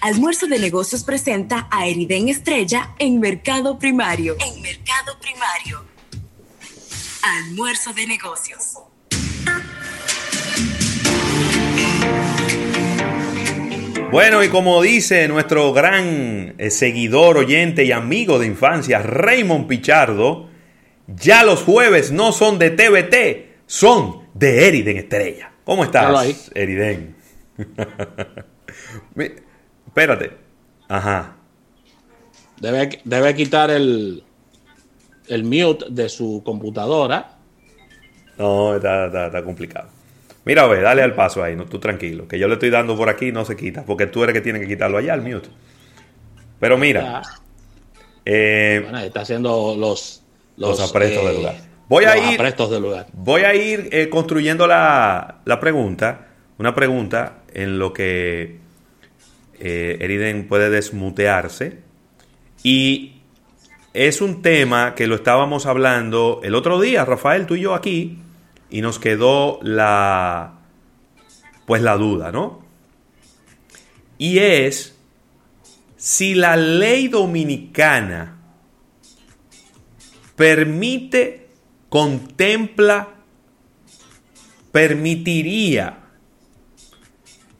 [0.00, 4.36] Almuerzo de Negocios presenta a Eriden Estrella en Mercado Primario.
[4.40, 5.84] En Mercado Primario.
[7.22, 8.78] Almuerzo de Negocios.
[14.10, 20.48] Bueno, y como dice nuestro gran eh, seguidor, oyente y amigo de infancia, Raymond Pichardo,
[21.06, 25.52] ya los jueves no son de TVT, son de Eriden Estrella.
[25.64, 27.15] ¿Cómo estás, Eriden?
[29.86, 30.32] Espérate.
[30.88, 31.36] Ajá.
[32.60, 34.22] Debe, debe quitar el,
[35.28, 37.32] el mute de su computadora.
[38.38, 39.88] No, está, está- está complicado.
[40.44, 43.08] Mira, ve, dale al paso ahí, no, tú tranquilo, que yo le estoy dando por
[43.08, 45.48] aquí y no se quita, porque tú eres que tiene que quitarlo allá, el mute.
[46.60, 47.20] Pero mira,
[48.24, 50.22] eh, Bueno, está haciendo los,
[50.56, 51.56] los, aprestos eh, del lugar.
[51.88, 53.06] Voy a los ir, aprestos del lugar.
[53.12, 56.25] voy a ir eh, construyendo la, la pregunta,
[56.58, 58.58] una pregunta en lo que
[59.58, 61.78] eh, Eriden puede desmutearse.
[62.62, 63.22] Y
[63.92, 68.18] es un tema que lo estábamos hablando el otro día, Rafael, tú y yo aquí,
[68.70, 70.60] y nos quedó la,
[71.66, 72.64] pues la duda, ¿no?
[74.18, 74.98] Y es
[75.96, 78.38] si la ley dominicana
[80.36, 81.48] permite,
[81.88, 83.08] contempla,
[84.72, 86.05] permitiría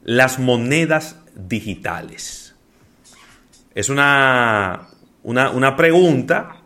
[0.07, 2.55] las monedas digitales.
[3.75, 4.87] Es una,
[5.25, 6.57] una, una pregunta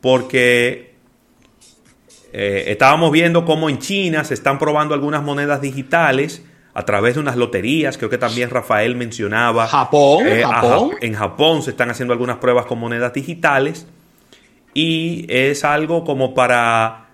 [0.00, 0.96] porque
[2.32, 6.44] eh, estábamos viendo cómo en China se están probando algunas monedas digitales
[6.74, 7.96] a través de unas loterías.
[7.98, 9.68] Creo que también Rafael mencionaba.
[9.68, 10.90] Japón, eh, Japón.
[10.90, 13.86] Ja- en Japón se están haciendo algunas pruebas con monedas digitales.
[14.74, 17.10] Y es algo como para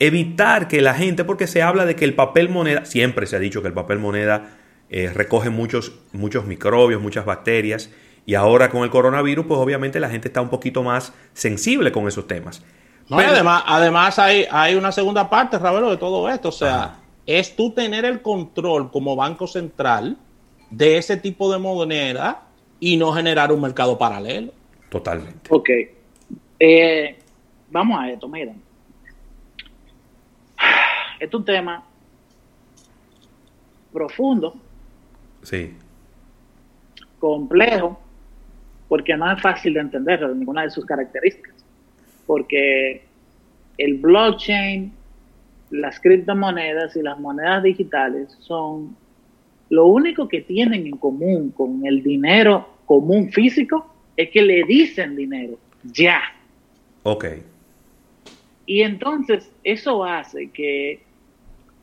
[0.00, 3.38] evitar que la gente, porque se habla de que el papel moneda, siempre se ha
[3.38, 4.56] dicho que el papel moneda
[4.96, 7.90] eh, recoge muchos, muchos microbios, muchas bacterias,
[8.26, 12.06] y ahora con el coronavirus, pues obviamente la gente está un poquito más sensible con
[12.06, 12.62] esos temas.
[13.08, 16.50] No, además, además hay, hay una segunda parte, Ravelo, de todo esto.
[16.50, 20.16] O sea, es tú tener el control como Banco Central
[20.70, 22.44] de ese tipo de moneda
[22.78, 24.52] y no generar un mercado paralelo.
[24.90, 25.50] Totalmente.
[25.50, 25.70] Ok.
[26.60, 27.18] Eh,
[27.68, 28.62] vamos a esto, miren.
[31.14, 31.84] Este es un tema
[33.92, 34.54] profundo,
[35.44, 35.74] Sí.
[37.20, 37.98] complejo,
[38.88, 41.54] porque no es fácil de entender ninguna de sus características.
[42.26, 43.02] Porque
[43.78, 44.92] el blockchain,
[45.70, 48.96] las criptomonedas y las monedas digitales son
[49.70, 55.16] lo único que tienen en común con el dinero común físico es que le dicen
[55.16, 56.20] dinero ya.
[57.02, 57.26] Ok.
[58.66, 61.02] Y entonces eso hace que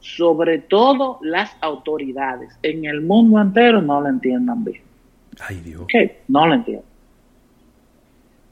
[0.02, 4.82] sobre todo las autoridades en el mundo entero no lo entiendan bien.
[5.40, 5.86] Ay, Dios.
[6.28, 6.84] No lo entiendo.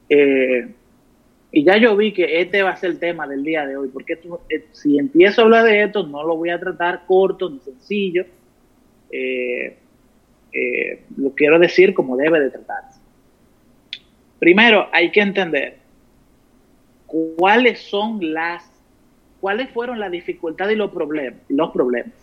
[0.07, 0.73] Eh,
[1.51, 3.89] y ya yo vi que este va a ser el tema del día de hoy,
[3.89, 7.49] porque esto, eh, si empiezo a hablar de esto, no lo voy a tratar corto
[7.49, 8.25] ni sencillo.
[9.11, 9.77] Eh,
[11.17, 12.99] lo quiero decir como debe de tratarse.
[14.39, 15.77] Primero, hay que entender
[17.05, 18.68] cuáles son las,
[19.39, 22.13] cuáles fueron las dificultades y los problemas, los problemas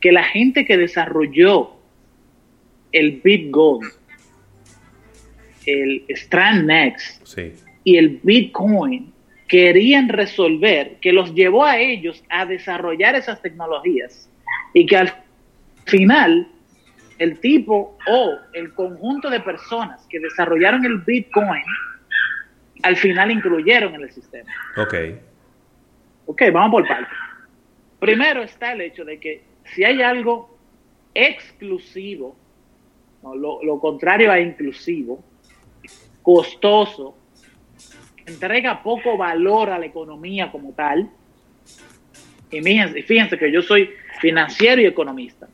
[0.00, 1.70] que la gente que desarrolló
[2.92, 3.88] el Bitcoin,
[5.66, 7.52] el Strand Next Sí.
[7.84, 9.12] y el Bitcoin
[9.48, 14.28] querían resolver, que los llevó a ellos a desarrollar esas tecnologías
[14.74, 15.12] y que al
[15.86, 16.48] final
[17.18, 21.62] el tipo o el conjunto de personas que desarrollaron el Bitcoin
[22.82, 24.50] al final incluyeron en el sistema.
[24.76, 24.94] Ok.
[26.26, 27.16] Ok, vamos por partes.
[27.98, 29.42] Primero está el hecho de que
[29.74, 30.58] si hay algo
[31.14, 32.36] exclusivo,
[33.22, 35.22] lo contrario a inclusivo,
[36.22, 37.16] costoso,
[38.26, 41.10] entrega poco valor a la economía como tal,
[42.50, 43.90] y fíjense, fíjense que yo soy
[44.20, 45.48] financiero y economista,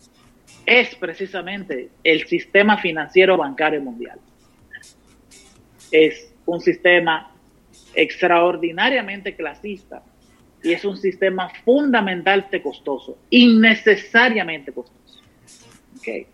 [0.66, 4.18] es precisamente el sistema financiero bancario mundial.
[5.90, 7.32] Es un sistema
[7.94, 10.02] extraordinariamente clasista
[10.62, 15.20] y es un sistema fundamentalmente costoso, innecesariamente costoso.
[15.98, 16.26] Ok.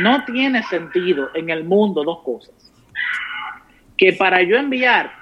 [0.00, 2.54] No tiene sentido en el mundo dos cosas.
[3.96, 5.12] Que para yo enviar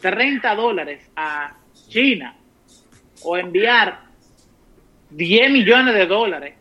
[0.00, 1.56] 30 dólares a
[1.88, 2.34] China
[3.22, 4.00] o enviar
[5.10, 6.54] 10 millones de dólares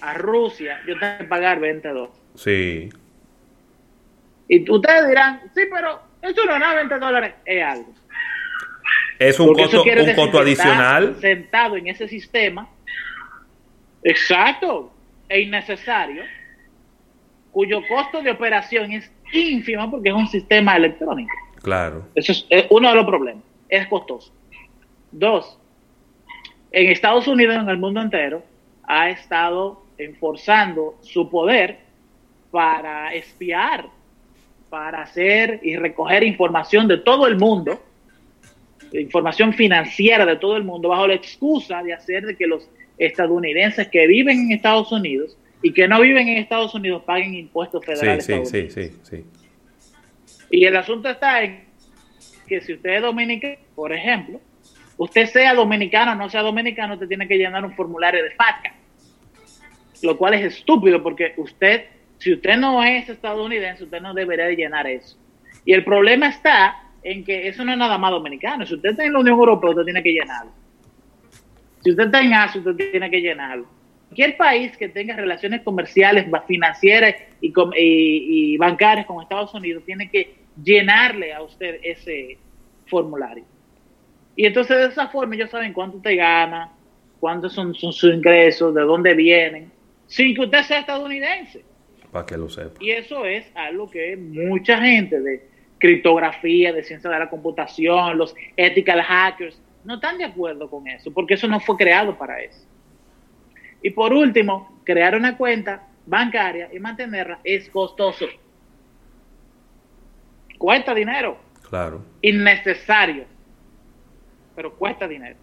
[0.00, 2.16] a Rusia, yo tengo que pagar 20 dólares.
[2.36, 2.88] Sí.
[4.48, 7.94] Y ustedes dirán, sí, pero eso no nada, 20 dólares, es algo.
[9.18, 11.16] Es un Porque costo, un decir costo adicional.
[11.20, 12.68] Sentado en ese sistema,
[14.02, 14.92] exacto,
[15.28, 16.22] e innecesario,
[17.50, 21.34] cuyo costo de operación es ínfimo porque es un sistema electrónico.
[21.62, 22.06] Claro.
[22.14, 23.42] Eso es, es uno de los problemas.
[23.68, 24.32] Es costoso.
[25.10, 25.58] Dos,
[26.70, 28.42] en Estados Unidos, en el mundo entero,
[28.84, 31.78] ha estado enforzando su poder
[32.50, 33.86] para espiar,
[34.70, 37.80] para hacer y recoger información de todo el mundo,
[38.92, 43.88] información financiera de todo el mundo, bajo la excusa de hacer de que los estadounidenses
[43.88, 48.24] que viven en Estados Unidos y que no viven en Estados Unidos paguen impuestos federales.
[48.24, 49.24] sí, sí, sí, sí.
[50.50, 51.64] Y el asunto está en
[52.46, 54.40] que si usted es dominicano, por ejemplo,
[54.96, 58.74] usted sea dominicano o no sea dominicano, usted tiene que llenar un formulario de FATCA.
[60.02, 61.86] Lo cual es estúpido porque usted,
[62.18, 65.18] si usted no es estadounidense, usted no debería de llenar eso.
[65.64, 68.66] Y el problema está en que eso no es nada más dominicano.
[68.66, 70.50] Si usted está en la Unión Europea, usted tiene que llenarlo.
[71.82, 73.66] Si usted está en Asia, usted tiene que llenarlo.
[74.08, 79.82] Cualquier país que tenga relaciones comerciales, financieras y, com- y- y bancarias con Estados Unidos
[79.84, 82.38] tiene que llenarle a usted ese
[82.86, 83.44] formulario.
[84.34, 86.72] Y entonces de esa forma ellos saben cuánto usted gana,
[87.20, 89.70] cuántos son, son sus ingresos, de dónde vienen,
[90.06, 91.64] sin que usted sea estadounidense.
[92.10, 92.82] Para que lo sepa.
[92.82, 95.46] Y eso es algo que mucha gente de
[95.78, 101.12] criptografía, de ciencia de la computación, los ethical hackers, no están de acuerdo con eso,
[101.12, 102.66] porque eso no fue creado para eso.
[103.82, 108.26] Y por último, crear una cuenta bancaria y mantenerla es costoso.
[110.58, 111.38] Cuesta dinero,
[111.68, 112.02] Claro.
[112.22, 113.24] innecesario,
[114.56, 115.36] pero cuesta dinero.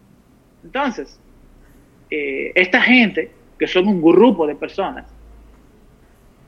[0.63, 1.19] Entonces,
[2.09, 5.05] eh, esta gente, que son un grupo de personas,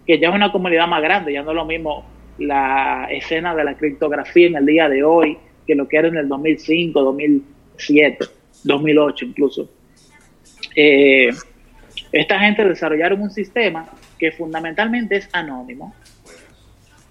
[0.05, 3.63] que ya es una comunidad más grande, ya no es lo mismo la escena de
[3.63, 8.25] la criptografía en el día de hoy que lo que era en el 2005, 2007.
[8.63, 9.69] 2008 incluso.
[10.75, 11.29] Eh,
[12.11, 15.93] esta gente desarrollaron un sistema que fundamentalmente es anónimo.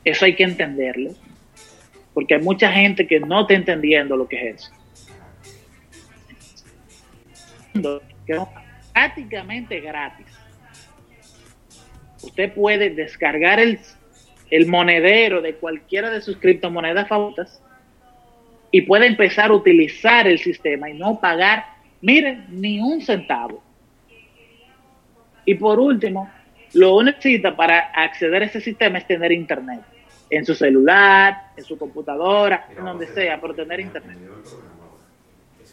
[0.05, 1.11] Eso hay que entenderlo,
[2.15, 4.73] porque hay mucha gente que no está entendiendo lo que es eso.
[8.93, 10.27] Prácticamente gratis.
[12.23, 13.79] Usted puede descargar el,
[14.51, 17.63] el monedero de cualquiera de sus criptomonedas favoritas
[18.71, 21.65] y puede empezar a utilizar el sistema y no pagar,
[22.01, 23.63] miren, ni un centavo.
[25.45, 26.31] Y por último,
[26.75, 29.81] lo único que necesita para acceder a ese sistema es tener internet.
[30.29, 34.19] En su celular, en su computadora, en donde sea, por tener internet.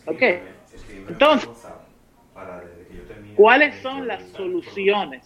[0.06, 0.22] Ok.
[1.10, 1.50] Entonces,
[3.36, 5.24] ¿cuáles son las soluciones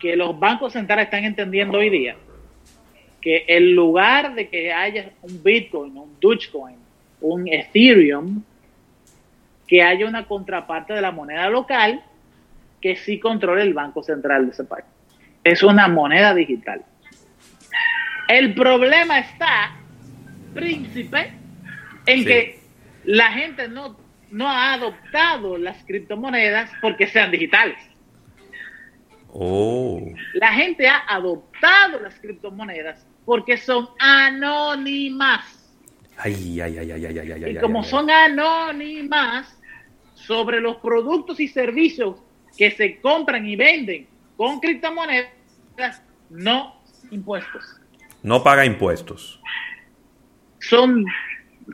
[0.00, 2.16] que los bancos centrales están entendiendo hoy día?
[3.20, 6.76] Que en lugar de que haya un Bitcoin, un Dogecoin,
[7.20, 8.42] un Ethereum,
[9.66, 12.02] que haya una contraparte de la moneda local
[12.80, 14.86] que sí controle el Banco Central de ese país.
[15.44, 16.84] Es una moneda digital.
[18.28, 19.76] El problema está,
[20.54, 21.32] príncipe,
[22.06, 22.60] en que
[23.04, 23.96] la gente no,
[24.30, 27.78] no ha adoptado las criptomonedas porque sean digitales.
[29.28, 30.04] Oh.
[30.34, 35.44] La gente ha adoptado las criptomonedas porque son anónimas.
[36.16, 37.52] Ay, ay, ay, ay, ay, ay, ay.
[37.52, 37.90] Y como ay, ay.
[37.92, 39.56] son anónimas
[40.14, 42.16] sobre los productos y servicios
[42.58, 46.74] que se compran y venden con criptomonedas, no
[47.12, 47.80] impuestos.
[48.24, 49.40] No paga impuestos.
[50.58, 51.04] Son,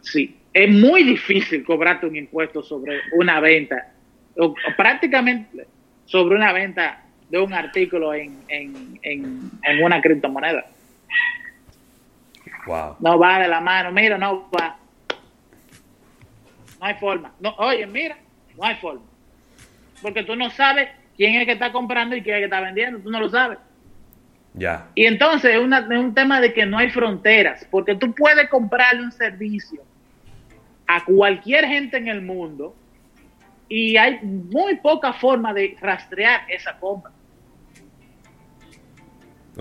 [0.02, 3.94] sí, es muy difícil cobrarte un impuesto sobre una venta,
[4.36, 5.66] o, prácticamente
[6.04, 10.66] sobre una venta de un artículo en, en, en, en una criptomoneda.
[12.66, 12.96] Wow.
[13.00, 14.76] No va de la mano, mira, no va.
[16.80, 17.32] No hay forma.
[17.40, 18.16] No, oye, mira,
[18.56, 19.02] no hay forma.
[20.02, 22.98] Porque tú no sabes quién es que está comprando y quién es que está vendiendo,
[23.00, 23.58] tú no lo sabes.
[24.54, 24.88] Ya.
[24.94, 28.48] Y entonces es, una- es un tema de que no hay fronteras, porque tú puedes
[28.48, 29.82] comprarle un servicio
[30.86, 32.74] a cualquier gente en el mundo
[33.68, 37.12] y hay muy poca forma de rastrear esa compra.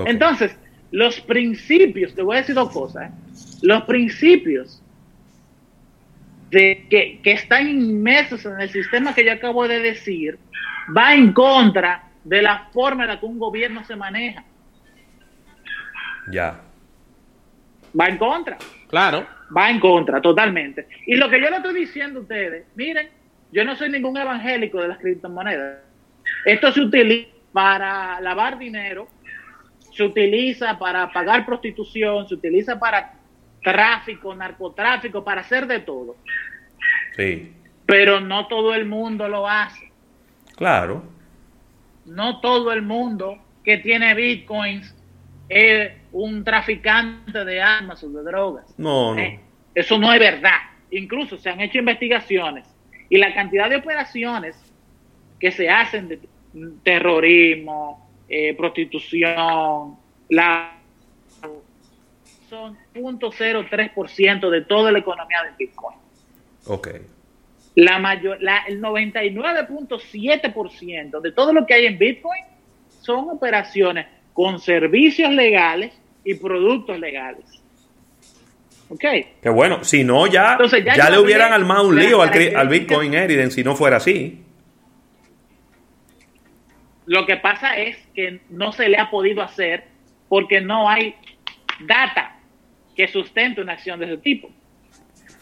[0.06, 0.57] Entonces,
[0.96, 3.14] los principios, te voy a decir dos cosas, ¿eh?
[3.64, 4.82] los principios
[6.50, 10.40] de que, que están inmersos en el sistema que yo acabo de decir,
[10.96, 14.46] va en contra de la forma en la que un gobierno se maneja.
[16.32, 16.62] Ya.
[18.00, 18.58] Va en contra.
[18.88, 19.28] Claro.
[19.56, 20.88] Va en contra, totalmente.
[21.08, 23.10] Y lo que yo le estoy diciendo a ustedes, miren,
[23.52, 25.80] yo no soy ningún evangélico de las criptomonedas.
[26.46, 29.10] Esto se utiliza para lavar dinero,
[29.96, 33.14] se utiliza para pagar prostitución, se utiliza para
[33.64, 36.18] tráfico, narcotráfico, para hacer de todo.
[37.16, 37.54] Sí.
[37.86, 39.92] Pero no todo el mundo lo hace.
[40.58, 41.04] Claro.
[42.06, 44.94] No todo el mundo que tiene bitcoins
[45.48, 48.74] es un traficante de armas o de drogas.
[48.78, 49.22] No, no.
[49.22, 49.40] Eh,
[49.74, 50.60] Eso no es verdad.
[50.92, 52.68] Incluso se han hecho investigaciones
[53.10, 54.56] y la cantidad de operaciones
[55.40, 56.20] que se hacen de
[56.84, 59.95] terrorismo, eh, prostitución,
[60.30, 60.72] la
[62.49, 65.97] son 0.03% de toda la economía del Bitcoin.
[66.68, 66.89] Ok.
[67.76, 72.43] La mayor, la, el 99.7% de todo lo que hay en Bitcoin
[73.02, 75.93] son operaciones con servicios legales
[76.23, 77.45] y productos legales.
[78.89, 79.03] ¿Ok?
[79.41, 79.84] Qué bueno.
[79.84, 83.56] Si no, ya, Entonces, ya ya, le hubieran armado un lío al, al Bitcoin Evidence
[83.56, 84.45] si no fuera así.
[87.06, 89.86] Lo que pasa es que no se le ha podido hacer
[90.27, 91.15] porque no hay
[91.82, 92.40] data
[92.95, 94.49] que sustente una acción de ese tipo.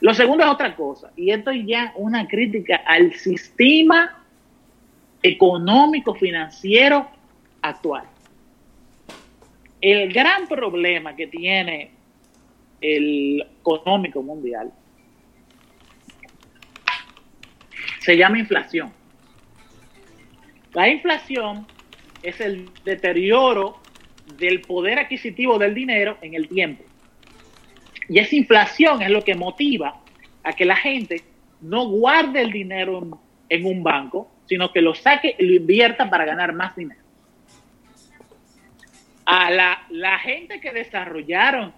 [0.02, 4.24] Lo segundo es otra cosa, y esto es ya una crítica al sistema
[5.22, 7.08] económico financiero
[7.62, 8.04] actual.
[9.80, 11.92] El gran problema que tiene
[12.82, 14.74] el económico mundial
[18.00, 18.92] se llama inflación.
[20.74, 21.68] La inflación
[22.24, 23.80] es el deterioro
[24.38, 26.84] del poder adquisitivo del dinero en el tiempo.
[28.10, 30.02] Y esa inflación es lo que motiva
[30.44, 31.22] a que la gente
[31.62, 33.20] no guarde el dinero
[33.50, 37.02] en, un banco, sino que lo saque y lo invierta para ganar más dinero.
[39.26, 41.74] A la, la gente que desarrollaron,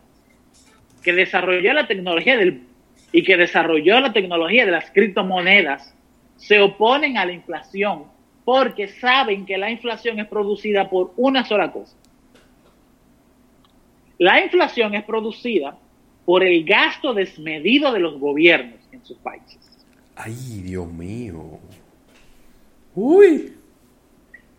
[1.04, 2.64] que desarrolló la tecnología del
[3.12, 5.96] y que desarrolló la tecnología de las criptomonedas,
[6.38, 8.15] se oponen a la inflación
[8.46, 11.98] porque saben que la inflación es producida por una sola cosa.
[14.20, 15.78] La inflación es producida
[16.26, 19.60] por el gasto desmedido de los gobiernos en sus países.
[20.16, 21.60] Ay, Dios mío.
[22.94, 23.54] Uy.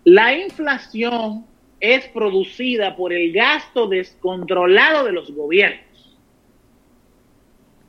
[0.04, 1.46] La inflación
[1.80, 6.18] es producida por el gasto descontrolado de los gobiernos.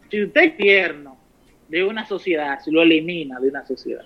[0.09, 1.17] Si usted es gobierno
[1.67, 4.05] de una sociedad, si lo elimina de una sociedad,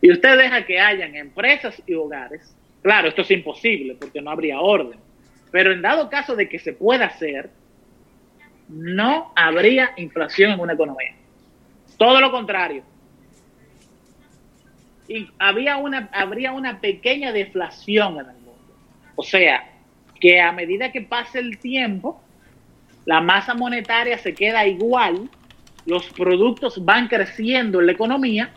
[0.00, 4.60] y usted deja que hayan empresas y hogares, claro, esto es imposible porque no habría
[4.60, 4.98] orden,
[5.50, 7.50] pero en dado caso de que se pueda hacer,
[8.68, 11.14] no habría inflación en una economía.
[11.96, 12.82] Todo lo contrario.
[15.08, 18.76] Y había una, habría una pequeña deflación en el mundo.
[19.16, 19.68] O sea,
[20.20, 22.22] que a medida que pase el tiempo,
[23.06, 25.30] la masa monetaria se queda igual,
[25.86, 28.52] los productos van creciendo en la economía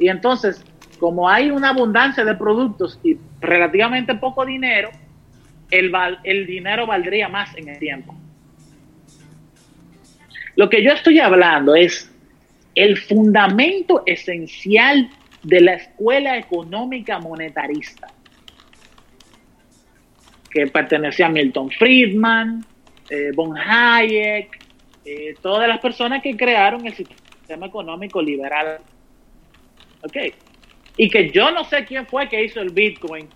[0.00, 0.64] y entonces,
[1.00, 4.90] como hay una abundancia de productos y relativamente poco dinero,
[5.70, 8.14] el, dinero valdría más en el tiempo.
[10.56, 12.12] Lo que yo estoy hablando es
[12.74, 15.08] el fundamento esencial
[15.42, 18.08] de la escuela económica monetarista,
[20.50, 22.62] que pertenecía a Milton Friedman,
[23.08, 24.60] eh, Von Hayek,
[25.06, 28.80] eh, todas las personas que crearon el sistema económico liberal.
[30.02, 30.16] ¿Ok?
[31.02, 33.26] Y que yo no sé quién fue que hizo el Bitcoin,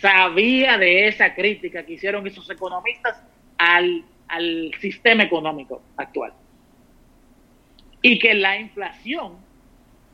[0.00, 3.20] sabía de esa crítica que hicieron esos economistas
[3.58, 6.32] al, al sistema económico actual.
[8.00, 9.38] Y que la inflación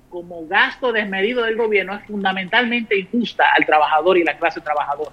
[0.09, 5.12] como gasto desmedido del gobierno es fundamentalmente injusta al trabajador y la clase trabajadora.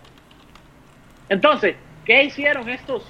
[1.28, 3.06] Entonces, ¿qué hicieron estos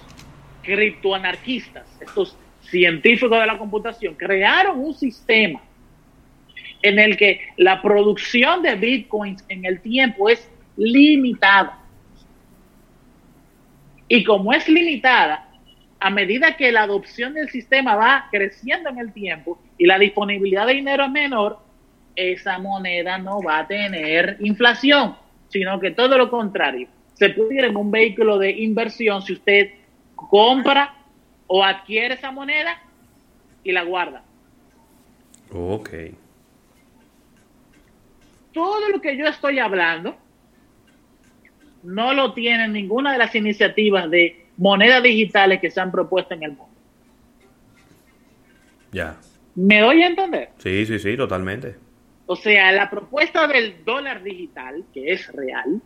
[0.63, 4.15] criptoanarquistas, estos científicos de la computación?
[4.15, 5.61] Crearon un sistema
[6.83, 10.47] en el que la producción de bitcoins en el tiempo es
[10.77, 11.79] limitada.
[14.07, 15.49] Y como es limitada,
[15.99, 20.67] a medida que la adopción del sistema va creciendo en el tiempo y la disponibilidad
[20.67, 21.59] de dinero es menor,
[22.15, 25.15] esa moneda no va a tener inflación,
[25.47, 26.89] sino que todo lo contrario.
[27.13, 29.71] Se puede ir en un vehículo de inversión si usted
[30.15, 30.93] compra
[31.47, 32.81] o adquiere esa moneda
[33.63, 34.23] y la guarda.
[35.51, 35.89] Ok.
[38.53, 40.15] Todo lo que yo estoy hablando
[41.83, 46.43] no lo tiene ninguna de las iniciativas de monedas digitales que se han propuesto en
[46.43, 46.73] el mundo.
[48.91, 49.17] Ya.
[49.55, 50.49] ¿Me doy a entender?
[50.57, 51.75] Sí, sí, sí, totalmente.
[52.25, 55.81] O sea, la propuesta del dólar digital, que es real,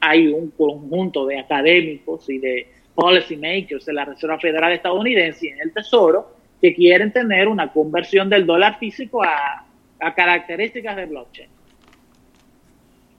[0.00, 5.50] hay un conjunto de académicos y de policy makers de la Reserva Federal estadounidense y
[5.50, 9.64] en el Tesoro que quieren tener una conversión del dólar físico a,
[10.00, 11.57] a características de blockchain.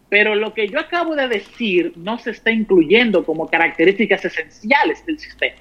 [0.09, 5.19] Pero lo que yo acabo de decir no se está incluyendo como características esenciales del
[5.19, 5.55] sistema.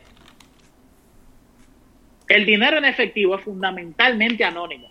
[2.29, 4.89] El dinero en efectivo es fundamentalmente anónimo.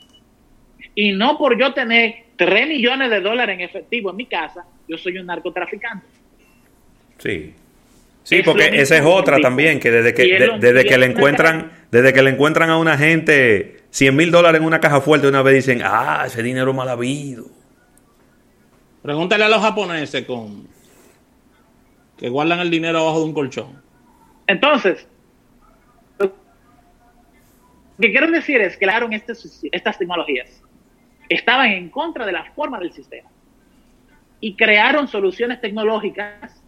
[0.94, 4.98] Y no por yo tener 3 millones de dólares en efectivo en mi casa, yo
[4.98, 6.06] soy un narcotraficante.
[7.18, 7.54] Sí.
[8.24, 12.12] Sí, porque esa es otra también, que desde que, de, desde que le encuentran, desde
[12.12, 15.56] que le encuentran a una gente 100 mil dólares en una caja fuerte, una vez
[15.56, 17.46] dicen, ah, ese dinero mal habido.
[19.08, 20.68] Pregúntale a los japoneses con
[22.18, 23.82] que guardan el dinero abajo de un colchón.
[24.48, 25.08] Entonces,
[26.20, 26.34] lo
[28.02, 30.62] que quiero decir es que crearon estas, estas tecnologías.
[31.30, 33.30] Estaban en contra de la forma del sistema.
[34.42, 36.62] Y crearon soluciones tecnológicas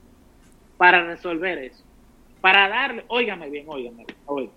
[0.78, 1.84] para resolver eso.
[2.40, 4.54] Para darle, óigame bien, óigame bien, óigame.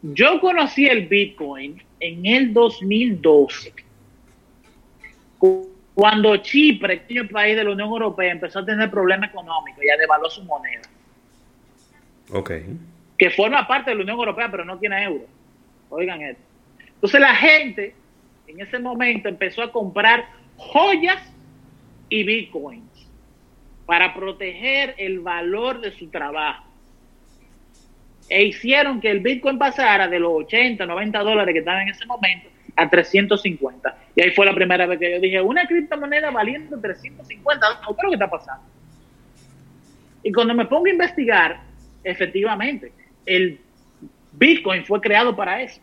[0.00, 3.74] Yo conocí el Bitcoin en el 2012
[5.96, 9.96] cuando Chipre, pequeño país de la Unión Europea, empezó a tener problemas económicos y a
[9.96, 10.82] devaluar su moneda.
[12.30, 12.50] Ok.
[13.16, 15.24] Que forma parte de la Unión Europea, pero no tiene euro.
[15.88, 16.42] Oigan esto.
[16.86, 17.94] Entonces la gente
[18.46, 20.26] en ese momento empezó a comprar
[20.58, 21.32] joyas
[22.10, 23.08] y bitcoins
[23.86, 26.66] para proteger el valor de su trabajo.
[28.28, 32.04] E hicieron que el bitcoin pasara de los 80, 90 dólares que estaban en ese
[32.04, 33.98] momento a 350.
[34.14, 38.02] Y ahí fue la primera vez que yo dije, una criptomoneda valiendo 350, ¿qué es
[38.02, 38.64] lo que está pasando?
[40.22, 41.60] Y cuando me pongo a investigar,
[42.04, 42.92] efectivamente,
[43.24, 43.60] el
[44.32, 45.80] Bitcoin fue creado para eso.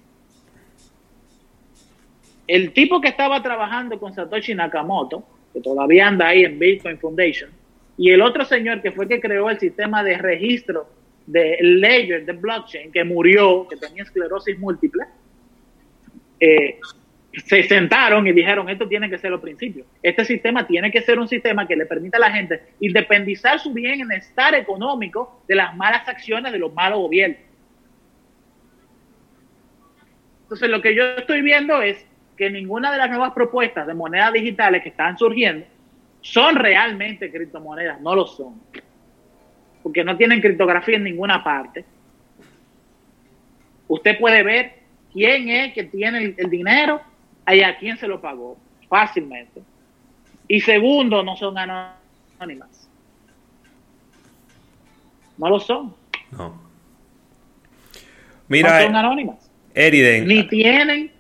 [2.48, 7.50] El tipo que estaba trabajando con Satoshi Nakamoto, que todavía anda ahí en Bitcoin Foundation,
[7.98, 10.90] y el otro señor que fue que creó el sistema de registro
[11.26, 15.06] de ledger de blockchain, que murió, que tenía esclerosis múltiple,
[16.44, 16.80] eh,
[17.46, 19.88] se sentaron y dijeron, esto tiene que ser los principios.
[20.02, 23.72] Este sistema tiene que ser un sistema que le permita a la gente independizar su
[23.72, 27.40] bienestar económico de las malas acciones de los malos gobiernos.
[30.44, 32.06] Entonces, lo que yo estoy viendo es
[32.36, 35.66] que ninguna de las nuevas propuestas de monedas digitales que están surgiendo
[36.20, 38.62] son realmente criptomonedas, no lo son.
[39.82, 41.86] Porque no tienen criptografía en ninguna parte.
[43.88, 44.83] Usted puede ver
[45.14, 47.02] quién es que tiene el, el dinero
[47.48, 48.58] y a quién se lo pagó
[48.90, 49.62] fácilmente.
[50.48, 52.90] Y segundo, no son anónimas.
[55.38, 55.96] No lo son.
[56.32, 56.62] No.
[58.48, 59.52] Mira, no son anónimas.
[59.74, 60.28] Eriden.
[60.28, 61.12] Ni tienen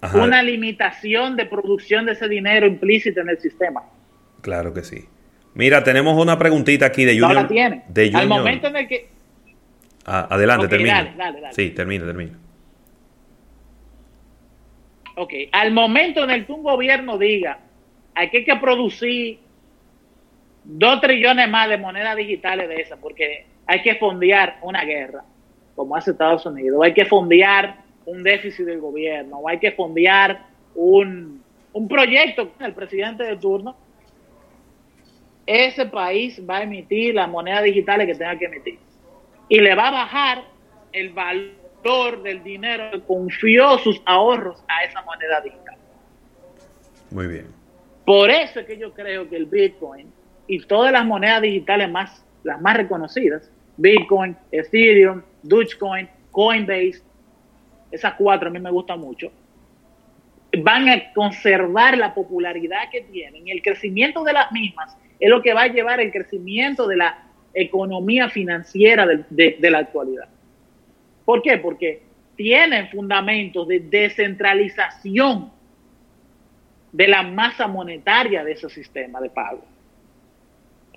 [0.00, 0.22] Ajá.
[0.22, 3.82] una limitación de producción de ese dinero implícita en el sistema.
[4.40, 5.04] Claro que sí.
[5.54, 7.42] Mira, tenemos una preguntita aquí de No Junior.
[7.42, 7.82] la tienen.
[7.88, 8.28] De Al Junior.
[8.28, 9.08] momento en el que...
[10.06, 10.94] Ah, adelante, termina.
[10.94, 11.54] dale, dale, dale.
[11.54, 12.38] Sí, termina, termina.
[15.18, 17.58] Ok, al momento en el que un gobierno diga
[18.14, 19.40] hay que, hay que producir
[20.62, 25.24] dos trillones más de monedas digitales de esas, porque hay que fondear una guerra,
[25.74, 30.46] como hace Estados Unidos, hay que fondear un déficit del gobierno, hay que fondear
[30.76, 31.42] un,
[31.72, 33.76] un proyecto con el presidente de turno,
[35.46, 38.78] ese país va a emitir las monedas digitales que tenga que emitir.
[39.48, 40.44] Y le va a bajar
[40.92, 41.57] el valor
[42.22, 45.76] del dinero que confió sus ahorros a esa moneda digital.
[47.10, 47.46] Muy bien.
[48.04, 50.12] Por eso es que yo creo que el Bitcoin
[50.46, 57.02] y todas las monedas digitales más, las más reconocidas, Bitcoin, Ethereum, Dogecoin, Coinbase,
[57.90, 59.30] esas cuatro a mí me gustan mucho,
[60.62, 65.40] van a conservar la popularidad que tienen y el crecimiento de las mismas es lo
[65.42, 67.22] que va a llevar el crecimiento de la
[67.54, 70.28] economía financiera de, de- de la actualidad.
[71.28, 71.58] ¿Por qué?
[71.58, 72.00] Porque
[72.36, 75.52] tienen fundamentos de descentralización
[76.90, 79.62] de la masa monetaria de ese sistema de pago.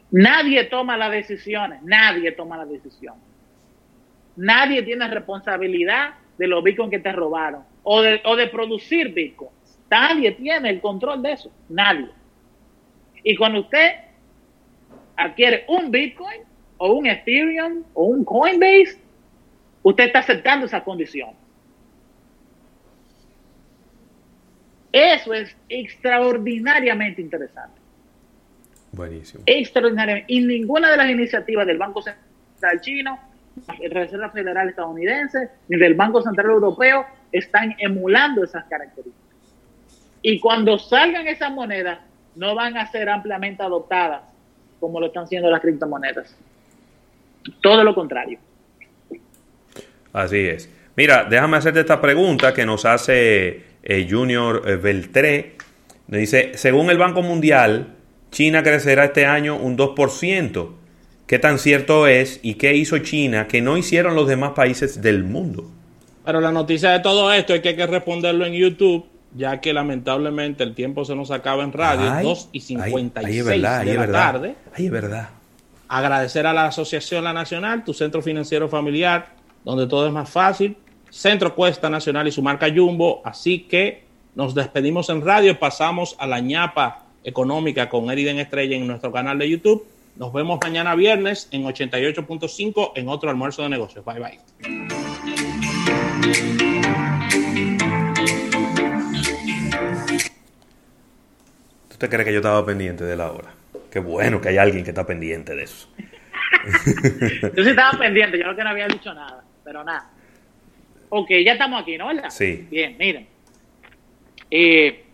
[0.09, 3.21] Nadie toma las decisiones, nadie toma las decisiones.
[4.37, 9.81] Nadie tiene responsabilidad de los bitcoins que te robaron o de, o de producir bitcoins.
[9.89, 12.07] Nadie tiene el control de eso, nadie.
[13.21, 13.95] Y cuando usted
[15.17, 16.39] adquiere un bitcoin
[16.77, 19.00] o un Ethereum o un Coinbase,
[19.83, 21.35] usted está aceptando esas condiciones.
[24.91, 27.79] Eso es extraordinariamente interesante.
[28.91, 29.43] Buenísimo.
[29.45, 30.33] Extraordinariamente.
[30.33, 33.19] Y ninguna de las iniciativas del Banco Central chino,
[33.89, 39.21] Reserva Federal estadounidense, ni del Banco Central Europeo están emulando esas características.
[40.21, 41.99] Y cuando salgan esas monedas,
[42.35, 44.23] no van a ser ampliamente adoptadas
[44.79, 46.35] como lo están siendo las criptomonedas.
[47.61, 48.39] Todo lo contrario.
[50.13, 50.69] Así es.
[50.95, 55.55] Mira, déjame hacerte esta pregunta que nos hace eh, Junior eh, Beltré.
[56.07, 57.95] Dice, según el Banco Mundial,
[58.31, 60.69] China crecerá este año un 2%.
[61.27, 65.23] ¿Qué tan cierto es y qué hizo China que no hicieron los demás países del
[65.23, 65.71] mundo?
[66.25, 69.71] Pero la noticia de todo esto es que hay que responderlo en YouTube, ya que
[69.73, 73.45] lamentablemente el tiempo se nos acaba en radio, Ay, 2 y ay, 56 ay, es
[73.45, 74.31] verdad, ay, de es la verdad.
[74.31, 74.55] tarde.
[74.75, 75.29] Ay, es verdad.
[75.87, 79.29] Agradecer a la Asociación La Nacional, tu centro financiero familiar,
[79.63, 80.75] donde todo es más fácil.
[81.09, 83.21] Centro Cuesta Nacional y su marca Jumbo.
[83.25, 84.03] Así que
[84.35, 89.37] nos despedimos en radio, pasamos a la ñapa económica con Eriden Estrella en nuestro canal
[89.37, 89.85] de YouTube.
[90.15, 94.03] Nos vemos mañana viernes en 88.5 en otro almuerzo de negocios.
[94.05, 94.39] Bye bye.
[101.89, 103.53] ¿Tú te crees que yo estaba pendiente de la hora?
[103.91, 105.87] Qué bueno que hay alguien que está pendiente de eso.
[107.55, 110.09] Yo sí estaba pendiente, yo creo que no había dicho nada, pero nada.
[111.09, 112.07] Ok, ya estamos aquí, ¿no?
[112.07, 112.29] ¿Verdad?
[112.29, 112.67] Sí.
[112.69, 113.27] Bien, miren.
[114.49, 115.05] Eh,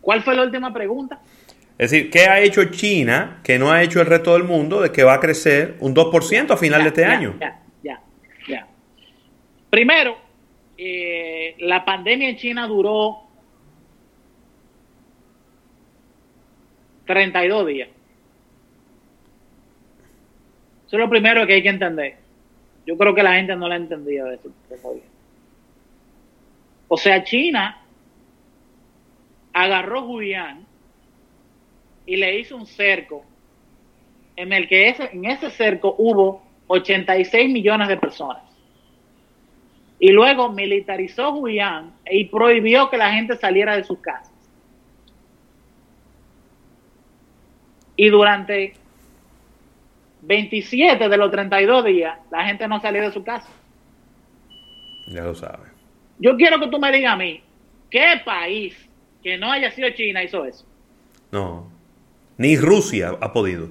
[0.00, 1.20] ¿Cuál fue la última pregunta?
[1.78, 4.92] Es decir, ¿qué ha hecho China que no ha hecho el resto del mundo de
[4.92, 7.36] que va a crecer un 2% a final de este Ya, año?
[7.40, 8.02] Ya, ya,
[8.48, 8.66] ya.
[9.70, 10.16] Primero,
[10.76, 13.18] eh, la pandemia en China duró
[17.06, 17.88] 32 días.
[20.90, 22.16] Eso es lo primero que hay que entender.
[22.84, 24.52] Yo creo que la gente no la ha entendido de eso.
[26.88, 27.80] O sea, China
[29.52, 30.66] agarró Julián
[32.06, 33.24] y le hizo un cerco
[34.34, 38.42] en el que en ese cerco hubo 86 millones de personas.
[40.00, 44.34] Y luego militarizó Julián y prohibió que la gente saliera de sus casas.
[47.94, 48.79] Y durante
[50.30, 53.48] 27 de los 32 días, la gente no salió de su casa.
[55.08, 55.72] Ya lo sabes.
[56.20, 57.42] Yo quiero que tú me digas a mí,
[57.90, 58.76] ¿qué país
[59.24, 60.64] que no haya sido China hizo eso?
[61.32, 61.68] No.
[62.38, 63.70] Ni Rusia ha podido.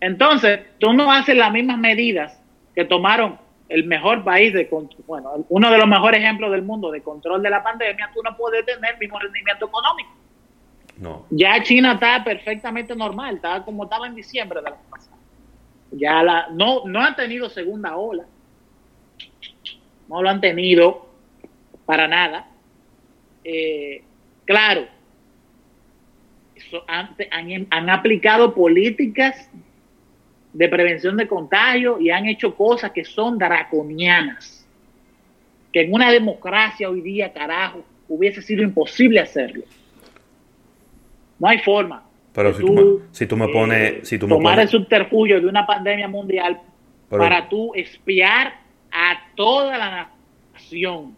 [0.00, 2.40] Entonces, tú no haces las mismas medidas
[2.74, 3.38] que tomaron
[3.68, 4.66] el mejor país de
[5.06, 8.34] bueno, uno de los mejores ejemplos del mundo de control de la pandemia, tú no
[8.34, 10.10] puedes tener el mismo rendimiento económico.
[11.00, 11.26] No.
[11.30, 15.16] Ya China está perfectamente normal, está como estaba en diciembre del año pasado.
[15.92, 18.26] Ya la, no, no han tenido segunda ola.
[20.08, 21.08] No lo han tenido
[21.86, 22.48] para nada.
[23.42, 24.04] Eh,
[24.44, 24.86] claro,
[26.86, 29.48] han, han, han aplicado políticas
[30.52, 34.66] de prevención de contagio y han hecho cosas que son draconianas.
[35.72, 39.62] Que en una democracia hoy día, carajo, hubiese sido imposible hacerlo.
[41.40, 42.04] No hay forma.
[42.32, 44.08] Pero si tú, me, si tú me pones...
[44.08, 46.60] si tú me tomar pones, el subterfugio de una pandemia mundial
[47.08, 48.54] Pero- para tú espiar
[48.92, 50.10] a toda la
[50.52, 51.16] nación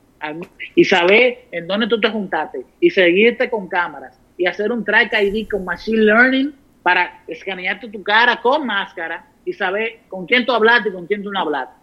[0.75, 5.13] y saber en dónde tú te juntaste y seguirte con cámaras y hacer un track
[5.21, 10.53] ID con machine learning para escanearte tu cara con máscara y saber con quién tú
[10.53, 11.75] hablaste y con quién tú no hablaste.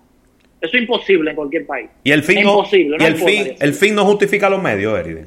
[0.61, 1.89] Eso es imposible en cualquier país.
[2.03, 2.97] y el fin, es no, imposible.
[2.97, 5.25] y no el, fin, el fin no justifica los medios, Eride.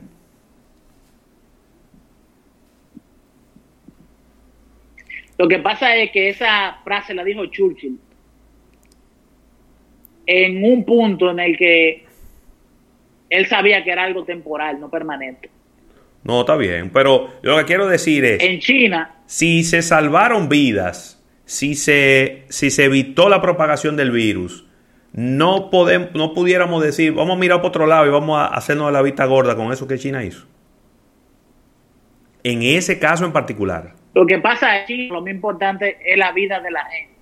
[5.43, 7.99] Lo que pasa es que esa frase la dijo Churchill
[10.25, 12.05] en un punto en el que
[13.29, 15.51] él sabía que era algo temporal, no permanente.
[16.23, 16.91] No, está bien.
[16.91, 18.41] Pero lo que quiero decir es...
[18.41, 24.65] En China, si se salvaron vidas, si se, si se evitó la propagación del virus,
[25.13, 28.93] no, podemos, no pudiéramos decir, vamos a mirar por otro lado y vamos a hacernos
[28.93, 30.47] la vista gorda con eso que China hizo.
[32.45, 34.01] En ese caso en particular.
[34.15, 37.13] Lo que pasa China, lo más importante es la vida de la gente.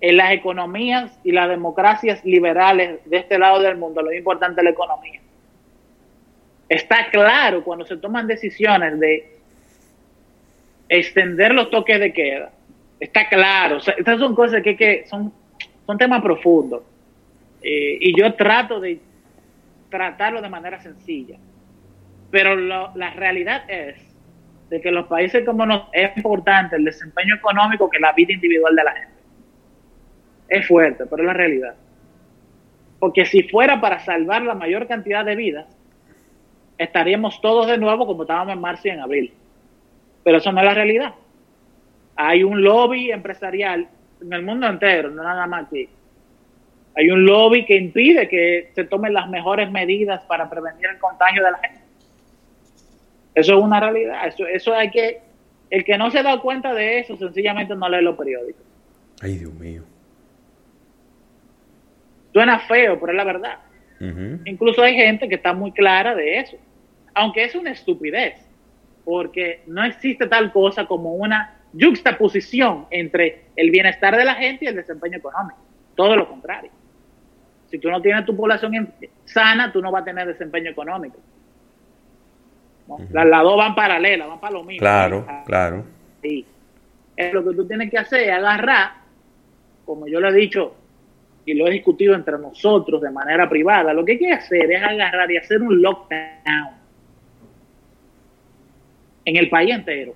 [0.00, 4.64] En las economías y las democracias liberales de este lado del mundo, lo importante es
[4.64, 5.20] la economía.
[6.68, 9.36] Está claro cuando se toman decisiones de
[10.88, 12.50] extender los toques de queda.
[12.98, 13.76] Está claro.
[13.76, 15.32] O estas son cosas que, que son,
[15.86, 16.82] son temas profundos.
[17.62, 18.98] Eh, y yo trato de
[19.90, 21.36] tratarlo de manera sencilla.
[22.30, 23.96] Pero lo- la realidad es
[24.72, 28.74] de que los países como nos es importante el desempeño económico que la vida individual
[28.74, 29.12] de la gente.
[30.48, 31.74] Es fuerte, pero es la realidad.
[32.98, 35.66] Porque si fuera para salvar la mayor cantidad de vidas,
[36.78, 39.34] estaríamos todos de nuevo como estábamos en marzo y en abril.
[40.24, 41.14] Pero eso no es la realidad.
[42.16, 43.86] Hay un lobby empresarial
[44.22, 45.86] en el mundo entero, no nada más aquí.
[46.96, 51.44] Hay un lobby que impide que se tomen las mejores medidas para prevenir el contagio
[51.44, 51.81] de la gente.
[53.34, 54.26] Eso es una realidad.
[54.26, 55.20] Eso, eso hay que.
[55.70, 58.62] El que no se da cuenta de eso, sencillamente no lee los periódicos.
[59.22, 59.82] Ay, Dios mío.
[62.32, 63.58] Suena feo, pero es la verdad.
[64.46, 66.56] Incluso hay gente que está muy clara de eso.
[67.14, 68.34] Aunque es una estupidez,
[69.04, 74.68] porque no existe tal cosa como una juxtaposición entre el bienestar de la gente y
[74.68, 75.58] el desempeño económico.
[75.94, 76.70] Todo lo contrario.
[77.70, 78.92] Si tú no tienes tu población
[79.24, 81.18] sana, tú no vas a tener desempeño económico.
[82.86, 82.98] ¿No?
[83.10, 84.80] las, las dos van paralelas, van para lo mismo.
[84.80, 85.84] Claro, claro.
[86.22, 86.46] Sí.
[87.16, 88.92] Es lo que tú tienes que hacer es agarrar,
[89.84, 90.74] como yo lo he dicho
[91.44, 94.82] y lo he discutido entre nosotros de manera privada, lo que hay que hacer es
[94.82, 96.82] agarrar y hacer un lockdown
[99.24, 100.14] en el país entero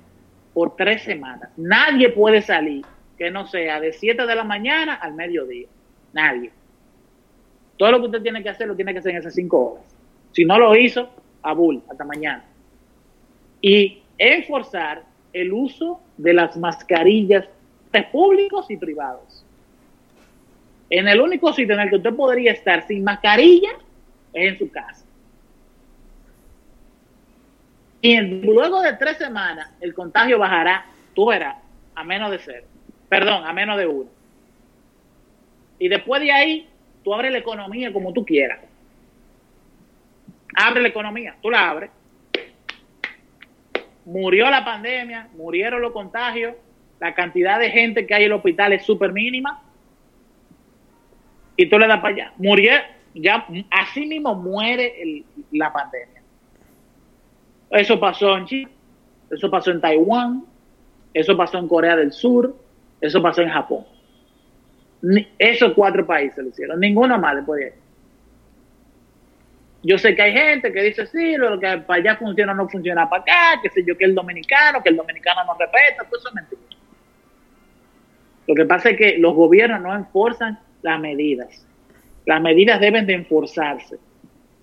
[0.55, 1.51] por tres semanas.
[1.57, 2.85] Nadie puede salir
[3.19, 5.67] que no sea de 7 de la mañana al mediodía.
[6.13, 6.51] Nadie.
[7.77, 9.85] Todo lo que usted tiene que hacer lo tiene que hacer en esas cinco horas.
[10.33, 11.11] Si no lo hizo,
[11.43, 12.45] a bull, hasta mañana.
[13.69, 15.03] Y enforzar
[15.33, 17.49] el uso de las mascarillas
[17.93, 19.45] de públicos y privados.
[20.89, 23.71] En el único sitio en el que usted podría estar sin mascarilla
[24.33, 25.05] es en su casa.
[28.01, 31.57] Y luego de tres semanas, el contagio bajará, tú verás,
[31.97, 32.67] a menos de cero.
[33.09, 34.11] Perdón, a menos de uno.
[35.81, 36.69] Y después de ahí,
[37.03, 38.61] tú abres la economía como tú quieras.
[40.55, 41.91] Abre la economía, tú la abres.
[44.07, 46.55] Murió la pandemia, murieron los contagios,
[47.01, 49.63] la cantidad de gente que hay en el hospital es súper mínima.
[51.57, 52.33] Y tú le das para allá.
[52.37, 52.73] Murió,
[53.15, 56.23] ya, así mismo muere la pandemia.
[57.71, 58.71] Eso pasó en China,
[59.29, 60.45] eso pasó en Taiwán,
[61.13, 62.55] eso pasó en Corea del Sur,
[63.01, 63.85] eso pasó en Japón.
[65.39, 67.86] Esos cuatro países lo hicieron, ninguno más después de.
[69.87, 73.09] Yo sé que hay gente que dice, sí, lo que para allá funciona no funciona
[73.09, 76.29] para acá, que sé yo, que el dominicano, que el dominicano no respeta, todo eso
[76.29, 76.61] es mentira.
[78.49, 81.65] Lo que pasa es que los gobiernos no enforzan las medidas.
[82.25, 83.99] Las medidas deben de enforzarse.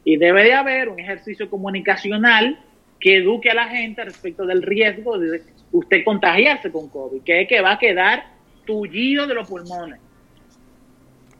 [0.04, 2.60] Y debe de haber un ejercicio comunicacional
[3.00, 5.41] que eduque a la gente respecto del riesgo de
[5.72, 8.26] usted contagiarse con COVID, que es que va a quedar
[8.66, 10.02] tullido de los pulmones.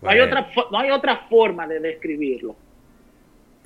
[0.02, 2.56] No, hay otra, no hay otra forma de describirlo.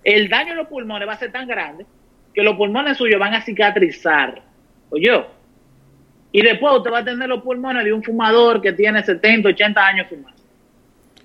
[0.03, 1.85] El daño en los pulmones va a ser tan grande
[2.33, 4.41] que los pulmones suyos van a cicatrizar.
[4.89, 5.23] Oye,
[6.31, 9.85] y después usted va a tener los pulmones de un fumador que tiene 70, 80
[9.85, 10.37] años fumando.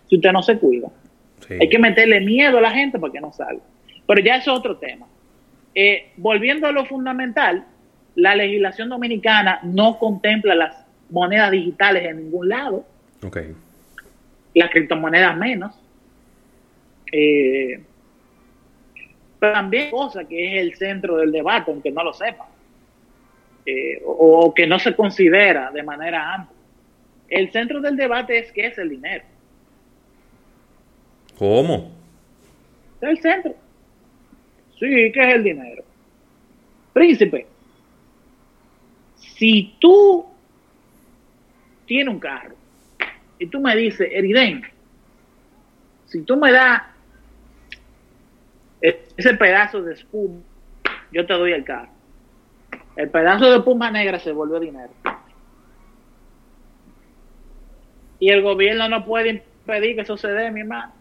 [0.09, 0.89] Si usted no se cuida.
[1.61, 3.63] Hay que meterle miedo a la gente para que no salga.
[4.07, 5.07] Pero ya es otro tema.
[5.75, 7.67] Eh, volviendo a lo fundamental,
[8.15, 12.87] la legislación dominicana no contempla las monedas digitales en ningún lado.
[13.23, 13.55] Okay.
[14.55, 15.75] Las criptomonedas menos.
[17.13, 17.83] Eh,
[19.43, 22.47] pero también cosa que es el centro del debate, aunque no lo sepa.
[23.67, 26.57] Eh, o, que no se considera de manera amplia.
[27.29, 29.25] El centro del debate es qué es el dinero.
[31.37, 31.91] ¿Cómo?
[33.01, 33.57] El centro.
[34.79, 35.83] Sí, ¿qué es el dinero?
[36.93, 37.49] Príncipe,
[39.17, 40.25] si tú
[41.87, 42.55] tienes un carro
[43.41, 44.63] y tú me dices, Eriden,
[46.07, 46.92] si tú me das
[48.83, 50.41] ese pedazo de espuma,
[51.13, 51.91] yo te doy el carro.
[52.97, 54.93] El pedazo de espuma negra se vuelve dinero.
[58.19, 60.93] Y el gobierno no puede impedir que eso se dé, mi hermano.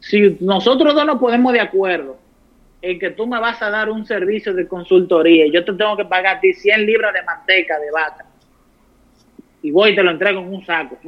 [0.00, 2.18] Si nosotros dos nos ponemos de acuerdo
[2.80, 5.96] en que tú me vas a dar un servicio de consultoría y yo te tengo
[5.96, 8.26] que pagar a ti 100 libras de manteca de vaca
[9.62, 10.98] y voy y te lo entrego en un saco,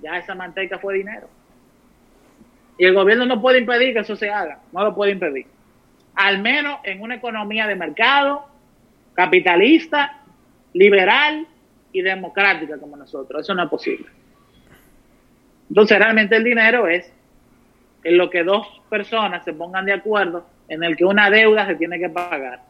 [0.00, 1.28] ya esa manteca fue dinero.
[2.80, 5.46] Y el gobierno no puede impedir que eso se haga, no lo puede impedir
[6.20, 8.46] al menos en una economía de mercado,
[9.14, 10.20] capitalista,
[10.74, 11.46] liberal
[11.92, 13.40] y democrática como nosotros.
[13.40, 14.06] Eso no es posible.
[15.70, 17.10] Entonces realmente el dinero es
[18.04, 21.76] en lo que dos personas se pongan de acuerdo en el que una deuda se
[21.76, 22.60] tiene que pagar.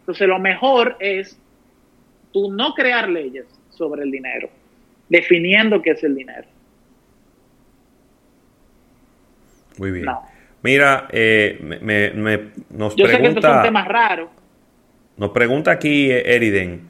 [0.00, 1.38] Entonces lo mejor es
[2.32, 4.48] tú no crear leyes sobre el dinero,
[5.08, 6.46] definiendo qué es el dinero.
[9.78, 10.06] Muy bien.
[10.62, 13.06] Mira, eh, me, nos Yo pregunta...
[13.06, 14.30] Sé que esto es un tema raro.
[15.16, 16.82] Nos pregunta aquí eh, Eriden,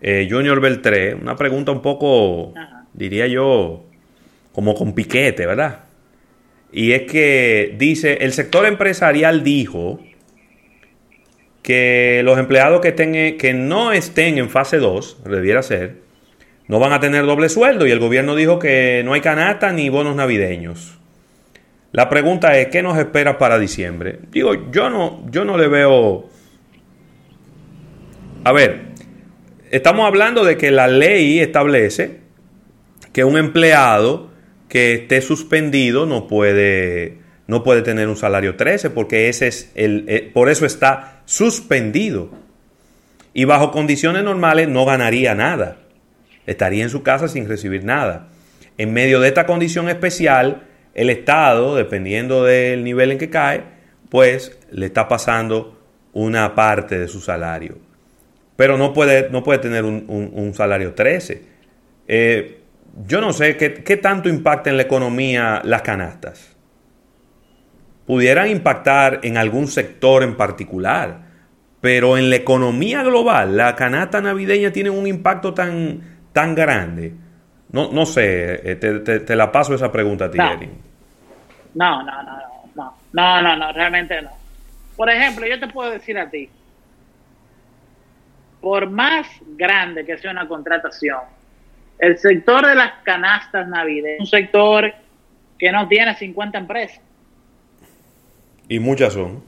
[0.00, 2.52] eh, Junior Beltré, una pregunta un poco,
[2.92, 3.84] diría yo,
[4.52, 5.80] como con piquete, ¿verdad?
[6.72, 10.00] Y es que dice, el sector empresarial dijo
[11.62, 15.96] que los empleados que, estén, que no estén en fase 2, debiera ser,
[16.68, 19.88] no van a tener doble sueldo y el gobierno dijo que no hay canasta ni
[19.88, 20.98] bonos navideños.
[21.96, 24.18] La pregunta es, ¿qué nos espera para diciembre?
[24.30, 26.28] Digo, yo no, yo no le veo...
[28.44, 28.88] A ver,
[29.70, 32.20] estamos hablando de que la ley establece
[33.14, 34.30] que un empleado
[34.68, 40.04] que esté suspendido no puede, no puede tener un salario 13 porque ese es el,
[40.06, 42.30] eh, por eso está suspendido.
[43.32, 45.78] Y bajo condiciones normales no ganaría nada.
[46.44, 48.28] Estaría en su casa sin recibir nada.
[48.76, 50.64] En medio de esta condición especial,
[50.96, 53.64] el Estado, dependiendo del nivel en que cae,
[54.08, 55.78] pues le está pasando
[56.14, 57.76] una parte de su salario.
[58.56, 61.42] Pero no puede, no puede tener un, salario 13.
[62.08, 62.60] Eh,
[63.06, 66.56] yo no sé ¿qué, qué tanto impacta en la economía las canastas.
[68.06, 71.26] Pudieran impactar en algún sector en particular,
[71.82, 76.00] pero en la economía global, la canasta navideña tiene un impacto tan,
[76.32, 77.12] tan grande.
[77.70, 80.85] No, no sé, eh, te, la paso esa pregunta a ti, no,
[81.76, 84.30] no, no, no, no, no, no, realmente no.
[84.96, 86.48] Por ejemplo, yo te puedo decir a ti,
[88.62, 89.26] por más
[89.58, 91.20] grande que sea una contratación,
[91.98, 94.94] el sector de las canastas navideñas es un sector
[95.58, 97.00] que no tiene 50 empresas.
[98.68, 99.44] Y muchas son.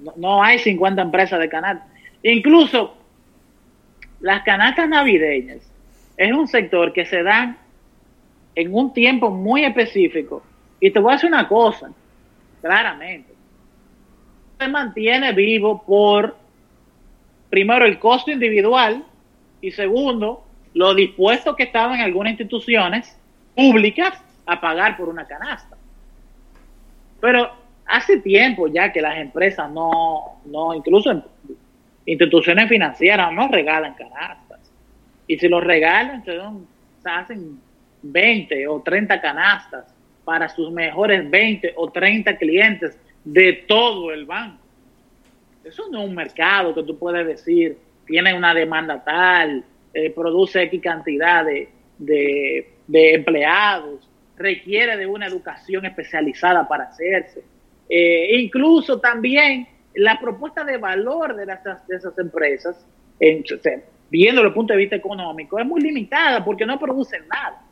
[0.00, 1.88] No, no hay 50 empresas de canastas.
[2.22, 2.94] Incluso
[4.20, 5.60] las canastas navideñas
[6.18, 7.56] es un sector que se dan
[8.54, 10.42] en un tiempo muy específico
[10.80, 11.90] y te voy a decir una cosa,
[12.62, 13.34] claramente.
[14.58, 16.36] Se mantiene vivo por,
[17.50, 19.04] primero, el costo individual
[19.60, 23.16] y segundo, lo dispuesto que estaban algunas instituciones
[23.54, 25.76] públicas a pagar por una canasta.
[27.20, 27.50] Pero
[27.86, 31.22] hace tiempo ya que las empresas no, no incluso
[32.06, 34.60] instituciones financieras no regalan canastas.
[35.26, 37.60] Y si los regalan, se hacen
[38.02, 39.94] 20 o 30 canastas
[40.30, 44.62] para sus mejores 20 o 30 clientes de todo el banco.
[45.64, 47.76] Eso no es un mercado que tú puedes decir,
[48.06, 56.68] tiene una demanda tal, eh, produce X cantidad de, empleados, requiere de una educación especializada
[56.68, 57.42] para hacerse.
[57.88, 59.66] Eh, incluso también
[59.96, 62.86] la propuesta de valor de, las, de esas empresas,
[64.08, 67.64] viendo el punto de vista económico, es muy limitada porque no producen nada.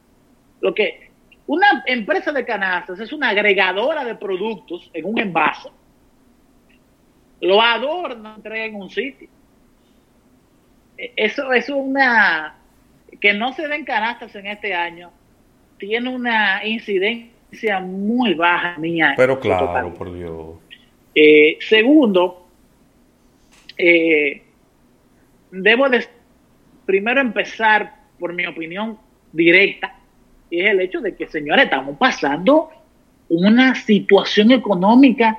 [0.60, 1.07] Lo que
[1.48, 5.70] una empresa de canastas es una agregadora de productos en un envase,
[7.40, 9.28] lo adorna, entrega en un sitio.
[10.96, 12.54] E, Eso es una
[13.18, 15.10] que no se den canastas en este año,
[15.78, 19.14] tiene una incidencia muy baja mía.
[19.16, 20.56] Pero claro, por Dios.
[21.14, 22.46] Eh, segundo,
[23.78, 24.42] eh,
[25.50, 26.06] debo de
[26.84, 28.98] primero empezar por mi opinión
[29.32, 29.97] directa,
[30.50, 32.70] y es el hecho de que, señores, estamos pasando
[33.28, 35.38] una situación económica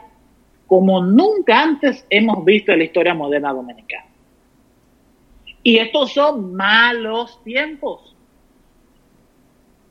[0.68, 4.06] como nunca antes hemos visto en la historia moderna dominicana.
[5.64, 8.16] Y estos son malos tiempos.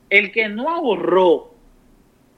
[0.09, 1.51] El que no ahorró,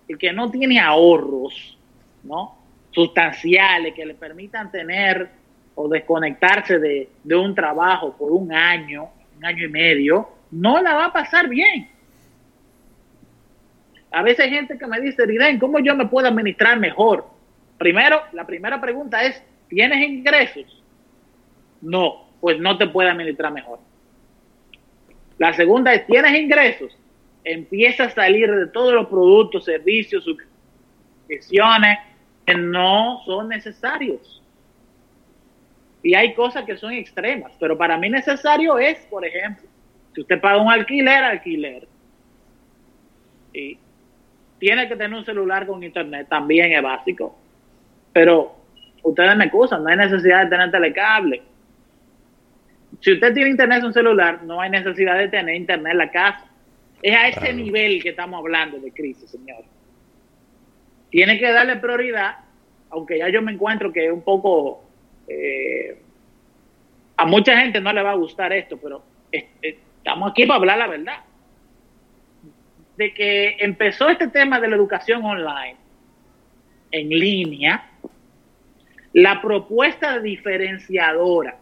[0.08, 1.78] el que no tiene ahorros,
[2.24, 2.58] ¿no?
[2.90, 5.30] Sustanciales que le permitan tener
[5.76, 10.96] o desconectarse de, de un trabajo por un año, un año y medio, no la
[10.96, 11.90] va a pasar bien.
[14.12, 17.26] A veces hay gente que me dice, Riden, ¿cómo yo me puedo administrar mejor?
[17.78, 20.84] Primero, la primera pregunta es, ¿tienes ingresos?
[21.82, 23.80] No, pues no te puede administrar mejor.
[25.38, 26.96] La segunda es, ¿tienes ingresos?
[27.44, 31.98] Empieza a salir de todos los productos, servicios, suscripciones
[32.46, 34.44] que no son necesarios.
[36.04, 39.68] Y hay cosas que son extremas, pero para mí necesario es, por ejemplo,
[40.14, 41.88] si usted paga un alquiler, alquiler.
[43.54, 43.78] Y
[44.62, 47.36] tiene que tener un celular con internet, también es básico.
[48.14, 48.56] Pero
[49.02, 51.42] ustedes me excusan, no hay necesidad de tener telecable.
[53.00, 56.12] Si usted tiene internet en un celular, no hay necesidad de tener internet en la
[56.12, 56.46] casa.
[57.02, 57.56] Es a ese Claro.
[57.56, 59.64] nivel que estamos hablando de crisis, señor.
[61.10, 62.36] Tiene que darle prioridad,
[62.92, 64.84] aunque ya yo me encuentro que es un poco...
[65.28, 65.98] eh,
[67.18, 69.02] a mucha gente no le va a gustar esto, pero
[69.32, 71.18] es- es- estamos aquí para hablar la verdad.
[73.02, 75.76] De que empezó este tema de la educación online,
[76.92, 77.90] en línea,
[79.12, 81.58] la propuesta diferenciadora,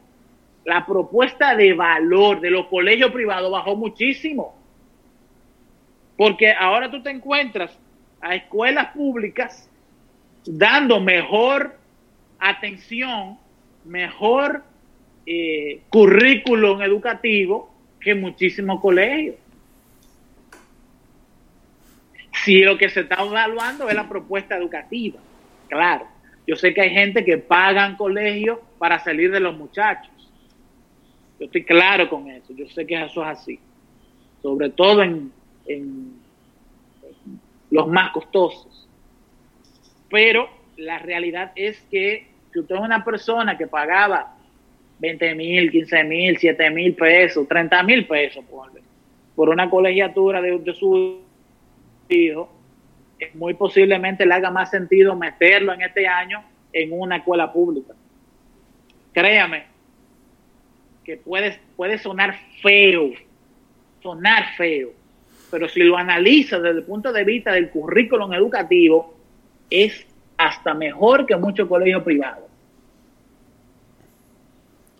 [0.65, 4.53] la propuesta de valor de los colegios privados bajó muchísimo.
[6.17, 7.79] Porque ahora tú te encuentras
[8.19, 9.69] a escuelas públicas
[10.45, 11.77] dando mejor
[12.37, 13.37] atención,
[13.85, 14.65] mejor
[15.25, 19.37] eh, currículum educativo que muchísimos colegios.
[22.43, 25.19] Si lo que se está evaluando es la propuesta educativa,
[25.67, 26.07] claro.
[26.47, 30.11] Yo sé que hay gente que pagan colegios para salir de los muchachos.
[31.39, 32.53] Yo estoy claro con eso.
[32.53, 33.59] Yo sé que eso es así.
[34.41, 35.31] Sobre todo en,
[35.67, 36.19] en
[37.69, 38.87] los más costosos.
[40.09, 44.35] Pero la realidad es que si usted es una persona que pagaba
[44.99, 48.71] 20 mil, 15 mil, 7 mil pesos, 30 mil pesos por,
[49.35, 51.21] por una colegiatura de, de su
[52.09, 52.49] hijo,
[53.19, 57.93] eh, muy posiblemente le haga más sentido meterlo en este año en una escuela pública.
[59.13, 59.63] Créame
[61.03, 63.11] que puede, puede sonar feo,
[64.01, 64.91] sonar feo,
[65.49, 69.15] pero si lo analiza desde el punto de vista del currículum educativo,
[69.69, 70.05] es
[70.37, 72.45] hasta mejor que muchos colegios privados.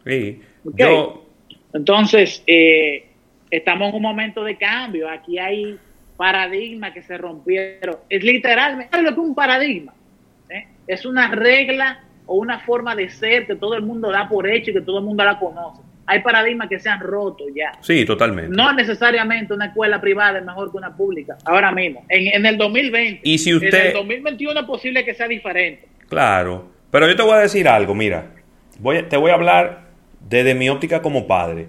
[0.06, 0.42] Sí.
[0.76, 1.26] Yo,
[1.74, 3.08] Entonces, eh,
[3.50, 5.10] estamos en un momento de cambio.
[5.10, 5.78] Aquí hay
[6.20, 7.96] paradigmas que se rompieron.
[8.10, 9.94] Es literalmente ¿sabes lo que un paradigma.
[10.50, 10.68] ¿Eh?
[10.86, 14.72] Es una regla o una forma de ser que todo el mundo da por hecho
[14.72, 15.82] y que todo el mundo la conoce.
[16.06, 17.72] Hay paradigmas que se han roto ya.
[17.82, 18.54] sí, totalmente.
[18.54, 21.38] No necesariamente una escuela privada es mejor que una pública.
[21.46, 23.22] Ahora mismo, en, en el 2020.
[23.24, 25.88] Y si En usted- el 2021 es posible que sea diferente.
[26.10, 26.68] Claro.
[26.92, 28.26] Pero yo te voy a decir algo, mira.
[28.80, 29.84] Voy, te voy a hablar
[30.28, 31.68] desde mi óptica como padre.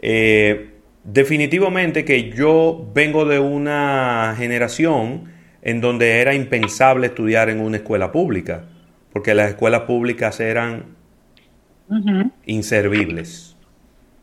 [0.00, 0.70] Eh,
[1.04, 5.32] definitivamente que yo vengo de una generación
[5.62, 8.64] en donde era impensable estudiar en una escuela pública,
[9.12, 10.84] porque las escuelas públicas eran
[12.46, 13.56] inservibles,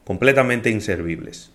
[0.03, 1.51] completamente inservibles.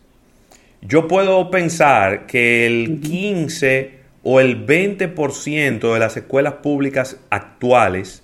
[0.81, 8.23] Yo puedo pensar que el 15 o el 20% de las escuelas públicas actuales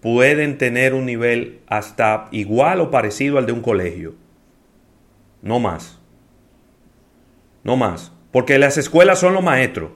[0.00, 4.14] pueden tener un nivel hasta igual o parecido al de un colegio.
[5.42, 5.98] No más.
[7.64, 8.12] No más.
[8.30, 9.90] Porque las escuelas son los maestros.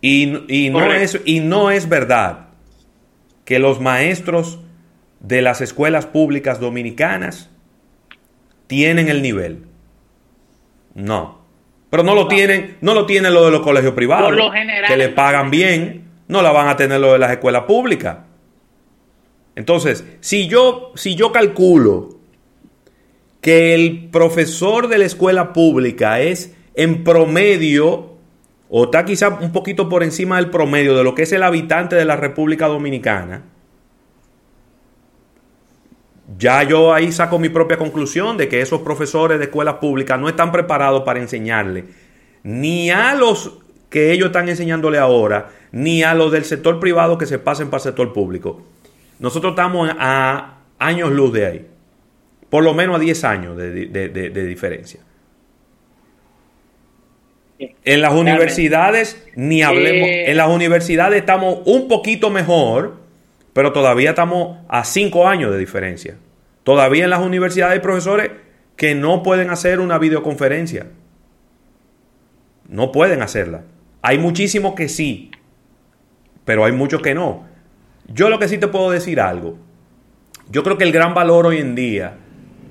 [0.00, 2.48] Y, y no, es, y no es verdad
[3.46, 4.58] que los maestros
[5.20, 7.48] de las escuelas públicas dominicanas
[8.66, 9.64] tienen el nivel.
[10.94, 11.42] No.
[11.88, 14.90] Pero no lo tienen, no lo tienen lo de los colegios privados, Por lo general,
[14.90, 18.18] que le pagan bien, no la van a tener lo de las escuelas públicas.
[19.56, 22.18] Entonces, si yo, si yo calculo
[23.44, 28.14] que el profesor de la escuela pública es en promedio,
[28.70, 31.94] o está quizá un poquito por encima del promedio de lo que es el habitante
[31.94, 33.42] de la República Dominicana,
[36.38, 40.30] ya yo ahí saco mi propia conclusión de que esos profesores de escuela pública no
[40.30, 41.84] están preparados para enseñarle
[42.44, 43.58] ni a los
[43.90, 47.82] que ellos están enseñándole ahora, ni a los del sector privado que se pasen para
[47.82, 48.62] el sector público.
[49.18, 51.73] Nosotros estamos a años luz de ahí.
[52.54, 55.00] Por lo menos a 10 años de, de- de- de diferencia.
[57.58, 60.08] En las universidades, ni hablemos.
[60.08, 60.30] Eh.
[60.30, 62.98] En las universidades estamos un poquito mejor,
[63.54, 66.16] pero todavía estamos a 5 años de diferencia.
[66.62, 68.30] Todavía en las universidades hay profesores
[68.76, 70.86] que no pueden hacer una videoconferencia.
[72.68, 73.62] No pueden hacerla.
[74.00, 75.32] Hay muchísimos que sí,
[76.44, 77.46] pero hay muchos que no.
[78.06, 79.58] Yo lo que sí te puedo decir algo.
[80.50, 82.18] Yo creo que el gran valor hoy en día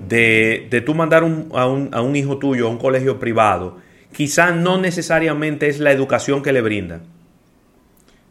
[0.07, 3.77] de, de tú mandar un- a, un, a un hijo tuyo a un colegio privado,
[4.11, 7.01] quizás no necesariamente es la educación que le brindan,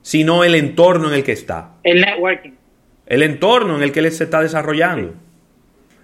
[0.03, 2.53] sino el entorno en el que está, El networking.
[3.07, 5.15] el entorno en el que él se está desarrollando.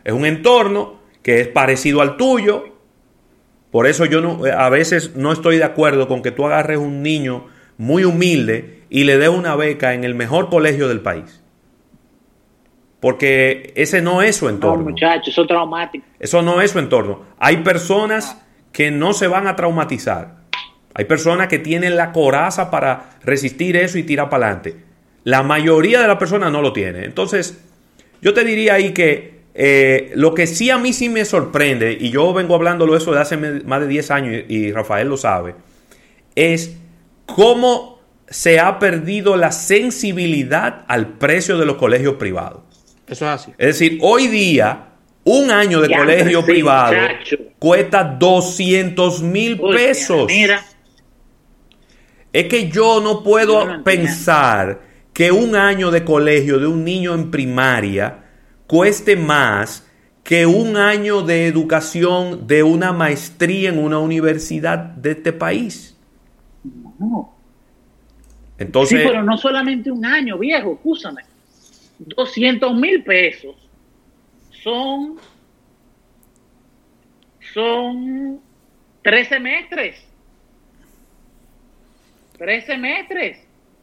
[0.05, 2.65] Es un entorno que es parecido al tuyo,
[3.71, 7.03] por eso yo no, a veces no estoy de acuerdo con que tú agarres un
[7.03, 7.47] niño
[7.77, 11.43] muy humilde y le des una beca en el mejor colegio del país.
[13.01, 14.85] Porque ese no es su No, entorno.
[14.91, 16.05] muchachos, eso es traumático.
[16.19, 17.23] Eso no es su entorno.
[17.39, 18.37] Hay personas
[18.73, 20.39] que no se van a traumatizar.
[20.95, 24.77] Hay personas que tienen la coraza para resistir eso y tirar para adelante.
[25.25, 27.05] La mayoría de las personas no lo tiene.
[27.05, 27.63] Entonces,
[28.21, 32.11] yo te diría ahí que eh, lo que sí a mí sí me sorprende, y
[32.11, 35.55] yo vengo hablándolo eso de hace más de 10 años y, y Rafael lo sabe,
[36.35, 36.77] es
[37.27, 42.63] cómo se ha perdido la sensibilidad al precio de los colegios privados.
[43.09, 43.51] Eso es así.
[43.59, 44.87] Es decir, hoy día,
[45.25, 47.37] un año de Ya, colegio sí, privado muchacho.
[47.59, 50.27] cuesta 200 mil pesos.
[50.27, 50.63] Mira,
[52.33, 53.85] Es que yo no puedo Yo no entiendo.
[53.85, 54.81] pensar
[55.13, 58.25] que un año de colegio de un niño en primaria
[58.67, 59.85] cueste más
[60.23, 65.97] que un año de educación de una maestría en una universidad de este país.
[66.99, 67.35] no.
[68.59, 71.23] Entonces, sí, pero no solamente un año, viejo, escúchame.
[71.99, 73.57] 200 mil pesos
[74.63, 75.19] son,
[77.53, 78.41] son
[79.03, 80.05] tres semestres.
[82.37, 83.39] Tres semestres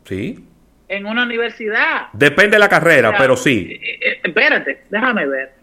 [0.05, 0.45] sí,
[0.87, 2.07] en una universidad.
[2.13, 3.79] depende de la carrera, pero sí.
[3.81, 5.53] eh, eh, espérate, déjame ver.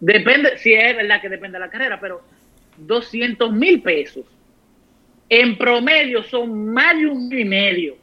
[0.00, 2.22] Depende, si es verdad que depende de la carrera, pero
[2.76, 4.24] 200 mil pesos
[5.28, 7.96] en promedio son más de un y medio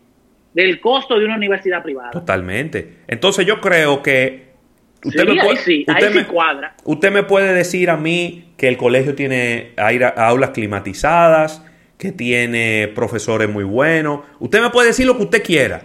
[0.58, 2.10] del costo de una universidad privada.
[2.10, 2.96] Totalmente.
[3.08, 4.48] Entonces yo creo que
[5.06, 6.76] usted Sí, me ahí puede, sí, usted ahí sí me- cuadra.
[6.84, 11.62] usted me puede decir a mí que el colegio tiene aulas climatizadas,
[12.00, 14.22] que tiene profesores muy buenos.
[14.40, 15.82] Usted me puede decir lo que usted quiera.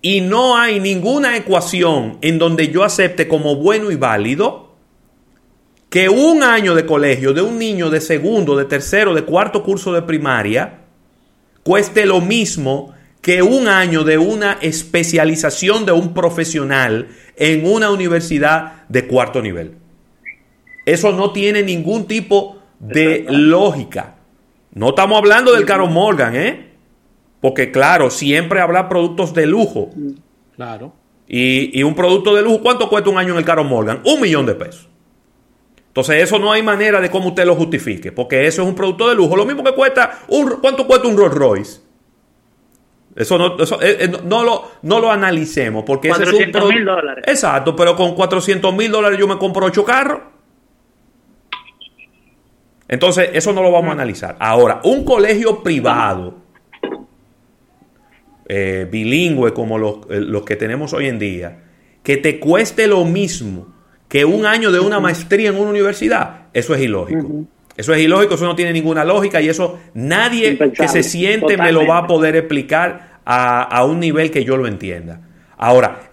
[0.00, 4.76] Y no hay ninguna ecuación en donde yo acepte como bueno y válido
[5.90, 9.92] que un año de colegio de un niño de segundo, de tercero, de cuarto curso
[9.92, 10.83] de primaria
[11.64, 18.84] cueste lo mismo que un año de una especialización de un profesional en una universidad
[18.88, 19.78] de cuarto nivel.
[20.84, 24.16] Eso no tiene ningún tipo de lógica.
[24.72, 26.68] No estamos hablando del Caro Morgan, ¿eh?
[27.40, 29.90] Porque claro, siempre habrá productos de lujo.
[30.54, 30.92] Claro.
[31.26, 34.02] Y, y un producto de lujo, ¿cuánto cuesta un año en el Caro Morgan?
[34.04, 34.88] Un millón de pesos.
[35.94, 39.08] Entonces eso no hay manera de cómo usted lo justifique, porque eso es un producto
[39.08, 39.36] de lujo.
[39.36, 41.80] Lo mismo que cuesta, un, ¿cuánto cuesta un Rolls Royce?
[43.14, 46.50] Eso no, eso, eh, eh, no, no lo, no lo analicemos, porque ese es un
[46.50, 47.24] 400 dólares.
[47.28, 50.18] Exacto, pero con 400 mil dólares yo me compro ocho carros.
[52.88, 54.34] Entonces, eso no lo vamos a analizar.
[54.40, 56.38] Ahora, un colegio privado,
[58.48, 61.62] eh, bilingüe como los, eh, los que tenemos hoy en día,
[62.02, 63.74] que te cueste lo mismo
[64.14, 67.28] que un año de una maestría en una universidad, eso es ilógico.
[67.76, 71.56] Eso es ilógico, eso no tiene ninguna lógica y eso nadie Impensable, que se siente
[71.56, 75.20] me lo va a poder explicar a, a un nivel que yo lo entienda.
[75.56, 76.12] Ahora,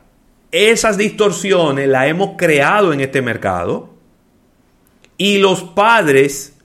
[0.51, 3.93] esas distorsiones las hemos creado en este mercado
[5.15, 6.57] y los padres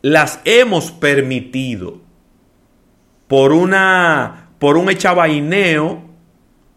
[0.00, 2.00] las hemos permitido
[3.28, 6.02] por una por un echavaineo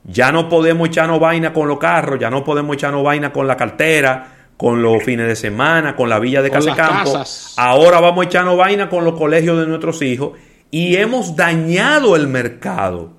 [0.08, 3.58] ya no podemos echarnos vaina con los carros, ya no podemos echarnos vaina con la
[3.58, 7.24] cartera, con los fines de semana, con la villa de Casecampo.
[7.58, 10.34] Ahora vamos a echarnos vaina con los colegios de nuestros hijos
[10.72, 13.14] y hemos dañado el mercado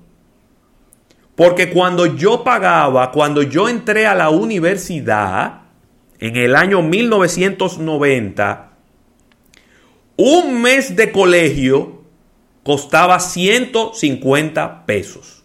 [1.35, 5.61] Porque cuando yo pagaba, cuando yo entré a la universidad,
[6.19, 8.71] en el año 1990,
[10.17, 12.01] un mes de colegio
[12.63, 15.36] costaba 150 pesos.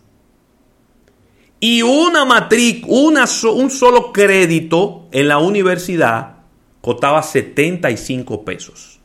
[1.64, 3.24] Y una matrícula,
[3.54, 6.38] un solo crédito en la universidad
[6.80, 8.98] costaba 75 pesos.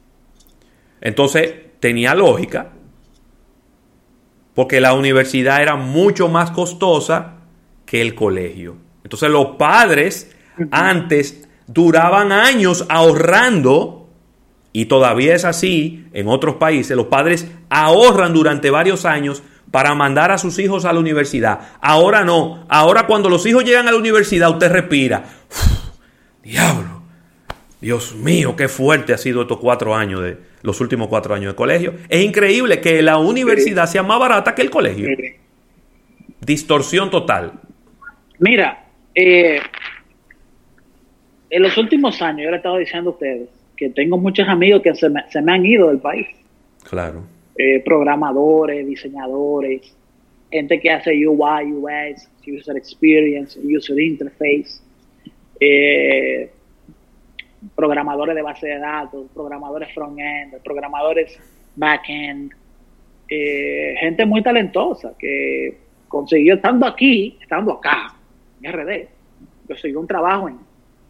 [1.00, 2.72] Entonces, tenía lógica,
[4.56, 7.42] porque la universidad era mucho más costosa
[7.86, 8.78] que el colegio.
[9.04, 10.36] Entonces, los padres
[10.72, 14.10] antes duraban años ahorrando,
[14.74, 20.32] y todavía es así en otros países, los padres ahorran durante varios años para mandar
[20.32, 21.60] a sus hijos a la universidad.
[21.82, 25.26] Ahora no, ahora cuando los hijos llegan a la universidad usted respira.
[26.44, 27.02] diablo,
[27.82, 31.56] Dios mío, qué fuerte ha sido estos cuatro años de los últimos cuatro años de
[31.56, 31.94] colegio.
[32.10, 35.08] Es increíble que la universidad sea más barata que el colegio.
[36.42, 37.54] Distorsión total.
[38.40, 39.60] Mira, eh,
[41.50, 44.96] en los últimos años, yo le estaba diciendo a ustedes que tengo muchos amigos que
[44.96, 46.28] se me, se me han ido del país.
[46.84, 47.24] Claro.
[47.60, 49.96] Eh, programadores, diseñadores,
[50.52, 54.80] gente que hace UI, UX, User Experience, User Interface,
[55.60, 56.52] eh,
[57.76, 61.40] programadores de base de datos, programadores front-end, programadores
[61.76, 62.52] back-end,
[63.28, 68.14] eh, gente muy talentosa que consiguió, estando aquí, estando acá,
[68.62, 69.08] en RD,
[69.66, 70.60] consiguió un trabajo en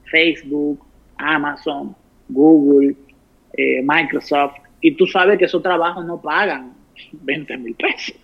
[0.05, 0.79] Facebook,
[1.17, 1.93] Amazon,
[2.29, 2.95] Google,
[3.83, 6.73] Microsoft, y tú sabes que esos trabajos no pagan
[7.11, 8.15] 20 mil pesos.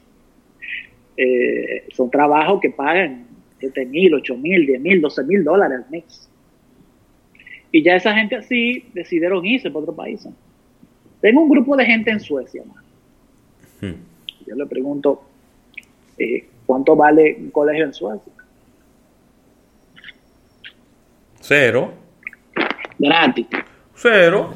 [1.15, 3.27] Eh, son trabajos que pagan
[3.59, 6.29] 7 mil, 8 mil, 10 mil, 12 mil dólares al mes.
[7.71, 10.27] Y ya esa gente así decidieron irse para otro país.
[11.21, 12.63] Tengo un grupo de gente en Suecia.
[13.81, 13.93] Hmm.
[14.45, 15.23] Yo le pregunto,
[16.17, 18.33] eh, ¿cuánto vale un colegio en Suecia?
[21.39, 21.93] Cero.
[22.99, 23.47] Gratis.
[23.95, 24.53] Cero.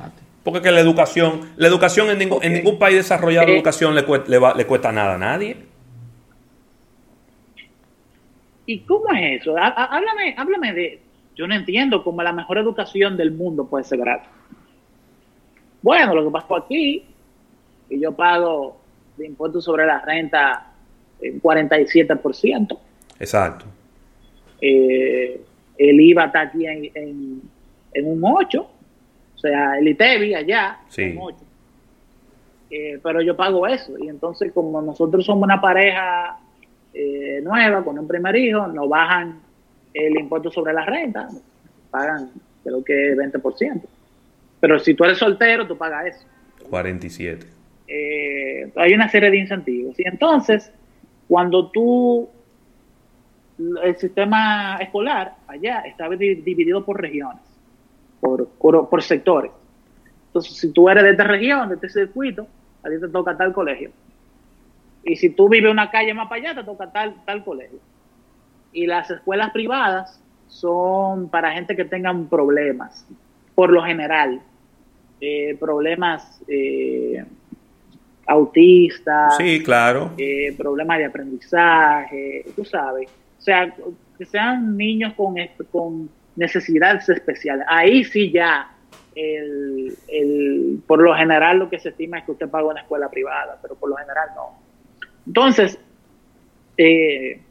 [0.47, 4.05] Porque que la educación, la educación en ningún, en ningún país desarrollado, la educación le
[4.05, 5.57] cuesta, le, le cuesta nada a nadie.
[8.65, 9.57] ¿Y cómo es eso?
[9.57, 11.01] Háblame, háblame de,
[11.35, 14.29] yo no entiendo cómo la mejor educación del mundo puede ser gratis.
[15.81, 17.03] Bueno, lo que pasó aquí,
[17.89, 18.79] que yo pago
[19.17, 20.71] de impuestos sobre la renta
[21.23, 22.79] un 47%.
[23.19, 23.65] Exacto.
[24.61, 25.41] Eh,
[25.77, 27.41] el IVA está aquí en, en,
[27.93, 28.76] en un 8%.
[29.37, 31.15] O sea, el ITEVI allá, sí.
[32.71, 33.93] eh, pero yo pago eso.
[33.99, 36.39] Y entonces, como nosotros somos una pareja
[36.91, 39.39] eh, nueva, con un primer hijo, nos bajan
[39.93, 41.29] el impuesto sobre la renta,
[41.91, 42.31] pagan
[42.63, 43.81] creo que 20%.
[44.59, 46.25] Pero si tú eres soltero, tú pagas eso.
[46.67, 47.45] 47.
[47.87, 49.99] Eh, hay una serie de incentivos.
[49.99, 50.71] Y entonces,
[51.27, 52.27] cuando tú,
[53.83, 57.46] el sistema escolar allá está dividido por regiones
[58.19, 59.51] por, por, por, sectores.
[60.27, 62.47] Entonces, si tú eres de esta región, de este circuito,
[62.83, 63.91] a ti te toca tal colegio.
[65.03, 67.79] Y si tú vives una calle más para allá, te toca tal, tal colegio.
[68.73, 73.05] Y las escuelas privadas son para gente que tengan problemas,
[73.55, 74.41] por lo general.
[75.19, 77.25] Eh, problemas eh,
[78.27, 79.37] autistas.
[79.37, 80.11] Sí, claro.
[80.17, 83.09] Eh, problemas de aprendizaje, tú sabes.
[83.39, 83.73] O sea,
[84.17, 85.35] que sean niños con,
[85.71, 87.65] con necesidades especiales.
[87.67, 88.71] Ahí sí ya,
[89.15, 93.09] el, el, por lo general lo que se estima es que usted paga una escuela
[93.09, 94.59] privada, pero por lo general no.
[95.25, 95.77] Entonces,
[96.77, 97.41] eh,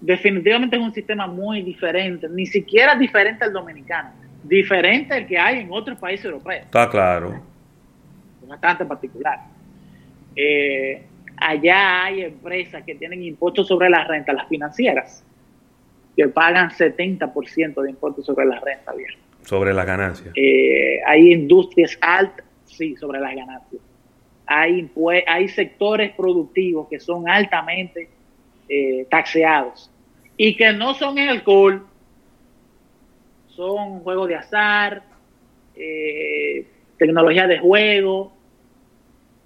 [0.00, 4.10] definitivamente es un sistema muy diferente, ni siquiera diferente al dominicano,
[4.44, 6.66] diferente al que hay en otros países europeos.
[6.66, 7.42] Está claro.
[8.46, 9.38] Bastante particular.
[10.36, 15.24] Eh, allá hay empresas que tienen impuestos sobre la renta, las financieras,
[16.16, 19.10] que pagan 70% de impuestos sobre la renta bien.
[19.42, 20.32] Sobre las ganancias.
[20.36, 23.82] Eh, hay industrias altas, sí, sobre las ganancias.
[24.46, 24.90] Hay,
[25.26, 28.08] hay sectores productivos que son altamente
[28.68, 29.90] eh, taxeados
[30.36, 31.86] y que no son en alcohol,
[33.48, 35.02] son juegos de azar,
[35.76, 36.66] eh,
[36.98, 38.32] tecnología de juego,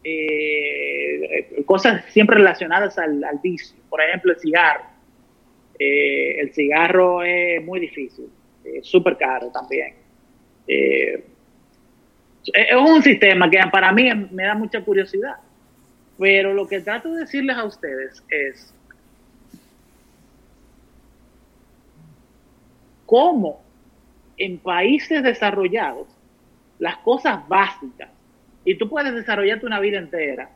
[0.03, 3.77] eh, cosas siempre relacionadas al, al vicio.
[3.89, 4.94] Por ejemplo, el cigarro
[5.79, 8.29] eh, el cigarro es muy difícil,
[8.65, 9.95] es súper caro también.
[10.67, 11.25] Eh,
[12.53, 15.37] es un sistema que para mí me da mucha curiosidad,
[16.19, 18.75] pero lo que trato de decirles a ustedes es
[23.07, 23.63] cómo
[24.37, 26.09] en países desarrollados
[26.79, 28.11] las cosas básicas,
[28.65, 30.51] y tú puedes desarrollarte una vida entera,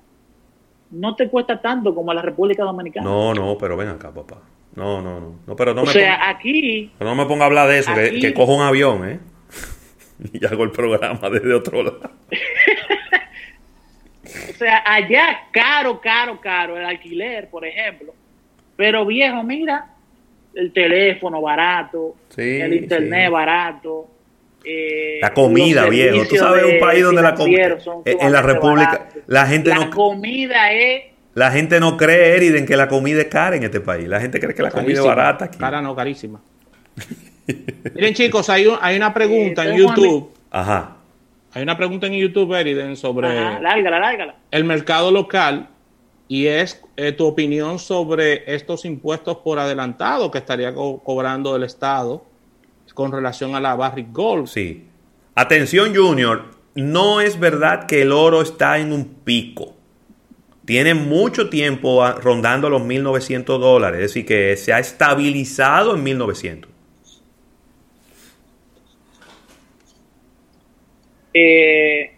[0.91, 3.09] no te cuesta tanto como la República Dominicana.
[3.09, 4.41] No, no, pero ven acá, papá.
[4.79, 5.41] No, no, no.
[5.47, 7.79] no pero no o me sea, ponga, aquí, pero no me ponga a hablar de
[7.81, 9.19] eso, que, aquí- que cojo un avión, ¿eh?
[10.33, 12.01] y hago el programa desde otro lado.
[14.25, 18.15] o sea, allá caro, caro, caro el alquiler, por ejemplo.
[18.77, 19.87] Pero viejo, mira,
[20.55, 23.33] el teléfono barato, Sí, el internet sí.
[23.33, 24.09] barato.
[24.65, 26.27] eh, La comida, viejo.
[26.29, 27.81] Tú sabes un país donde la comida.
[27.81, 29.91] son En la República, la gente La no.
[29.91, 31.05] comida es
[31.39, 34.09] La gente no cree, Eriden, que la comida es cara en este país.
[34.09, 35.59] La gente cree que la comida es barata aquí.
[35.59, 36.41] Cara no, carísima.
[37.95, 40.31] Miren, chicos, hay, un- hay una pregunta en Eh, YouTube.
[40.51, 40.97] Ajá.
[41.53, 44.35] Hay una pregunta en YouTube, Eriden, sobre Ajá, lárgala, lárgala.
[44.51, 45.69] el mercado local
[46.29, 51.63] y es eh, tu opinión sobre estos impuestos por adelantado que estaría co- cobrando el
[51.63, 52.25] Estado
[52.95, 54.47] con relación a la Barrick Gold.
[54.49, 54.87] Sí.
[55.37, 56.47] Atención, Junior.
[56.75, 59.75] No es verdad que el oro está en un pico.
[60.69, 64.01] Tiene mucho tiempo a- rondando los 1.900 dólares.
[64.03, 66.69] Es decir, que se ha estabilizado en 1.900.
[71.33, 72.11] Eh,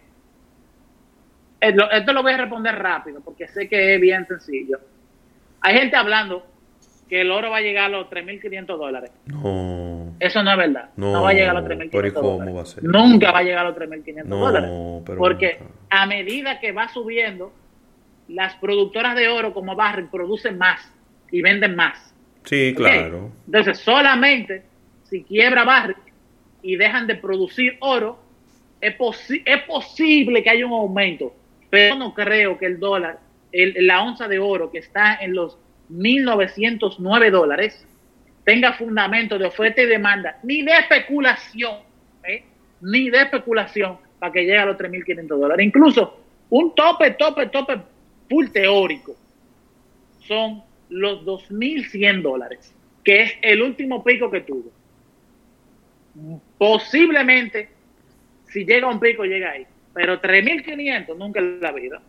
[1.59, 4.79] esto lo voy a responder rápido porque sé que es bien sencillo.
[5.61, 6.45] Hay gente hablando
[7.07, 9.11] que el oro va a llegar a los 3.500 dólares.
[9.27, 10.13] No.
[10.19, 10.89] Eso no es verdad.
[10.97, 12.55] No, No, va a llegar a los pero ¿y 3.500 cómo dólares.
[12.57, 12.83] va a ser?
[12.83, 14.69] Nunca va a llegar a los 3.500 No, dólares.
[15.05, 17.53] pero Porque a medida que va subiendo,
[18.33, 20.91] las productoras de oro como Barrick producen más
[21.31, 22.13] y venden más.
[22.45, 23.31] Sí, claro.
[23.45, 24.63] Entonces, solamente
[25.03, 25.97] si quiebra Barrick
[26.63, 28.19] y dejan de producir oro,
[28.79, 31.33] es, posi- es posible que haya un aumento.
[31.69, 33.19] Pero no creo que el dólar,
[33.51, 35.57] el- la onza de oro que está en los
[35.89, 37.85] 1.909 dólares,
[38.43, 41.75] tenga fundamento de oferta y demanda, ni de especulación,
[42.27, 42.43] ¿eh?
[42.81, 45.65] ni de especulación para que llegue a los 3.500 dólares.
[45.65, 46.19] Incluso
[46.49, 47.77] un tope, tope, tope
[48.31, 49.15] full teórico
[50.25, 54.71] son los 2.100 dólares, que es el último pico que tuvo.
[56.57, 57.69] Posiblemente,
[58.47, 59.65] si llega a un pico, llega ahí.
[59.93, 62.01] Pero 3.500 nunca en la vida.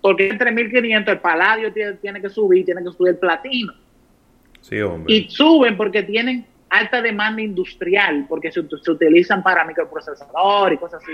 [0.00, 3.74] Porque en 3.500 el paladio tiene, tiene que subir, tiene que subir el platino.
[4.62, 5.12] Sí, hombre.
[5.12, 11.02] Y suben porque tienen alta demanda industrial, porque se, se utilizan para microprocesador y cosas
[11.02, 11.12] así.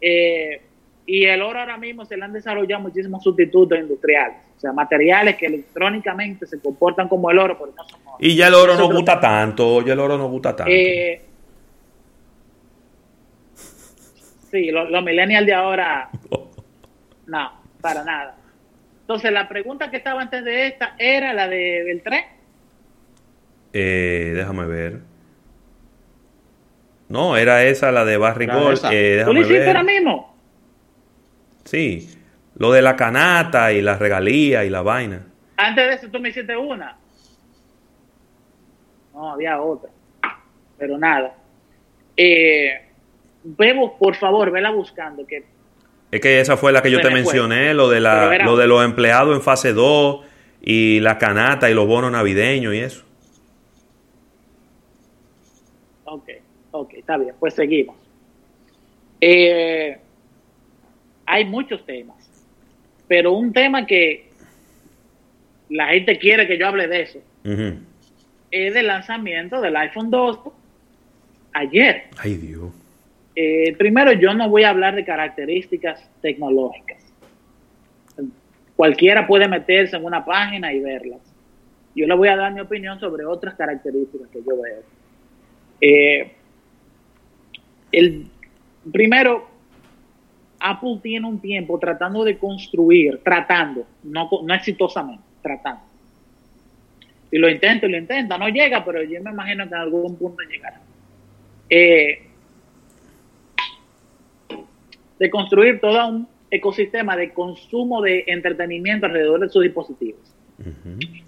[0.00, 0.60] Eh,
[1.06, 5.36] y el oro ahora mismo se le han desarrollado muchísimos sustitutos industriales, o sea, materiales
[5.36, 8.16] que electrónicamente se comportan como el oro, pero no son oro.
[8.20, 9.82] Y ya el oro no gusta tanto.
[9.84, 10.72] Ya el oro no gusta tanto.
[10.72, 11.20] Eh,
[14.50, 16.08] sí, lo- los millennials de ahora,
[17.26, 18.36] no, para nada.
[19.00, 22.22] Entonces, la pregunta que estaba antes de esta era la de Beltrán.
[23.74, 25.00] Eh, déjame ver.
[27.10, 28.80] No, era esa la de Barry Gold.
[28.90, 29.68] Eh, ¿Tú lo hiciste ver.
[29.68, 30.33] ahora mismo?
[31.64, 32.08] Sí.
[32.56, 35.26] Lo de la canata y la regalía y la vaina.
[35.56, 36.96] Antes de eso tú me hiciste una.
[39.12, 39.90] No, había otra.
[40.78, 41.34] Pero nada.
[42.16, 42.80] Eh,
[43.44, 45.26] Bebo, por favor, vela buscando.
[45.26, 45.44] Que
[46.10, 47.14] Es que esa fue la que yo te fue.
[47.14, 50.24] mencioné, lo de, la, lo de los empleados en fase 2
[50.62, 53.04] y la canata y los bonos navideños y eso.
[56.04, 56.28] Ok,
[56.70, 57.34] ok, está bien.
[57.38, 57.96] Pues seguimos.
[59.20, 59.98] Eh,
[61.26, 62.16] hay muchos temas.
[63.08, 64.30] Pero un tema que
[65.68, 67.20] la gente quiere que yo hable de eso
[68.50, 70.38] es del lanzamiento del iPhone 2
[71.52, 72.04] ayer.
[72.18, 72.72] Ay, Dios.
[73.36, 76.98] Eh, primero, yo no voy a hablar de características tecnológicas.
[78.76, 81.20] Cualquiera puede meterse en una página y verlas.
[81.94, 84.82] Yo le voy a dar mi opinión sobre otras características que yo veo.
[85.80, 86.32] Eh,
[87.92, 88.26] el,
[88.92, 89.48] primero,
[90.66, 95.82] Apple tiene un tiempo tratando de construir, tratando, no, exitosamente, tratando.
[97.30, 100.16] Y lo intenta y lo intenta, no llega, pero yo me imagino que en algún
[100.16, 100.80] punto llegará.
[101.68, 102.26] Eh,
[105.18, 110.34] de construir todo un ecosistema de consumo de entretenimiento alrededor de sus dispositivos.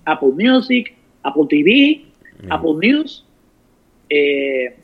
[0.07, 2.07] Apple Music, Apple TV,
[2.49, 3.27] Apple News,
[4.09, 4.79] eh,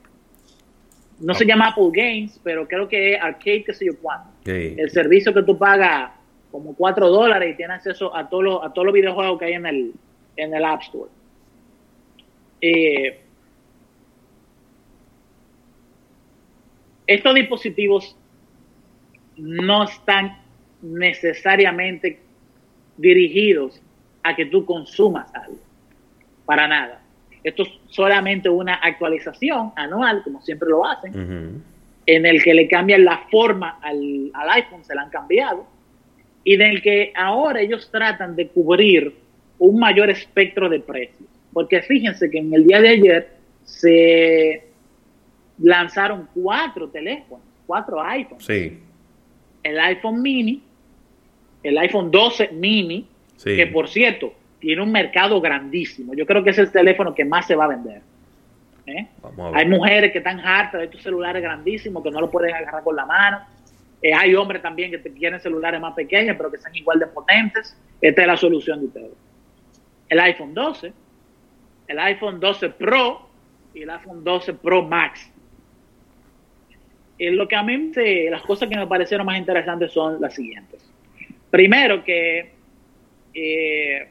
[1.22, 4.28] no se llama Apple Games, pero creo que es Arcade, qué sé yo cuánto.
[4.44, 4.74] Sí.
[4.76, 6.12] El servicio que tú pagas
[6.50, 9.52] como 4 dólares y tienes acceso a todos los, a todos los videojuegos que hay
[9.54, 9.92] en el,
[10.36, 11.10] en el App Store.
[12.60, 13.20] Eh,
[17.06, 18.16] estos dispositivos
[19.36, 20.38] no están
[20.82, 22.20] necesariamente
[22.96, 23.80] dirigidos
[24.22, 25.58] a que tú consumas algo.
[26.44, 27.01] Para nada.
[27.44, 31.62] Esto es solamente una actualización anual, como siempre lo hacen,
[32.06, 35.66] en el que le cambian la forma al, al iPhone, se la han cambiado,
[36.44, 39.14] y en el que ahora ellos tratan de cubrir
[39.58, 41.28] un mayor espectro de precios.
[41.52, 43.28] Porque fíjense que en el día de ayer
[43.64, 44.64] se
[45.58, 48.44] lanzaron cuatro teléfonos, cuatro iPhones.
[48.44, 48.78] Sí.
[49.62, 50.62] El iPhone mini,
[51.62, 53.06] el iPhone 12 mini,
[53.36, 53.56] Sí.
[53.56, 56.14] que por cierto, tiene un mercado grandísimo.
[56.14, 58.00] Yo creo que es el teléfono que más se va a vender.
[58.86, 59.08] ¿eh?
[59.24, 62.84] A Hay mujeres que están hartas de estos celulares grandísimos que no lo pueden agarrar
[62.84, 63.40] con la mano.
[64.00, 67.76] Eh, hay hombres también que quieren celulares más pequeños, pero que sean igual de potentes.
[68.00, 69.10] Esta es la solución de ustedes.
[70.08, 70.92] El iPhone 12,
[71.88, 73.28] el iPhone 12 Pro
[73.74, 75.28] y el iPhone 12 Pro Max.
[77.18, 80.34] Eh, lo que a mí, me- las cosas que me parecieron más interesantes son las
[80.34, 80.88] siguientes.
[81.50, 82.52] Primero que
[83.34, 84.08] eh,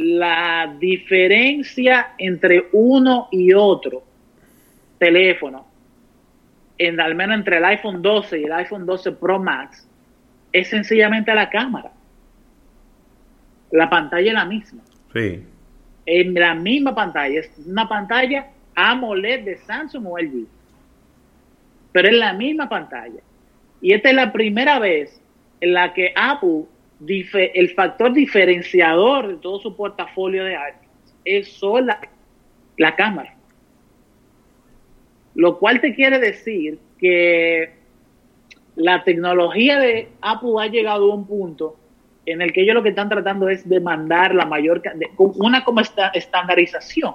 [0.00, 4.02] la diferencia entre uno y otro
[4.98, 5.66] teléfono,
[6.78, 9.86] en, al menos entre el iPhone 12 y el iPhone 12 Pro Max,
[10.52, 11.92] es sencillamente la cámara.
[13.72, 14.82] La pantalla es la misma.
[15.12, 15.44] Sí.
[16.06, 17.38] En la misma pantalla.
[17.38, 20.46] Es una pantalla AMOLED de Samsung o LG.
[21.92, 23.20] Pero es la misma pantalla.
[23.82, 25.20] Y esta es la primera vez
[25.60, 26.64] en la que Apple,
[27.06, 31.94] el factor diferenciador de todo su portafolio de iPhones, es solo
[32.76, 33.34] la, cámara.
[35.34, 37.72] Lo cual te quiere decir que
[38.76, 41.76] la tecnología de Apple ha llegado a un punto
[42.26, 45.64] en el que ellos lo que están tratando es de mandar la mayor, de- una
[45.64, 47.14] como esta- estandarización,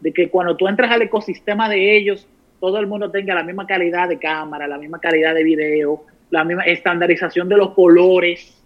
[0.00, 2.26] de que cuando tú entras al ecosistema de ellos,
[2.60, 6.44] todo el mundo tenga la misma calidad de cámara, la misma calidad de video, la
[6.44, 8.61] misma estandarización de los colores,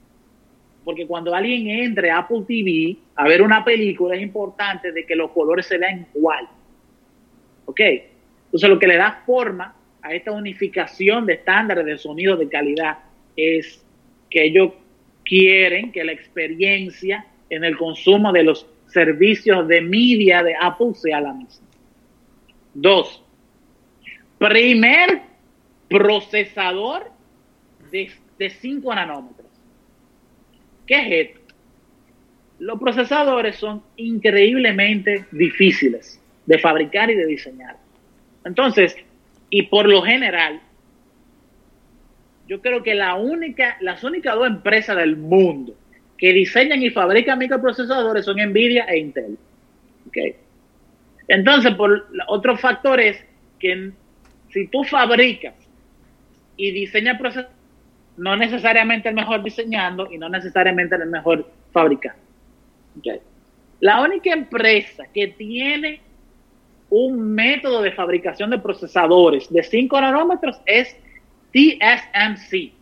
[0.86, 5.16] porque cuando alguien entre a Apple TV a ver una película es importante de que
[5.16, 6.47] los colores se vean igual.
[7.65, 7.81] ¿Ok?
[8.44, 12.98] Entonces lo que le da forma a esta unificación de estándares de sonido de calidad
[13.34, 13.84] es
[14.31, 14.74] que ellos
[15.24, 21.20] quieren que la experiencia en el consumo de los servicios de media de Apple sea
[21.20, 21.66] la misma.
[22.74, 23.24] Dos,
[24.39, 25.23] primer
[25.89, 27.10] procesador
[27.90, 28.08] de,
[28.39, 29.45] de 5 nanómetros.
[30.86, 31.55] ¿Qué es esto?
[32.58, 37.76] Los procesadores son increíblemente difíciles de fabricar y de diseñar.
[38.44, 38.97] Entonces,
[39.50, 40.60] y por lo general,
[42.48, 45.74] yo creo que la única, las únicas dos empresas del mundo
[46.16, 49.36] que diseñan y fabrican microprocesadores son Nvidia e Intel.
[50.06, 50.16] ¿Ok?
[51.28, 53.23] Entonces, por otro factor es
[53.58, 53.90] que
[54.50, 55.55] si tú fabricas
[56.56, 57.56] y diseñas procesadores,
[58.17, 62.20] no necesariamente el mejor diseñando y no necesariamente el mejor fabricando.
[63.81, 66.01] La única empresa que tiene
[66.89, 70.97] un método de fabricación de procesadores de 5 nanómetros es
[71.53, 72.73] TSMC,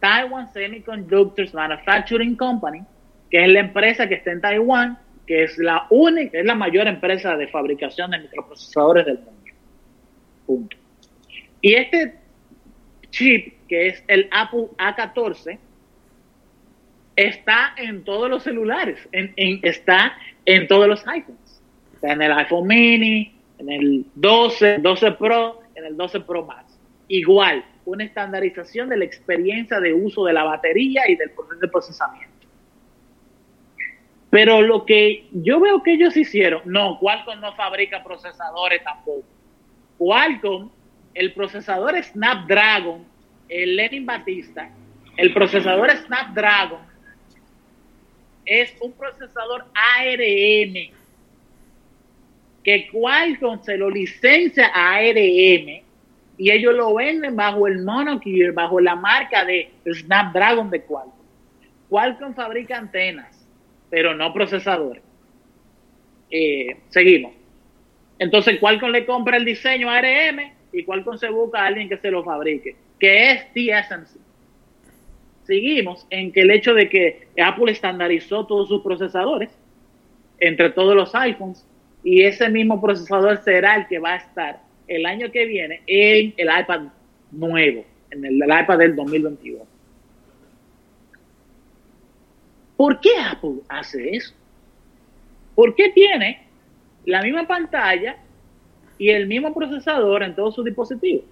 [0.00, 2.82] Taiwan Semiconductors Manufacturing Company,
[3.30, 6.86] que es la empresa que está en Taiwán, que es la única, es la mayor
[6.86, 9.32] empresa de fabricación de microprocesadores del mundo.
[10.46, 10.76] Punto.
[11.60, 12.14] Y este
[13.10, 15.58] chip, que es el Apple A14,
[17.16, 20.16] está en todos los celulares, en- en- está
[20.46, 21.62] en todos los iPhones.
[21.94, 26.78] Está en el iPhone mini, en el 12, 12 Pro, en el 12 Pro Max.
[27.08, 31.68] Igual, una estandarización de la experiencia de uso de la batería y del proceso de
[31.68, 32.28] procesamiento.
[34.30, 39.24] Pero lo que yo veo que ellos hicieron, no, Qualcomm no fabrica procesadores tampoco.
[39.96, 40.68] Qualcomm,
[41.14, 43.04] el procesador Snapdragon,
[43.48, 44.70] el Lenin Batista,
[45.16, 46.88] el procesador Snapdragon
[48.48, 50.98] es un procesador ARM
[52.64, 55.82] que Qualcomm se lo licencia a ARM
[56.38, 61.12] y ellos lo venden bajo el monocure, bajo la marca de Snapdragon de Qualcomm.
[61.88, 63.46] Qualcomm fabrica antenas,
[63.90, 65.02] pero no procesadores.
[66.30, 67.32] Eh, seguimos.
[68.18, 71.98] Entonces Qualcomm le compra el diseño a ARM y Qualcomm se busca a alguien que
[71.98, 74.20] se lo fabrique, que es TSMC.
[75.44, 79.50] Seguimos en que el hecho de que Apple estandarizó todos sus procesadores
[80.38, 81.66] entre todos los iPhones
[82.04, 86.34] y ese mismo procesador será el que va a estar el año que viene en
[86.36, 86.88] el iPad
[87.30, 89.62] nuevo, en el, iPad del 2022.
[92.76, 94.34] ¿Por qué Apple hace eso?
[95.54, 96.46] ¿Por qué tiene
[97.04, 98.16] la misma pantalla
[98.98, 101.24] y el mismo procesador en todos sus dispositivos?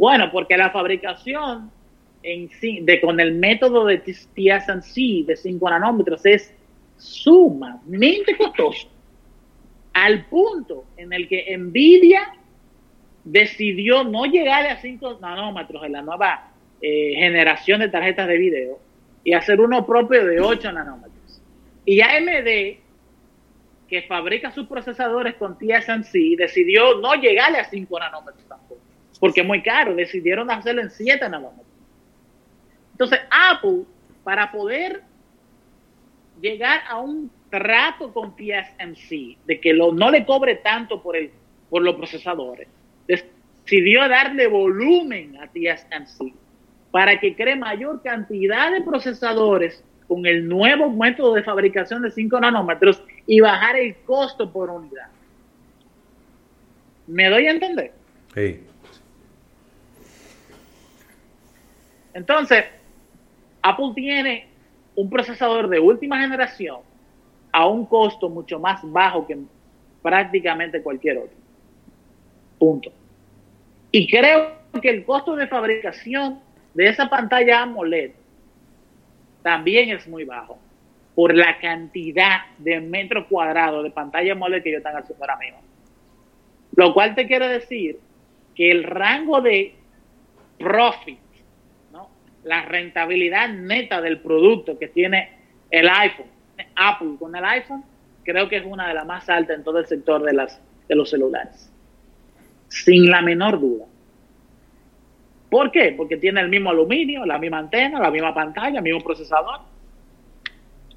[0.00, 1.70] Bueno, porque la fabricación
[2.22, 6.54] de, con el método de TSMC de 5 nanómetros es
[6.96, 8.88] sumamente costoso
[9.92, 12.32] al punto en el que Nvidia
[13.24, 18.78] decidió no llegar a 5 nanómetros en la nueva eh, generación de tarjetas de video
[19.22, 21.42] y hacer uno propio de 8 nanómetros.
[21.84, 22.78] Y AMD
[23.86, 28.69] que fabrica sus procesadores con TSMC decidió no llegarle a 5 nanómetros tampoco,
[29.20, 31.66] porque es muy caro, decidieron hacerlo en 7 nanómetros.
[32.92, 33.84] Entonces, Apple,
[34.24, 35.02] para poder
[36.40, 41.16] llegar a un trato con TSMC, de que no le cobre tanto por,
[41.68, 42.66] por los procesadores,
[43.06, 46.32] decidió darle volumen a TSMC
[46.90, 52.40] para que cree mayor cantidad de procesadores con el nuevo método de fabricación de 5
[52.40, 55.08] nanómetros y bajar el costo por unidad.
[57.06, 57.92] ¿Me doy a entender?
[58.34, 58.60] Sí.
[62.14, 62.64] Entonces,
[63.62, 64.48] Apple tiene
[64.94, 66.80] un procesador de última generación
[67.52, 69.38] a un costo mucho más bajo que
[70.02, 71.36] prácticamente cualquier otro.
[72.58, 72.92] Punto.
[73.92, 76.40] Y creo que el costo de fabricación
[76.74, 78.12] de esa pantalla AMOLED
[79.42, 80.58] también es muy bajo
[81.14, 85.58] por la cantidad de metros cuadrados de pantalla AMOLED que ellos están haciendo ahora mismo.
[86.76, 87.98] Lo cual te quiere decir
[88.54, 89.74] que el rango de
[90.58, 91.18] profit.
[92.44, 95.30] La rentabilidad neta del producto que tiene
[95.70, 96.26] el iPhone,
[96.74, 97.84] Apple con el iPhone,
[98.22, 100.94] creo que es una de las más altas en todo el sector de, las, de
[100.94, 101.70] los celulares.
[102.68, 103.86] Sin la menor duda.
[105.50, 105.94] ¿Por qué?
[105.96, 109.60] Porque tiene el mismo aluminio, la misma antena, la misma pantalla, el mismo procesador.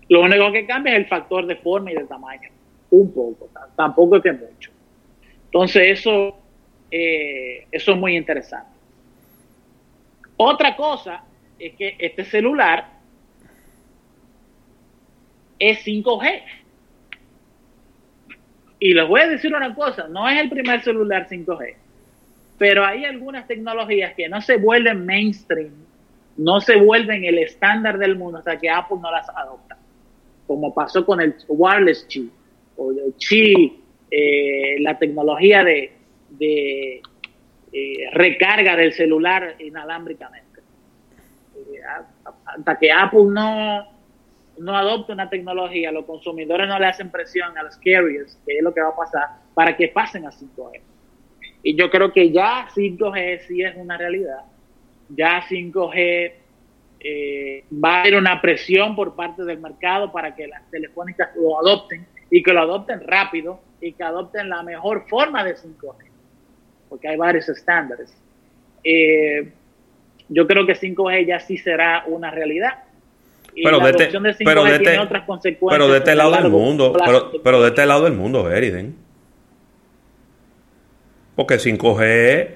[0.09, 2.49] Lo único que cambia es el factor de forma y de tamaño.
[2.91, 4.71] Un poco, tampoco es que mucho.
[5.45, 6.37] Entonces eso,
[6.91, 8.69] eh, eso es muy interesante.
[10.37, 11.23] Otra cosa
[11.67, 12.87] es que este celular
[15.59, 16.43] es 5G.
[18.79, 21.75] Y les voy a decir una cosa, no es el primer celular 5G
[22.57, 25.73] pero hay algunas tecnologías que no se vuelven mainstream,
[26.37, 29.77] no se vuelven el estándar del mundo hasta que Apple no las adopta,
[30.47, 32.31] como pasó con el wireless chip
[32.77, 33.73] o el chip,
[34.09, 35.91] eh, la tecnología de,
[36.29, 37.01] de
[37.71, 40.42] eh, recarga del celular inalámbricamente.
[42.45, 43.87] Hasta que Apple no,
[44.57, 48.63] no adopte una tecnología, los consumidores no le hacen presión a los carriers, que es
[48.63, 50.81] lo que va a pasar, para que pasen a 5G.
[51.63, 54.41] Y yo creo que ya 5G sí es una realidad.
[55.09, 56.33] Ya 5G
[56.99, 61.59] eh, va a haber una presión por parte del mercado para que las telefónicas lo
[61.59, 65.95] adopten y que lo adopten rápido y que adopten la mejor forma de 5G.
[66.89, 68.15] Porque hay varios estándares.
[68.83, 69.51] Eh,
[70.29, 72.83] yo creo que 5G ya sí será una realidad.
[73.55, 75.79] Y pero la de, este, de 5G pero de tiene este, otras consecuencias.
[75.79, 78.95] Pero de este lado del mundo, pero, pero de este lado del mundo, Eriden.
[81.35, 82.49] Porque 5G,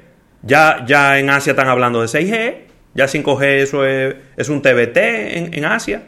[0.44, 2.56] ya, ya en Asia están hablando de 6G,
[2.94, 6.04] ya 5G eso es, es un TBT en, en Asia.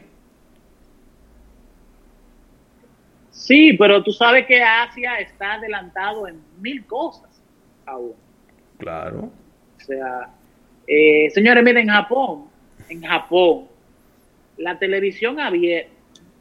[3.32, 7.42] Sí, pero tú sabes que Asia está adelantado en mil cosas
[7.88, 8.14] aún.
[8.78, 9.32] Claro.
[9.78, 10.30] O sea,
[10.92, 12.46] eh, señores, miren, en Japón,
[12.90, 13.66] en Japón,
[14.58, 15.92] la televisión abierta,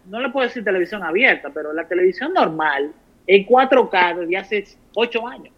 [0.06, 2.92] no le puedo decir televisión abierta, pero la televisión normal
[3.26, 5.54] en 4K desde hace 8 años.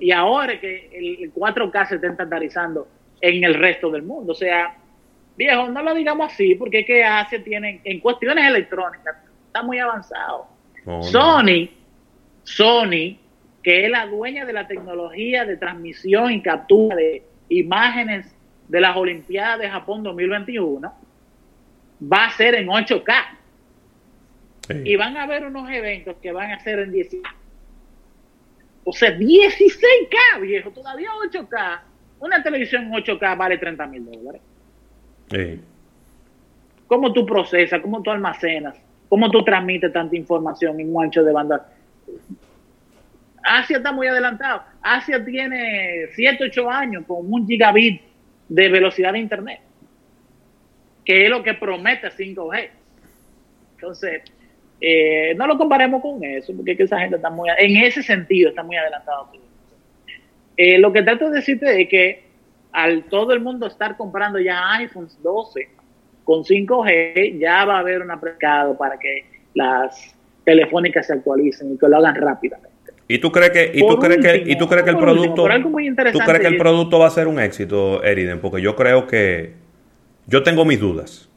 [0.00, 2.86] Y ahora que el 4K se está estandarizando
[3.20, 4.32] en el resto del mundo.
[4.32, 4.76] O sea,
[5.36, 9.80] viejo, no lo digamos así, porque es que Asia tiene, en cuestiones electrónicas, está muy
[9.80, 10.46] avanzado.
[11.02, 11.68] Sony,
[12.44, 13.16] Sony,
[13.64, 18.32] que es la dueña de la tecnología de transmisión y captura de imágenes
[18.68, 20.92] de las Olimpiadas de Japón 2021,
[22.12, 23.12] va a ser en 8K.
[24.84, 27.16] Y van a haber unos eventos que van a ser en 10
[28.84, 31.80] o sea, 16K, viejo, todavía 8K.
[32.20, 34.42] Una televisión en 8K vale 30 mil dólares.
[35.30, 35.60] Sí.
[36.86, 37.80] ¿Cómo tú procesas?
[37.80, 38.76] ¿Cómo tú almacenas?
[39.08, 41.66] ¿Cómo tú transmites tanta información en un ancho de banda?
[43.44, 44.62] Asia está muy adelantado.
[44.82, 48.00] Asia tiene 7, 8 años con un gigabit
[48.48, 49.60] de velocidad de internet,
[51.04, 52.70] que es lo que promete 5G.
[53.74, 54.22] Entonces,
[54.80, 58.02] eh, no lo comparemos con eso, porque es que esa gente está muy, en ese
[58.02, 59.30] sentido, está muy adelantado.
[60.56, 62.24] Eh, lo que trato de decirte es que
[62.72, 65.68] al todo el mundo estar comprando ya iPhones 12
[66.24, 69.24] con 5G, ya va a haber un mercado para que
[69.54, 70.14] las
[70.44, 72.73] telefónicas se actualicen y que lo hagan rápidamente.
[73.06, 76.18] ¿Y tú crees que, y tú crees que, y tú crees que el producto, tú
[76.20, 78.40] crees que el producto va a ser un éxito, Eriden?
[78.40, 79.52] Porque yo creo que,
[80.26, 81.28] yo tengo mis dudas.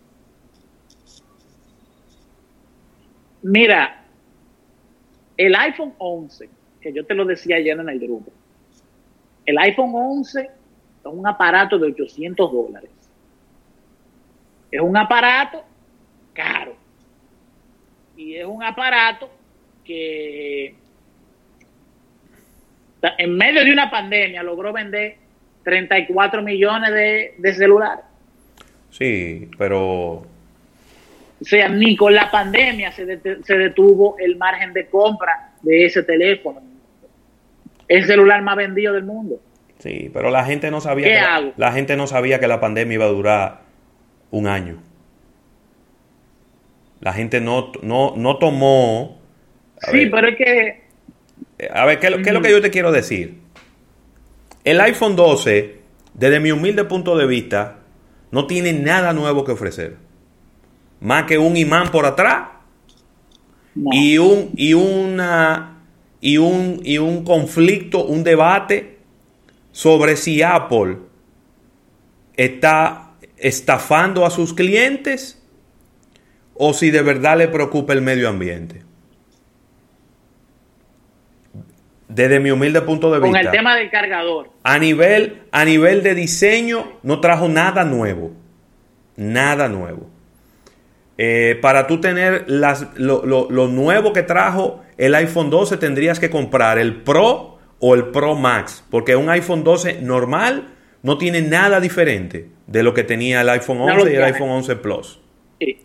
[3.43, 4.05] Mira,
[5.35, 8.31] el iPhone 11, que yo te lo decía ayer en el grupo,
[9.45, 10.49] el iPhone 11 es
[11.05, 12.91] un aparato de 800 dólares.
[14.71, 15.63] Es un aparato
[16.33, 16.75] caro.
[18.15, 19.29] y es un aparato
[19.83, 20.75] que
[23.17, 25.15] en medio de una pandemia logró vender
[25.63, 28.03] 34 millones de, de celulares.
[28.89, 29.81] Sí, pero
[30.19, 30.25] O
[31.41, 36.03] sea, ni con la pandemia se, det- se detuvo el margen de compra de ese
[36.03, 36.61] teléfono.
[37.87, 39.39] El celular más vendido del mundo.
[39.79, 41.53] sí, pero la gente no sabía ¿Qué que la- hago?
[41.57, 43.61] la gente no sabía que la pandemia iba a durar
[44.31, 44.77] un año.
[46.99, 49.19] La gente no, no, no tomó.
[49.91, 50.81] Sí, ver, pero es que
[51.73, 53.39] a ver, ¿qué, es lo- qué es lo que yo te quiero decir?
[54.63, 55.79] El iPhone 12,
[56.13, 57.79] desde mi humilde punto de vista,
[58.31, 59.97] no tiene nada nuevo que ofrecer.
[60.99, 62.49] Más que un imán por atrás
[63.89, 65.83] y un y una
[66.19, 68.97] y un y un conflicto, un debate
[69.71, 70.97] sobre si Apple
[72.35, 75.41] está estafando a sus clientes
[76.55, 78.83] o si de verdad le preocupa el medio ambiente.
[82.09, 84.49] Desde mi humilde punto de con vista, el tema del cargador.
[84.63, 88.31] a nivel, a nivel de diseño, no trajo nada nuevo.
[89.17, 90.09] Nada nuevo.
[91.17, 96.19] Eh, para tú tener las, lo, lo- lo nuevo que trajo el iPhone 12, tendrías
[96.19, 98.83] que comprar el Pro o el Pro Max.
[98.89, 100.69] Porque un iPhone 12 normal
[101.03, 104.23] no tiene nada diferente de lo que tenía el iPhone No lo 11 y el
[104.23, 105.19] iPhone 11 Plus.
[105.59, 105.79] Sí.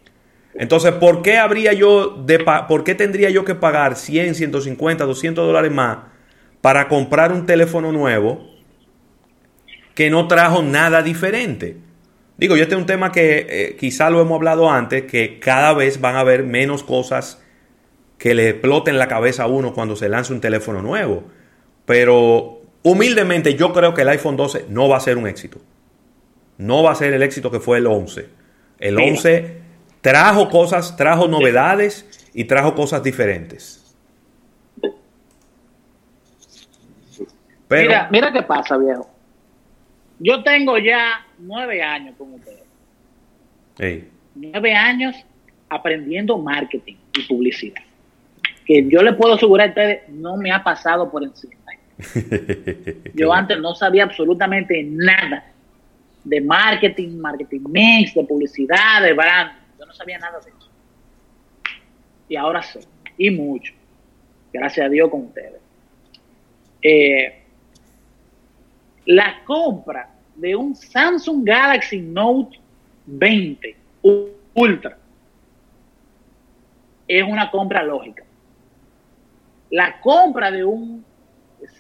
[0.55, 5.47] Entonces, ¿por qué habría yo de por qué tendría yo que pagar 100, 150, 200
[5.47, 5.99] dólares más
[6.63, 8.49] para comprar un teléfono nuevo
[9.95, 11.77] que no trajo nada diferente?
[12.39, 15.75] Digo, yo este es un tema que eh, quizá lo hemos hablado antes, que cada
[15.75, 17.43] vez van a haber menos cosas
[18.17, 21.25] que le exploten la cabeza a uno cuando se lanza un teléfono nuevo.
[21.85, 25.61] Pero humildemente yo creo que el iPhone 12 no va a ser un éxito.
[26.57, 28.29] No va a ser el éxito que fue el 11.
[28.79, 29.13] El Mira.
[29.13, 29.57] 11
[30.01, 33.82] trajo cosas, trajo novedades y trajo cosas diferentes.
[37.73, 39.09] Pero, Mira, mira qué pasa, viejo.
[40.19, 44.05] Yo tengo ya nueve años con ustedes.
[44.35, 45.17] Nueve años
[45.71, 47.83] aprendiendo marketing y publicidad.
[48.67, 51.55] Que yo le puedo asegurar a ustedes, no me ha pasado por encima.
[53.15, 55.45] Yo antes no sabía absolutamente nada
[56.25, 59.53] de marketing, marketing mix, de publicidad, de brand.
[59.79, 60.71] Yo no sabía nada de eso.
[62.29, 62.81] Y ahora sé.
[63.17, 63.73] Y mucho.
[64.53, 65.61] Gracias a Dios con ustedes.
[66.83, 67.42] Eh,
[69.07, 72.59] la compra de un Samsung Galaxy Note
[73.07, 74.97] 20 U- Ultra
[77.09, 78.25] es una compra lógica.
[79.71, 81.05] La compra de un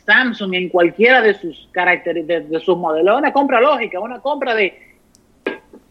[0.04, 4.20] Samsung en cualquiera de sus características, de, de sus modelos, es una compra lógica, una
[4.20, 4.78] compra de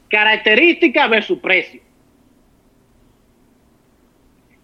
[0.10, 1.82] característica versus precio.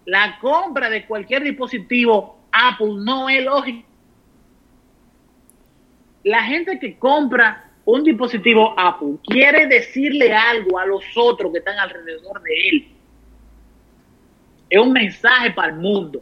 [0.06, 3.86] La compra de cualquier dispositivo Apple no es lógica.
[6.28, 11.80] La gente que compra un dispositivo Apple quiere decirle algo a los otros que están
[11.80, 12.88] alrededor de él.
[14.70, 16.22] Es un mensaje para el mundo.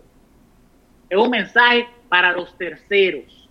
[1.09, 3.49] Es un mensaje para los terceros.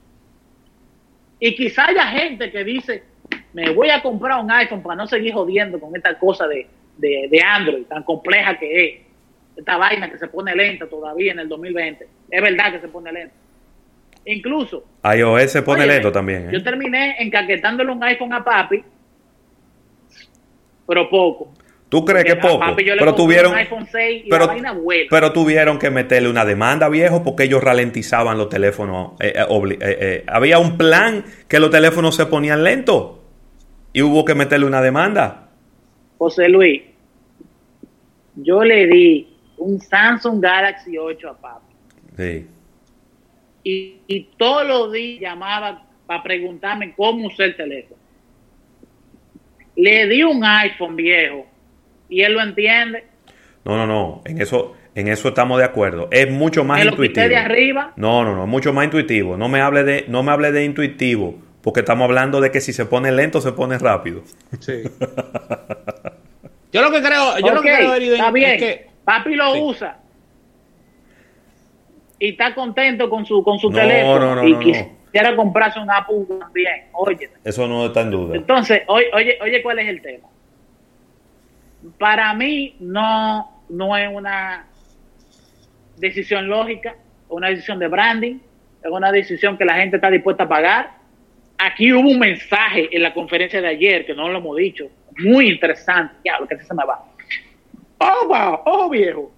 [1.41, 3.03] Y quizá haya gente que dice,
[3.53, 6.69] me voy a comprar un iPhone para no seguir jodiendo con esta cosa de,
[6.99, 9.01] de, de Android tan compleja que es.
[9.57, 12.07] Esta vaina que se pone lenta todavía en el 2020.
[12.31, 13.35] Es verdad que se pone lenta.
[14.27, 16.49] Incluso, iOS se pone lento también.
[16.49, 16.53] ¿eh?
[16.53, 18.83] yo terminé encaquetándole un iPhone a papi,
[20.87, 21.53] pero poco.
[21.89, 22.61] ¿Tú crees que Porque poco?
[22.61, 25.07] papi yo le Pero tuvieron, un iPhone 6 y pero, la vaina vuela.
[25.11, 29.13] pero tuvieron que meterle una demanda, viejo, porque ellos ralentizaban los teléfonos.
[29.21, 29.33] eh,
[29.81, 33.19] eh, había un plan que los teléfonos se ponían lentos
[33.93, 35.49] y hubo que meterle una demanda.
[36.19, 36.83] José Luis,
[38.37, 41.75] yo le di un Samsung Galaxy 8 a papi.
[42.17, 42.47] Sí.
[43.65, 47.97] Y, y todos los días llamaba para preguntarme cómo usar el teléfono.
[49.77, 51.47] Le di un iPhone viejo
[52.09, 53.05] y él lo entiende.
[53.65, 54.23] No, no, no.
[54.27, 56.09] En eso, en eso estamos de acuerdo.
[56.13, 57.27] Es mucho más Me lo intuitivo.
[57.29, 57.93] de arriba.
[57.97, 59.37] No, no, no, es mucho más intuitivo.
[59.37, 62.73] No me hable de, no me hable de intuitivo, porque estamos hablando de que si
[62.73, 64.23] se pone lento se pone rápido.
[64.61, 64.83] Sí.
[66.73, 68.51] Yo lo que creo, yo lo que creo, Eriden, está bien.
[68.51, 69.61] es que Papi lo Sí.
[69.63, 69.99] usa.
[72.25, 74.35] Y está contento con su, con su No, teléfono.
[74.35, 76.85] no, no, y quisiera comprarse un Apple también.
[76.93, 77.29] Oye.
[77.45, 78.37] Eso no está en duda.
[78.37, 80.27] Entonces, oye, oye, oye, ¿cuál es el tema?
[81.99, 84.67] Para mí no, no es una
[85.99, 86.97] decisión lógica,
[87.29, 88.39] una decisión de branding,
[88.83, 90.93] es una decisión que la gente está dispuesta a pagar.
[91.59, 94.87] Aquí hubo un mensaje en la conferencia de ayer, que no lo hemos dicho,
[95.19, 97.05] muy interesante, ya, lo que se me va.
[97.99, 99.31] Oh, wow, oh, viejo.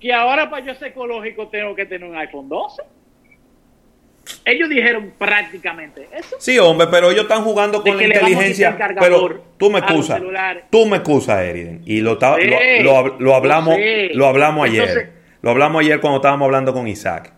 [0.00, 2.82] Que ahora para yo ser ecológico tengo que tener un iPhone 12.
[4.44, 6.36] Ellos dijeron prácticamente eso.
[6.38, 8.76] Sí, hombre, pero ellos están jugando con la inteligencia.
[9.00, 10.20] Pero tú me excusas.
[10.70, 11.82] Tú me excusas, Eriden.
[11.84, 12.48] Y lo, ta- Sí,
[12.82, 13.76] lo, lo- lo hablamos,
[14.14, 14.82] lo hablamos ayer.
[14.88, 15.08] Entonces-
[15.42, 17.32] lo hablamos ayer cuando estábamos hablando con Isaac.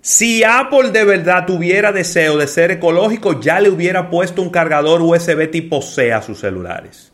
[0.00, 5.00] Si Apple de verdad tuviera deseo de ser ecológico, ya le hubiera puesto un cargador
[5.02, 7.11] USB tipo C a sus celulares.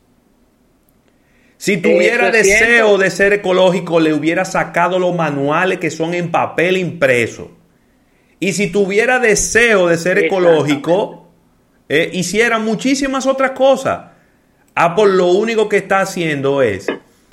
[1.59, 6.15] Si tuviera Eso es deseo de ser ecológico, le hubiera sacado los manuales que son
[6.15, 7.51] en papel impreso.
[8.39, 11.29] Y si tuviera deseo de ser ecológico,
[11.89, 14.13] eh, hiciera muchísimas otras cosas.
[14.77, 16.87] Apple lo único que está haciendo es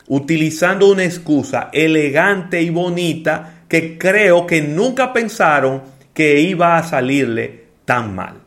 [0.08, 5.84] utilizando una excusa elegante y bonita que creo que nunca pensaron
[6.16, 8.45] que iba a salirle tan mal.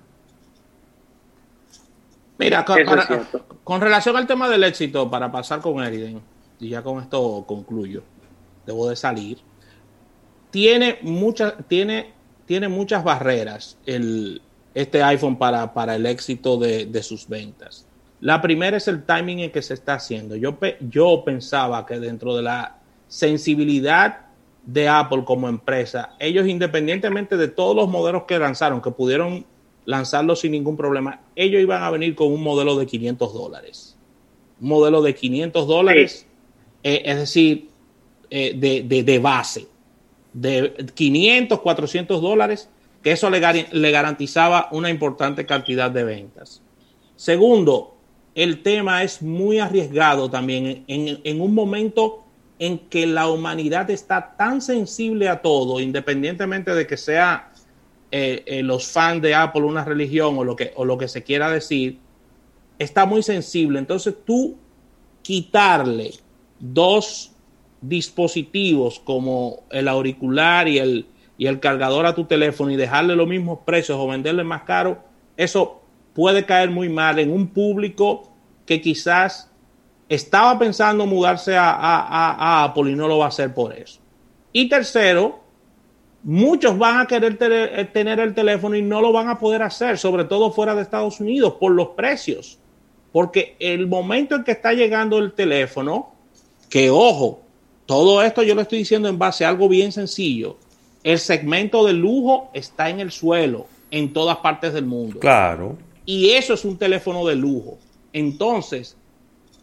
[2.39, 6.20] Mira, con, para- relación al tema del éxito, para pasar con Eriden,
[6.60, 8.02] y ya con esto concluyo,
[8.67, 9.39] debo de salir,
[10.50, 12.12] tiene, muchas tiene,
[12.47, 14.41] tiene muchas barreras el,
[14.75, 17.86] este iPhone para, para el éxito de, de sus ventas.
[18.20, 20.34] La primera es el timing en que se está haciendo.
[20.36, 22.76] Yo, pe- yo pensaba que dentro de la
[23.07, 24.26] sensibilidad
[24.65, 29.47] de Apple como empresa, ellos independientemente de todos los modelos que lanzaron, que pudieron
[29.89, 33.97] lanzarlo sin ningún problema, ellos iban a venir con un modelo de 500 dólares.
[34.60, 36.26] Un modelo de 500 dólares,
[36.83, 37.68] eh, es decir,
[38.28, 39.67] eh, de, de- de base,
[40.34, 42.68] de 500, 400 dólares,
[43.02, 43.41] que eso le,
[43.73, 46.60] le garantizaba una importante cantidad de ventas.
[47.17, 47.94] Segundo,
[48.34, 52.25] el tema es muy arriesgado también en, en un momento
[52.58, 57.48] en que la humanidad está tan sensible a todo, independientemente de que sea
[58.11, 61.23] eh, eh, los fans de Apple una religión o lo, que, o lo que se
[61.23, 61.99] quiera decir,
[62.78, 63.78] está muy sensible.
[63.78, 64.57] Entonces tú
[65.23, 66.12] quitarle
[66.59, 67.33] dos
[67.81, 71.07] dispositivos como el auricular y el,
[71.37, 74.99] y el cargador a tu teléfono y dejarle los mismos precios o venderle más caro,
[75.37, 75.83] eso
[76.15, 78.33] puede caer muy mal en un público
[78.67, 79.51] que quizás
[80.09, 84.01] estaba pensando mudarse a, a- Apple y no lo va a hacer por eso.
[84.53, 85.45] Y tercero,
[86.23, 89.63] muchos van a querer tener, eh, tener el teléfono y no lo van a poder
[89.63, 92.59] hacer, sobre todo fuera de Estados Unidos, por los precios.
[93.13, 96.13] Porque el momento en que está llegando el teléfono,
[96.69, 97.41] que ojo,
[97.87, 100.59] todo esto yo lo estoy diciendo en base a algo bien sencillo.
[101.03, 105.21] El segmento de lujo está en el suelo en todas partes del mundo.
[105.21, 105.79] Claro.
[106.05, 107.79] Y eso es un teléfono de lujo.
[108.13, 108.97] Entonces,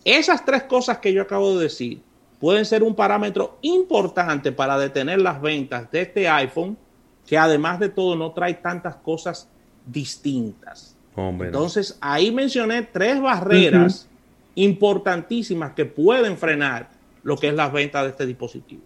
[0.03, 2.01] esas tres cosas que yo acabo de decir
[2.39, 6.77] pueden ser un parámetro importante para detener las ventas de este iPhone,
[7.25, 9.49] que además de todo no trae tantas cosas
[9.85, 10.97] distintas.
[11.15, 11.57] Hombre, no.
[11.57, 14.09] Entonces, ahí mencioné tres barreras
[14.55, 16.89] importantísimas que pueden frenar
[17.23, 18.83] lo que es las ventas de este dispositivo.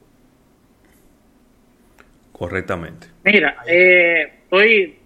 [2.32, 3.08] Correctamente.
[3.24, 4.98] Mira, eh, estoy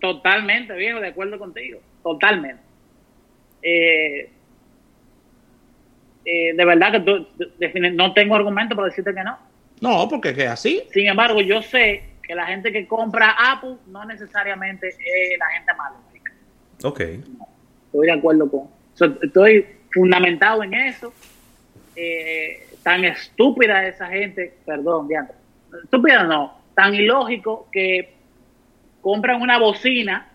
[0.00, 1.80] totalmente, viejo, de acuerdo contigo.
[2.02, 2.62] Totalmente.
[3.62, 4.30] Eh,
[6.30, 7.26] eh, de verdad que tú-
[7.94, 9.38] no tengo argumento para decirte que no.
[9.80, 10.82] No, porque es así.
[10.92, 14.98] Sin embargo, yo sé que la gente que compra Apple no necesariamente es
[15.38, 15.96] la gente mala.
[16.84, 17.00] Ok.
[17.00, 18.68] Estoy de acuerdo con.
[18.94, 21.12] so, estoy fundamentado en eso.
[21.96, 25.30] Eh, tan estúpida esa gente, perdón, Diana.
[25.84, 28.12] Estúpida no, tan ilógico que
[29.00, 30.28] compran una bocina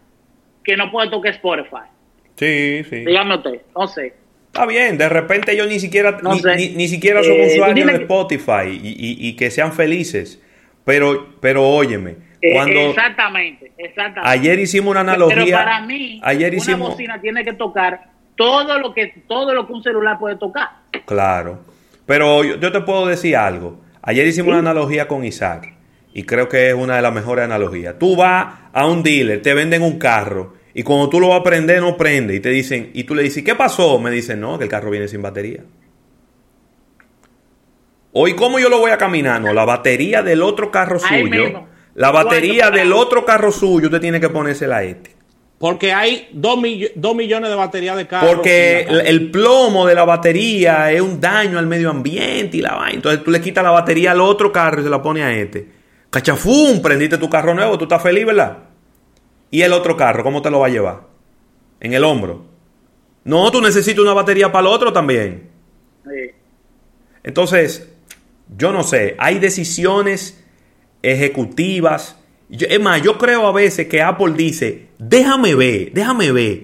[0.64, 1.88] que no puede tocar Spotify.
[2.36, 3.06] Sí, sí.
[3.06, 4.14] Dígame usted, no sé.
[4.54, 7.94] Está bien, de repente ellos ni siquiera, No ni, ni- ni siquiera son Eh, de
[8.04, 10.40] Spotify y, y- y que sean felices.
[10.86, 14.30] Pero, pero óyeme, Eh, cuando exactamente, exactamente.
[14.30, 18.78] ayer hicimos una analogía, Pero para mí, ayer una hicimos, bocina tiene que tocar todo
[18.78, 20.70] lo que todo lo que un celular puede tocar.
[21.08, 21.62] claro,
[22.06, 23.82] pero yo, yo te puedo decir algo.
[24.04, 25.74] Ayer hicimos una analogía con Isaac
[26.14, 27.98] y creo que es una de las mejores analogías.
[27.98, 31.44] Tú vas a un dealer, te venden un carro y cuando tú lo vas a
[31.44, 34.00] prender no prende y te dicen y tú le dices ¿qué pasó?
[34.00, 35.64] Me dicen no, que el carro viene sin batería.
[38.12, 39.42] Hoy, ¿cómo yo lo voy a caminar?
[39.42, 41.68] No, la batería del otro carro Ahí suyo, mismo.
[41.96, 45.16] la batería del otro carro suyo, usted tiene que ponérsela a este.
[45.58, 48.28] Porque hay dos, mill- dos millones de baterías de carro.
[48.28, 52.96] Porque el, plomo de la batería es un daño al medio ambiente y la vaina.
[52.96, 55.66] Entonces tú le quitas la batería al otro carro y se la pones a este.
[56.10, 58.58] Cachafún, prendiste tu carro nuevo, tú estás feliz, ¿verdad?
[59.54, 61.02] ¿Y el otro carro, cómo te lo va a llevar?
[61.80, 62.44] En el hombro.
[63.24, 65.52] No, tú necesitas una batería para el otro también.
[67.24, 67.88] Entonces,
[68.58, 70.44] yo no sé, hay decisiones
[71.04, 72.18] ejecutivas.
[72.50, 76.64] Yo- es más, yo creo a veces que Apple dice, déjame ver, déjame ver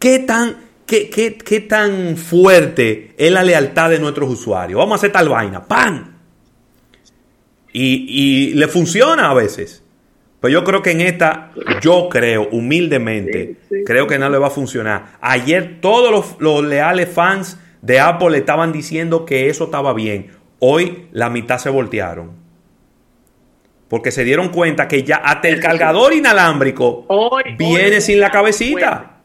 [0.00, 0.56] qué tan,
[0.86, 4.76] qué, qué- qué tan fuerte es la lealtad de nuestros usuarios.
[4.76, 6.16] Vamos a hacer tal vaina, ¡pam!
[7.72, 9.83] Y, y le funciona a veces.
[10.44, 13.56] Pero yo creo que en esta, yo creo, humildemente,
[13.86, 15.16] creo que no le va a funcionar.
[15.22, 20.32] Ayer todos los, los leales fans de Apple estaban diciendo que eso estaba bien.
[20.58, 22.32] Hoy la mitad se voltearon.
[23.88, 27.06] Porque se dieron cuenta que ya hasta el cargador inalámbrico
[27.56, 29.20] viene sin la cabecita.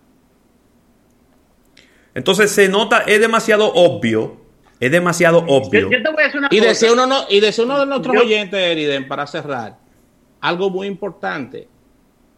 [2.16, 4.38] Entonces se nota, es demasiado obvio.
[4.80, 5.90] Es demasiado obvio.
[5.92, 8.16] Yo te voy a decir una Y decía uno, no- y decía uno de nuestros
[8.16, 9.89] Yo- oyentes, Eriden, para cerrar,
[10.42, 11.68] algo muy importante.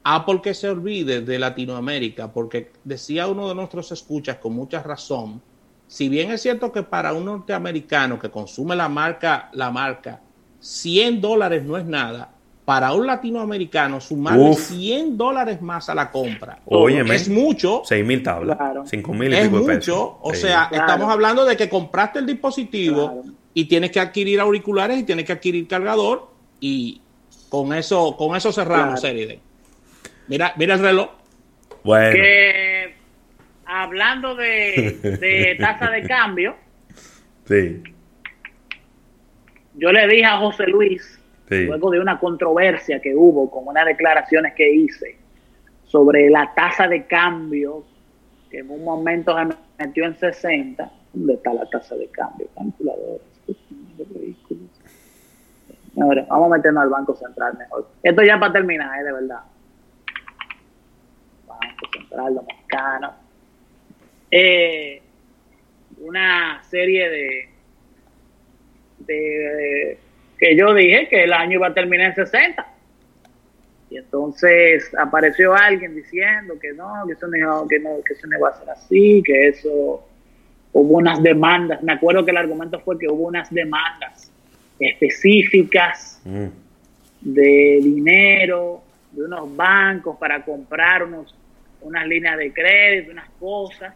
[0.03, 5.41] Apple que se olvide de Latinoamérica, porque decía uno de nuestros escuchas con mucha razón,
[5.88, 10.21] si bien es cierto que para un norteamericano que consume la marca, la marca,
[10.59, 12.31] 100 dólares no es nada,
[12.65, 14.59] para un latinoamericano sumarle Uf.
[14.69, 17.15] 100 dólares más a la compra Óyeme.
[17.15, 18.57] es mucho, 6 mil tablas.
[18.85, 20.11] 5 mil y es pico de pesos.
[20.21, 20.41] o Sí.
[20.41, 20.85] sea, Claro.
[20.85, 23.23] estamos hablando de que compraste el dispositivo
[23.53, 26.30] y tienes que adquirir auriculares y tienes que adquirir cargador
[26.61, 27.01] y
[27.51, 29.13] con eso, con eso cerramos, Claro.
[29.17, 29.39] Eriden.
[30.30, 31.09] Mira, mira el reloj.
[31.83, 32.13] Bueno.
[32.13, 32.93] Que
[33.65, 36.55] hablando de, de tasa de cambio,
[37.45, 37.83] Sí.
[39.75, 41.65] yo le dije a José Luis, Sí.
[41.65, 45.17] luego de una controversia que hubo con unas declaraciones que hice
[45.83, 47.83] sobre la tasa de cambio,
[48.49, 50.89] que en un momento se metió en 60.
[51.11, 52.47] ¿Dónde está la tasa de cambio?
[52.55, 53.21] Calculadores,
[54.15, 54.70] vehículos.
[55.94, 57.88] Señores, vamos a meternos al Banco Central mejor.
[58.02, 59.03] Esto ya para terminar, ¿eh?
[59.03, 59.42] de verdad.
[61.48, 63.14] Banco Central Dominicano.
[64.30, 65.02] Eh,
[66.00, 67.50] una serie de,
[69.00, 70.00] de
[70.38, 72.66] que yo dije que el año iba a terminar en 60.
[73.90, 78.38] Y entonces apareció alguien diciendo que no, que eso no, que no, que eso no
[78.38, 80.08] iba a ser así, que eso
[80.72, 81.84] hubo unas demandas.
[81.84, 84.31] Me acuerdo que el argumento fue que hubo unas demandas
[84.82, 86.48] específicas Mm.
[87.22, 91.35] de dinero de unos bancos para comprar unos
[91.82, 93.93] unas líneas de crédito, unas cosas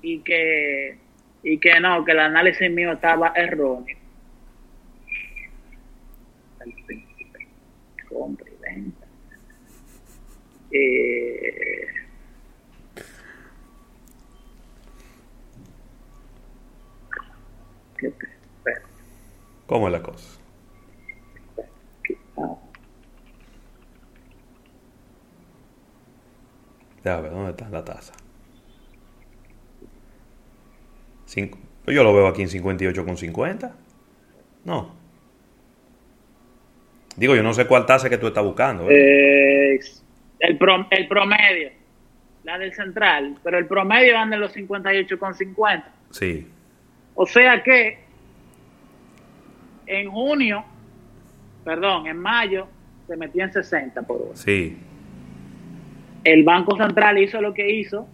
[0.00, 0.96] y que
[1.44, 3.96] y que no, que el análisis mío estaba erróneo.
[6.64, 7.48] El príncipe,
[8.08, 9.06] compra y venta.
[10.70, 11.86] Eh,
[17.98, 18.31] ¿qué te-.
[19.72, 20.38] ¿Cómo es la cosa?
[27.04, 28.12] Ya ver, ¿dónde está la tasa?
[31.26, 33.72] Cinco- yo lo veo aquí en 58,50.
[34.64, 34.94] No.
[37.16, 38.88] Digo, yo no sé cuál tasa que tú estás buscando.
[38.90, 39.74] ¿eh?
[39.74, 39.80] Eh,
[40.40, 40.58] el,
[40.90, 41.70] el promedio,
[42.44, 45.84] la del central, pero el promedio anda en los 58,50.
[46.10, 46.46] Sí.
[47.14, 48.01] O sea que
[49.86, 50.64] en junio,
[51.64, 52.66] perdón, en mayo
[53.06, 54.36] se metió en 60 por hora.
[54.36, 54.76] Sí.
[56.24, 58.06] El Banco Central hizo lo que hizo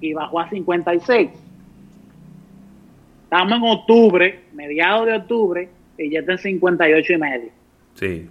[0.00, 1.30] y bajó a 56.
[3.24, 7.50] Estamos en octubre, mediados de octubre, y ya está en 58 y medio.
[7.94, 8.28] Sí.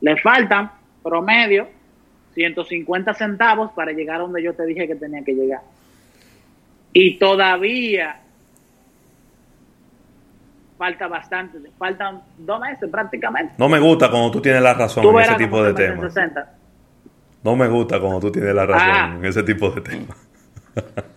[0.00, 0.70] Le faltan
[1.02, 1.68] promedio
[2.34, 5.62] 150 centavos para llegar a donde yo te dije que tenía que llegar.
[6.92, 8.20] Y todavía
[10.76, 13.54] falta bastante, faltan dos meses prácticamente.
[13.58, 16.00] No me gusta cuando tú tienes la razón en ese tipo de temas.
[16.12, 16.52] 60.
[17.42, 19.14] No me gusta cuando tú tienes la razón Ah.
[19.16, 20.16] en ese tipo de temas.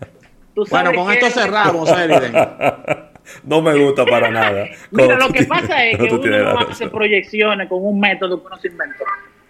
[0.72, 2.34] Bueno, con que- esto cerramos, Eriden.
[3.44, 4.66] No me gusta para nada.
[4.92, 6.72] Mira, lo que tienes- pasa es que uno no razón.
[6.72, 9.04] hace proyecciones con un método que uno se inventó.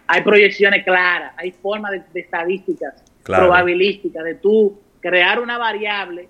[0.07, 3.43] Hay proyecciones claras, hay formas de, de estadísticas Claro.
[3.45, 6.27] probabilísticas, de tú crear una variable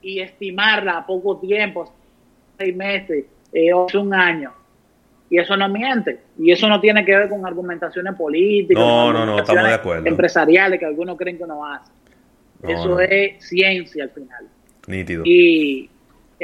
[0.00, 1.92] y estimarla a poco tiempo,
[2.58, 4.52] seis meses, eh, o un año.
[5.28, 6.20] Y eso no miente.
[6.38, 10.06] Y eso no tiene que ver con argumentaciones políticas, No, no, no, estamos de acuerdo.
[10.06, 11.44] empresariales que algunos creen que.
[11.46, 11.60] No,
[12.62, 13.00] eso no.
[13.00, 14.46] es ciencia al final.
[14.86, 15.24] Nítido.
[15.26, 15.90] Y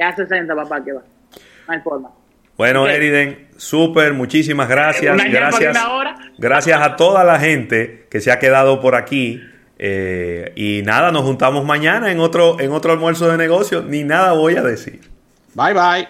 [0.03, 1.03] a 60, papá, que va.
[1.69, 2.11] No hay forma.
[2.57, 2.89] Bueno.
[2.89, 5.17] Eriden, súper, muchísimas gracias.
[5.31, 5.77] Gracias,
[6.39, 9.41] gracias a toda la gente que se ha quedado por aquí.
[9.79, 13.83] eh, y nada, nos juntamos mañana en otro, en otro almuerzo de negocio.
[13.83, 15.12] Ni nada voy a decir.
[15.55, 16.09] Bye, bye.